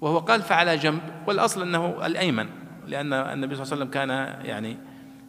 وهو 0.00 0.18
قال 0.18 0.42
فعلى 0.42 0.76
جنب 0.76 1.00
والأصل 1.26 1.62
أنه 1.62 2.06
الأيمن 2.06 2.48
لأن 2.86 3.12
النبي 3.12 3.54
صلى 3.54 3.62
الله 3.62 3.72
عليه 3.72 3.82
وسلم 3.82 3.90
كان 3.90 4.10
يعني 4.46 4.76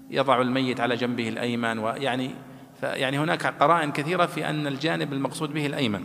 يضع 0.10 0.42
الميت 0.42 0.80
على 0.80 0.96
جنبه 0.96 1.30
الأيمن 1.30 1.80
ويعني 1.80 2.36
يعني 2.84 3.20
هناك 3.20 3.46
قرائن 3.46 3.92
كثيرة 3.92 4.26
في 4.26 4.50
أن 4.50 4.68
الجانب 4.68 5.14
المقصود 5.14 5.54
به 5.54 5.66
الأيمن. 5.66 6.04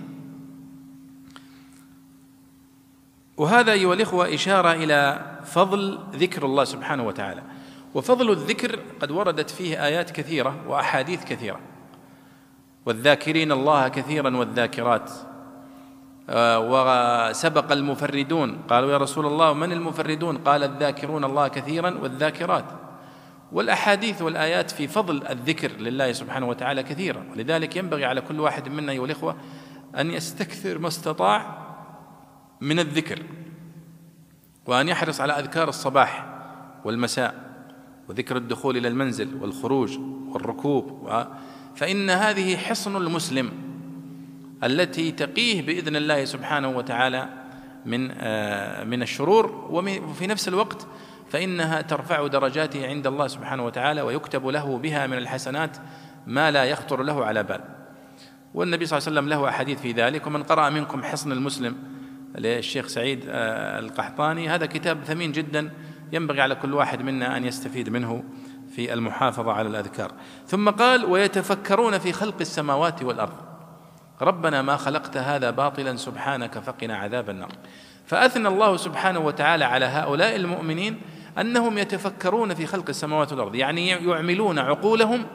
وهذا 3.36 3.72
أيها 3.72 3.94
الإخوة 3.94 4.34
إشارة 4.34 4.72
إلى 4.72 5.26
فضل 5.44 5.98
ذكر 6.14 6.44
الله 6.44 6.64
سبحانه 6.64 7.06
وتعالى. 7.06 7.42
وفضل 7.94 8.30
الذكر 8.30 8.78
قد 9.00 9.10
وردت 9.10 9.50
فيه 9.50 9.84
آيات 9.86 10.10
كثيرة 10.10 10.68
وأحاديث 10.68 11.24
كثيرة. 11.24 11.60
والذاكرين 12.86 13.52
الله 13.52 13.88
كثيرا 13.88 14.36
والذاكرات. 14.36 15.12
وسبق 16.30 17.72
المفردون. 17.72 18.58
قالوا 18.70 18.92
يا 18.92 18.96
رسول 18.96 19.26
الله 19.26 19.52
من 19.52 19.72
المفردون؟ 19.72 20.38
قال 20.38 20.64
الذاكرون 20.64 21.24
الله 21.24 21.48
كثيرا 21.48 21.98
والذاكرات. 22.02 22.64
والأحاديث 23.52 24.22
والآيات 24.22 24.70
في 24.70 24.88
فضل 24.88 25.26
الذكر 25.26 25.72
لله 25.72 26.12
سبحانه 26.12 26.48
وتعالى 26.48 26.82
كثيرا. 26.82 27.24
ولذلك 27.32 27.76
ينبغي 27.76 28.04
على 28.04 28.20
كل 28.20 28.40
واحد 28.40 28.68
منا 28.68 28.92
أيها 28.92 29.04
الإخوة 29.04 29.36
أن 29.98 30.10
يستكثر 30.10 30.78
ما 30.78 30.88
استطاع 30.88 31.58
من 32.60 32.78
الذكر 32.78 33.22
وأن 34.66 34.88
يحرص 34.88 35.20
على 35.20 35.32
أذكار 35.32 35.68
الصباح 35.68 36.26
والمساء 36.84 37.34
وذكر 38.08 38.36
الدخول 38.36 38.76
إلى 38.76 38.88
المنزل 38.88 39.42
والخروج 39.42 39.98
والركوب 40.28 41.10
فإن 41.76 42.10
هذه 42.10 42.56
حصن 42.56 42.96
المسلم. 42.96 43.67
التي 44.64 45.12
تقيه 45.12 45.62
بإذن 45.62 45.96
الله 45.96 46.24
سبحانه 46.24 46.68
وتعالى 46.68 47.28
من 47.86 48.10
آه، 48.10 48.84
من 48.84 49.02
الشرور. 49.02 49.68
وفي 49.70 50.26
نفس 50.26 50.48
الوقت 50.48 50.86
فإنها 51.30 51.80
ترفع 51.80 52.26
درجاته 52.26 52.86
عند 52.86 53.06
الله 53.06 53.26
سبحانه 53.26 53.66
وتعالى 53.66 54.02
ويكتب 54.02 54.46
له 54.46 54.78
بها 54.78 55.06
من 55.06 55.18
الحسنات 55.18 55.76
ما 56.26 56.50
لا 56.50 56.64
يخطر 56.64 57.02
له 57.02 57.24
على 57.24 57.42
بال. 57.42 57.60
والنبي 58.54 58.86
صلى 58.86 58.98
الله 58.98 59.08
عليه 59.08 59.18
وسلم 59.18 59.28
له 59.28 59.48
أحاديث 59.48 59.80
في 59.80 59.92
ذلك. 59.92 60.26
ومن 60.26 60.42
قرأ 60.42 60.70
منكم 60.70 61.02
حصن 61.02 61.32
المسلم 61.32 61.76
للشيخ 62.38 62.86
سعيد 62.86 63.24
آه، 63.28 63.78
القحطاني 63.78 64.48
هذا 64.48 64.66
كتاب 64.66 65.04
ثمين 65.04 65.32
جدا 65.32 65.70
ينبغي 66.12 66.40
على 66.40 66.54
كل 66.54 66.74
واحد 66.74 67.02
منا 67.02 67.36
أن 67.36 67.44
يستفيد 67.44 67.88
منه 67.88 68.24
في 68.76 68.92
المحافظة 68.92 69.52
على 69.52 69.68
الأذكار. 69.68 70.12
ثم 70.46 70.70
قال 70.70 71.04
ويتفكرون 71.04 71.98
في 71.98 72.12
خلق 72.12 72.36
السماوات 72.40 73.02
والأرض. 73.02 73.47
ربنا 74.20 74.62
ما 74.62 74.76
خلقت 74.76 75.16
هذا 75.16 75.50
باطلا 75.50 75.96
سبحانك 75.96 76.58
فقنا 76.58 76.96
عذاب 76.96 77.30
النار. 77.30 77.52
فأثنى 78.06 78.48
الله 78.48 78.76
سبحانه 78.76 79.18
وتعالى 79.18 79.64
على 79.64 79.84
هؤلاء 79.84 80.36
المؤمنين 80.36 81.00
أنهم 81.38 81.78
يتفكرون 81.78 82.54
في 82.54 82.66
خلق 82.66 82.88
السماوات 82.88 83.32
والأرض 83.32 83.54
يعني 83.54 83.88
يعملون 83.88 84.58
عقولهم 84.58 85.26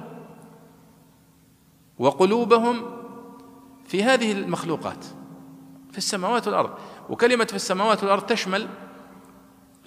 وقلوبهم 2.00 2.82
في 3.88 4.04
هذه 4.04 4.32
المخلوقات 4.32 5.06
في 5.92 5.98
السماوات 5.98 6.48
والأرض. 6.48 6.72
وكلمة 7.10 7.46
في 7.46 7.56
السماوات 7.56 8.04
والأرض 8.04 8.26
تشمل 8.26 8.68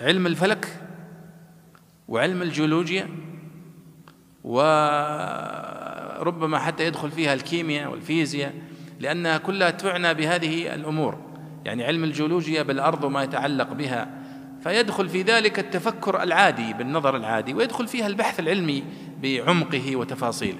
علم 0.00 0.26
الفلك 0.26 0.80
وعلم 2.08 2.42
الجيولوجيا 2.42 3.08
وربما 4.44 4.58
حتى 6.58 6.86
يدخل 6.86 7.10
فيها 7.10 7.34
الكيمياء 7.34 7.90
والفيزياء. 7.90 8.54
لانها 9.00 9.38
كلها 9.38 9.70
تعنى 9.70 10.14
بهذه 10.14 10.74
الأمور. 10.74 11.18
يعني 11.64 11.84
علم 11.84 12.04
الجيولوجيا 12.04 12.62
بالأرض 12.62 13.04
وما 13.04 13.22
يتعلق 13.22 13.72
بها. 13.72 14.08
فيدخل 14.62 15.08
في 15.08 15.22
ذلك 15.22 15.58
التفكر 15.58 16.22
العادي 16.22 16.72
بالنظر 16.72 17.16
العادي 17.16 17.54
ويدخل 17.54 17.88
فيها 17.88 18.06
البحث 18.06 18.40
العلمي 18.40 18.84
بعمقه 19.22 19.96
وتفاصيله. 19.96 20.58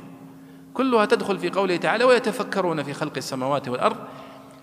كلها 0.75 1.05
تدخل 1.05 1.39
في 1.39 1.51
قوله 1.51 1.77
تعالى 1.77 2.05
ويتفكرون 2.05 2.83
في 2.83 2.93
خلق 2.93 3.17
السماوات 3.17 3.69
والأرض 3.69 3.97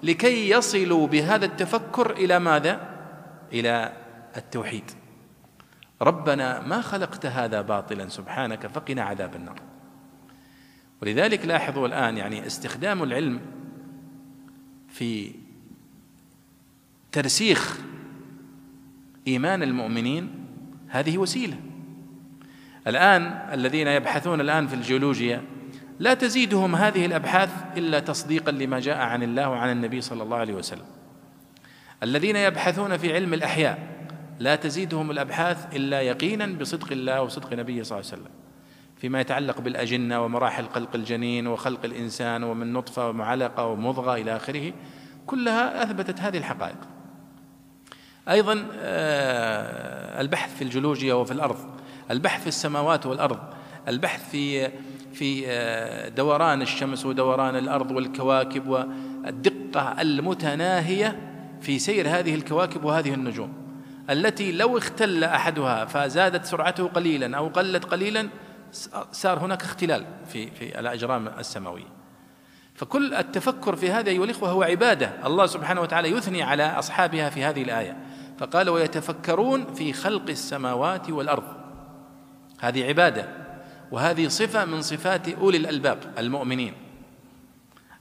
لكي 0.04 0.50
يصلوا 0.50 1.08
بهذا 1.08 1.45
التفكر 1.45 2.12
إلى 2.12 2.40
ماذا؟ 2.40 2.80
إلى 3.54 3.94
التوحيد. 4.38 4.91
ربنا 6.02 6.60
ما 6.68 6.82
خلقت 6.82 7.26
هذا 7.26 7.62
باطلا 7.62 8.10
سبحانك 8.10 8.68
فقنا 8.68 9.04
عذاب 9.04 9.36
النار. 9.36 9.60
ولذلك 11.02 11.45
لاحظوا 11.45 11.88
الآن 11.88 12.18
يعني 12.18 12.48
استخدام 12.48 13.04
العلم 13.04 13.40
في 14.94 15.32
ترسيخ 17.11 17.80
إيمان 19.28 19.64
المؤمنين 19.64 20.45
هذه 20.88 21.18
وسيلة. 21.18 21.60
الآن 22.88 23.22
الذين 23.53 23.88
يبحثون 23.88 24.41
الآن 24.41 24.68
في 24.68 24.74
الجيولوجيا 24.74 25.41
لا 25.99 26.14
تزيدهم 26.14 26.76
هذه 26.76 27.06
الأبحاث 27.06 27.78
إلا 27.78 27.99
تصديقا 27.99 28.52
لما 28.52 28.80
جاء 28.80 28.98
عن 28.98 29.24
الله 29.24 29.49
وعن 29.49 29.72
النبي 29.72 30.02
صلى 30.02 30.24
الله 30.24 30.38
عليه 30.38 30.53
وسلم. 30.53 30.86
الذين 32.03 32.36
يبحثون 32.36 32.98
في 32.98 33.14
علم 33.14 33.34
الأحياء 33.34 34.07
لا 34.40 34.56
تزيدهم 34.56 35.11
الأبحاث 35.11 35.76
إلا 35.76 36.02
يقينا 36.02 36.45
بصدق 36.45 36.91
الله 36.91 37.22
وصدق 37.22 37.53
نبيه 37.53 37.84
صلى 37.84 37.99
الله 37.99 38.11
عليه 38.11 38.22
وسلم. 38.22 38.43
فيما 39.04 39.22
يتعلق 39.22 39.62
بالأجنة 39.62 40.26
ومراحل 40.26 40.70
خلق 40.70 40.96
الجنين 40.96 41.48
وخلق 41.48 41.86
الإنسان 41.86 42.44
ومن 42.44 42.74
نطفة 42.74 43.10
ومعلقة 43.10 43.66
ومضغة 43.66 44.16
إلى 44.16 44.36
آخره 44.36 44.74
كلها 45.26 45.84
أثبتت 45.84 46.20
هذه 46.20 46.38
الحقائق. 46.38 46.76
أيضا 48.30 48.66
آه، 48.76 50.22
البحث 50.22 50.56
في 50.56 50.64
الجيولوجيا 50.64 51.14
وفي 51.14 51.32
الأرض 51.32 51.58
البحث 52.12 52.42
في 52.42 52.48
السماوات 52.48 53.06
والأرض 53.06 53.40
البحث 53.88 54.30
في 54.30 54.72
في 55.14 55.44
آه، 55.48 56.10
دوران 56.10 56.62
الشمس 56.62 57.06
ودوران 57.06 57.56
الأرض 57.56 57.92
والكواكب 57.92 58.68
والدقة 58.68 60.02
المتناهية 60.02 61.20
في 61.62 61.80
سير 61.80 62.10
هذه 62.10 62.36
الكواكب 62.36 62.84
وهذه 62.84 63.14
النجوم. 63.14 63.54
التي 64.10 64.52
لو 64.52 64.78
اختل 64.78 65.24
أحدها 65.24 65.86
فزادت 65.86 66.46
سرعته 66.46 66.88
قليلا 66.88 67.38
أو 67.38 67.48
قلت 67.48 67.86
قليلا 67.86 68.30
صار 69.12 69.40
هناك 69.40 69.64
اختلال 69.64 70.06
في 70.28 70.52
في 70.52 70.80
الأجرام 70.80 71.28
السماوية. 71.28 71.88
فكل 72.76 73.14
التفكر 73.14 73.76
في 73.76 73.91
هذا 73.91 74.10
أيها 74.10 74.24
الإخوة 74.24 74.50
هو 74.50 74.64
عبادة. 74.64 75.12
الله 75.26 75.45
سبحانه 75.45 75.82
وتعالى 75.82 76.12
يثني 76.12 76.44
على 76.44 76.64
أصحابها 76.64 77.30
في 77.30 77.44
هذه 77.44 77.64
الآية. 77.64 77.98
فقال 78.40 78.70
ويتفكرون 78.70 79.74
في 79.74 79.94
خلق 79.94 80.30
السماوات 80.30 81.10
والأرض. 81.10 81.44
هذه 82.60 82.88
عبادة. 82.88 83.28
وهذه 83.91 84.28
صفة 84.28 84.66
من 84.66 84.82
صفات 84.82 85.30
أولي 85.30 85.58
الألباب 85.58 85.98
المؤمنين. 86.18 86.74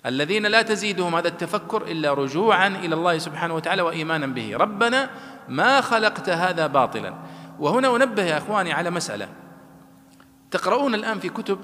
الذين 0.07 0.47
لا 0.47 0.63
تزيدهم 0.63 1.15
هذا 1.15 1.29
التفكر 1.29 1.83
إلا 1.83 2.15
رجوعا 2.15 2.69
إلى 2.69 2.95
الله 2.95 3.19
سبحانه 3.19 3.55
وتعالى 3.55 3.83
وايمانا 3.83 4.27
به. 4.27 4.57
ربنا 4.57 5.11
ما 5.49 5.81
خلقت 5.81 6.29
هذا 6.29 6.67
باطلا. 6.67 7.15
وهنا 7.59 7.97
أنبه 7.97 8.23
يا 8.23 8.39
إخواني 8.39 8.73
على 8.73 8.91
مسألة. 8.91 9.29
تقرؤون 10.53 10.95
الآن 10.95 11.19
في 11.19 11.29
كتب 11.29 11.59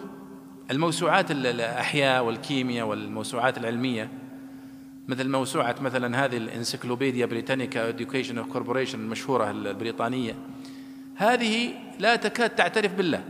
الموسوعات 0.70 1.30
الأحياء 1.30 2.24
والكيمياء 2.24 2.86
والموسوعات 2.86 3.58
العلمية 3.58 4.10
مثل 5.08 5.28
موسوعة 5.28 5.74
مثلا 5.80 6.24
هذه 6.24 6.36
ال 6.36 6.43
Encyclopedia 6.43 7.26
Britannica 7.26 7.88
Education 7.88 8.44
Corporation 8.44 9.00
المشهورة 9.00 9.50
البريطانية. 9.50 10.34
هذه 11.16 11.74
لا 11.98 12.16
تكاد 12.16 12.50
تعترف 12.50 12.94
بالله. 12.94 13.24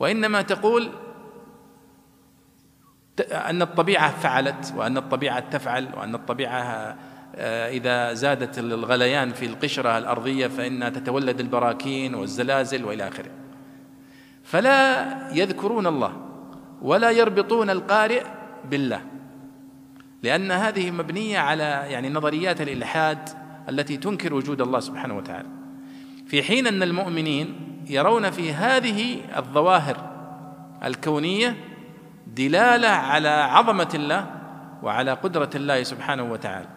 وإنما 0.00 0.42
تقول 0.42 0.90
أن 3.32 3.62
الطبيعة 3.62 4.20
فعلت 4.20 4.74
وأن 4.76 4.96
الطبيعة 4.96 5.40
تفعل 5.50 5.88
وأن 5.96 6.14
الطبيعة 6.14 6.96
آه، 7.34 7.70
إذا 7.70 8.14
زادت 8.14 8.58
الغليان 8.58 9.32
في 9.32 9.46
القشرة 9.46 9.98
الأرضية 9.98 10.46
فإنها 10.46 10.88
تتولد 10.88 11.40
البراكين 11.40 12.14
والزلازل 12.14 12.84
وإلى 12.84 13.08
آخره. 13.08 13.45
فلا 14.46 15.06
يذكرون 15.32 15.86
الله 15.86 16.12
ولا 16.82 17.10
يربطون 17.10 17.70
القارئ 17.70 18.22
بالله 18.70 19.00
لأن 20.22 20.50
هذه 20.50 20.90
مبنية 20.90 21.38
على 21.38 21.64
يعني 21.64 22.08
نظريات 22.10 22.60
الإلحاد 22.60 23.28
التي 23.68 23.96
تنكر 23.96 24.34
وجود 24.34 24.60
الله 24.60 24.80
سبحانه 24.80 25.16
وتعالى. 25.16 25.48
في 26.26 26.42
حين 26.42 26.66
أن 26.66 26.82
المؤمنين 26.82 27.54
يرون 27.88 28.30
في 28.30 28.52
هذه 28.52 29.20
الظواهر 29.36 29.96
الكونية 30.84 31.56
دلالة 32.26 32.88
على 32.88 33.28
عظمة 33.28 33.88
الله 33.94 34.30
وعلى 34.82 35.12
قدرة 35.12 35.50
الله 35.54 35.82
سبحانه 35.82 36.32
وتعالى. 36.32 36.68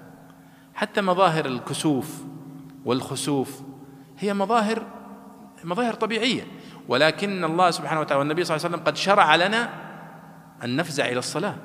حتى 0.74 1.02
مظاهر 1.02 1.46
الكسوف 1.46 2.22
والخسوف 2.86 3.62
هي 4.20 4.34
مظاهر 4.34 4.84
مظاهر 5.64 5.94
طبيعية. 5.94 6.44
ولكن 6.90 7.44
الله 7.44 7.72
سبحانه 7.72 8.02
وتعالى 8.02 8.20
والنبي 8.20 8.44
صلى 8.44 8.56
الله 8.56 8.66
عليه 8.66 8.76
وسلم 8.76 8.88
قد 8.88 8.98
شرع 8.98 9.36
لنا 9.36 9.70
أن 10.64 10.76
نفزع 10.76 11.06
إلى 11.06 11.20
الصلاة 11.20 11.56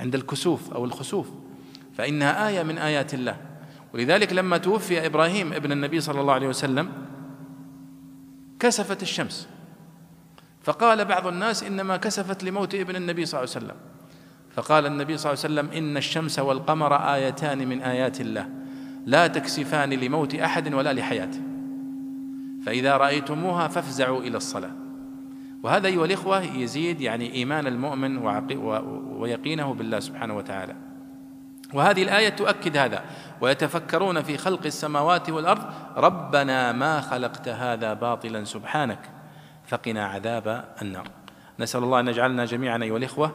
عند 0.00 0.14
الكسوف 0.14 0.72
أو 0.72 0.84
الخسوف 0.84 1.30
فإنها 1.96 2.48
آية 2.48 2.62
من 2.62 2.78
آيات 2.78 3.14
الله. 3.14 3.36
ولذلك 3.94 4.32
لما 4.32 4.58
توفي 4.58 5.06
إبراهيم 5.06 5.52
ابن 5.52 5.72
النبي 5.72 6.00
صلى 6.00 6.20
الله 6.20 6.32
عليه 6.32 6.48
وسلم 6.48 6.92
كسفت 8.60 9.02
الشمس. 9.02 9.48
فقال 10.62 11.04
بعض 11.04 11.26
الناس 11.26 11.62
إنما 11.62 11.96
كسفت 11.96 12.44
لموت 12.44 12.74
ابن 12.74 12.96
النبي 12.96 13.26
صلى 13.26 13.40
الله 13.40 13.54
عليه 13.54 13.66
وسلم. 13.66 13.76
فقال 14.54 14.86
النبي 14.86 15.18
صلى 15.18 15.32
الله 15.32 15.44
عليه 15.44 15.54
وسلم 15.54 15.78
إن 15.78 15.96
الشمس 15.96 16.38
والقمر 16.38 16.94
آيتان 17.14 17.68
من 17.68 17.82
آيات 17.82 18.20
الله. 18.20 18.48
لا 19.06 19.26
تكسفان 19.26 19.90
لموت 19.90 20.34
أحد 20.34 20.74
ولا 20.74 20.92
لحياته. 20.92 21.47
فإذا 22.66 22.96
رأيتموها 22.96 23.68
فافزعوا 23.68 24.20
إلى 24.20 24.36
الصلاة. 24.36 24.70
وهذا 25.62 25.86
أيها 25.86 26.04
الإخوة 26.04 26.42
يزيد 26.42 27.00
يعني 27.00 27.34
إيمان 27.34 27.66
المؤمن 27.66 28.16
ويقينه 29.18 29.74
بالله 29.74 30.00
سبحانه 30.00 30.36
وتعالى. 30.36 30.76
وهذه 31.74 32.02
الآية 32.02 32.28
تؤكد 32.28 32.76
هذا 32.76 33.04
ويتفكرون 33.40 34.22
في 34.22 34.36
خلق 34.36 34.66
السماوات 34.66 35.30
والأرض 35.30 35.62
ربنا 35.96 36.72
ما 36.72 37.00
خلقت 37.00 37.48
هذا 37.48 37.94
باطلا 37.94 38.44
سبحانك 38.44 39.10
فقنا 39.66 40.06
عذاب 40.06 40.64
النار. 40.82 41.08
نسأل 41.60 41.82
الله 41.82 42.00
أن 42.00 42.08
يجعلنا 42.08 42.44
جميعا 42.44 42.82
أيها 42.82 42.96
الإخوة 42.96 43.32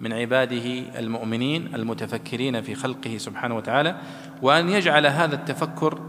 من 0.00 0.12
عباده 0.12 0.98
المؤمنين 0.98 1.74
المتفكرين 1.74 2.62
في 2.62 2.74
خلقه 2.74 3.18
سبحانه 3.18 3.56
وتعالى 3.56 3.96
وأن 4.42 4.68
يجعل 4.68 5.06
هذا 5.06 5.34
التفكر 5.34 6.00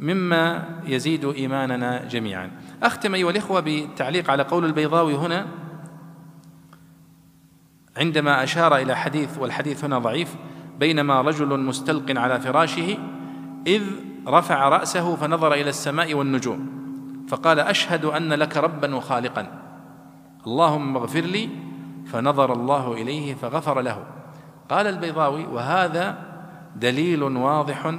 مما 0.00 0.64
يزيد 0.86 1.24
إيماننا 1.24 2.04
جميعا. 2.04 2.50
أختم 2.82 3.14
أيها 3.14 3.30
الإخوة 3.30 3.60
بالتعليق 3.60 4.30
على 4.30 4.42
قول 4.42 4.64
البيضاوي 4.64 5.14
هنا. 5.14 5.46
عندما 7.96 8.42
أشار 8.42 8.76
إلى 8.76 8.96
حديث 8.96 9.38
والحديث 9.38 9.84
هنا 9.84 9.98
ضعيف 9.98 10.36
بينما 10.78 11.20
رجل 11.20 11.60
مستلق 11.60 12.20
على 12.20 12.40
فراشه 12.40 12.98
إذ 13.66 13.82
رفع 14.28 14.68
رأسه 14.68 15.16
فنظر 15.16 15.52
إلى 15.52 15.68
السماء 15.68 16.14
والنجوم 16.14 16.76
فقال 17.28 17.60
أشهد 17.60 18.04
أن 18.04 18.32
لك 18.32 18.56
ربا 18.56 18.94
وخالقا. 18.94 19.46
اللهم 20.46 20.96
اغفر 20.96 21.20
لي. 21.20 21.48
فنظر 22.06 22.52
الله 22.52 22.92
إليه 22.92 23.34
فغفر 23.34 23.80
له. 23.80 24.04
قال 24.68 24.86
البيضاوي 24.86 25.46
وهذا 25.46 26.18
دليل 26.76 27.22
واضح 27.22 27.94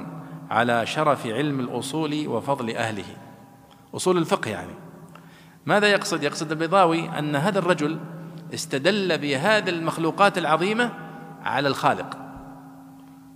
على 0.50 0.86
شرف 0.86 1.26
علم 1.26 1.60
الأصول 1.60 2.28
وفضل 2.28 2.76
أهله. 2.76 3.16
أصول 3.94 4.18
الفقه 4.18 4.50
يعني. 4.50 4.72
ماذا 5.66 5.86
يقصد؟ 5.86 6.22
يقصد 6.22 6.52
البيضاوي 6.52 7.18
أن 7.18 7.36
هذا 7.36 7.58
الرجل 7.58 7.98
استدل 8.54 9.18
بهذه 9.18 9.68
المخلوقات 9.68 10.38
العظيمة 10.38 10.92
على 11.44 11.68
الخالق. 11.68 12.18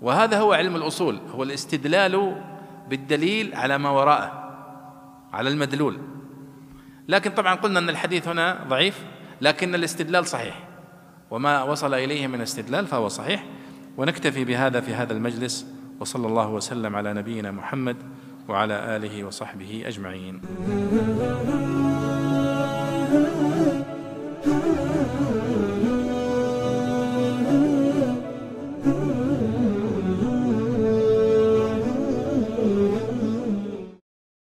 وهذا 0.03 0.41
هو 0.41 0.53
علم 0.53 0.77
الأصول 0.77 1.21
هو 1.35 1.43
الاستدلال 1.43 2.43
بالدليل 2.89 3.55
على 3.55 3.79
ما 3.79 3.91
وراءه 3.91 4.55
على 5.33 5.49
المدلول. 5.49 5.99
لكن 7.09 7.31
طبعا 7.31 7.55
قلنا 7.55 7.79
أن 7.79 7.89
الحديث 7.89 8.29
هنا 8.29 8.65
ضعيف 8.69 9.05
لكن 9.41 9.75
الاستدلال 9.75 10.27
صحيح. 10.27 10.69
وما 11.31 11.63
وصل 11.63 11.95
إليه 11.95 12.27
من 12.27 12.41
استدلال 12.41 12.87
فهو 12.87 13.09
صحيح. 13.09 13.45
ونكتفي 13.97 14.45
بهذا 14.45 14.81
في 14.81 14.95
هذا 14.95 15.13
المجلس. 15.13 15.67
وصلى 16.03 16.27
الله 16.27 16.49
وسلم 16.51 16.97
على 16.97 17.15
نبينا 17.15 17.51
محمد 17.51 17.97
وعلى 18.49 18.97
آله 18.97 19.25
وصحبه 19.25 19.83
أجمعين. 19.87 20.41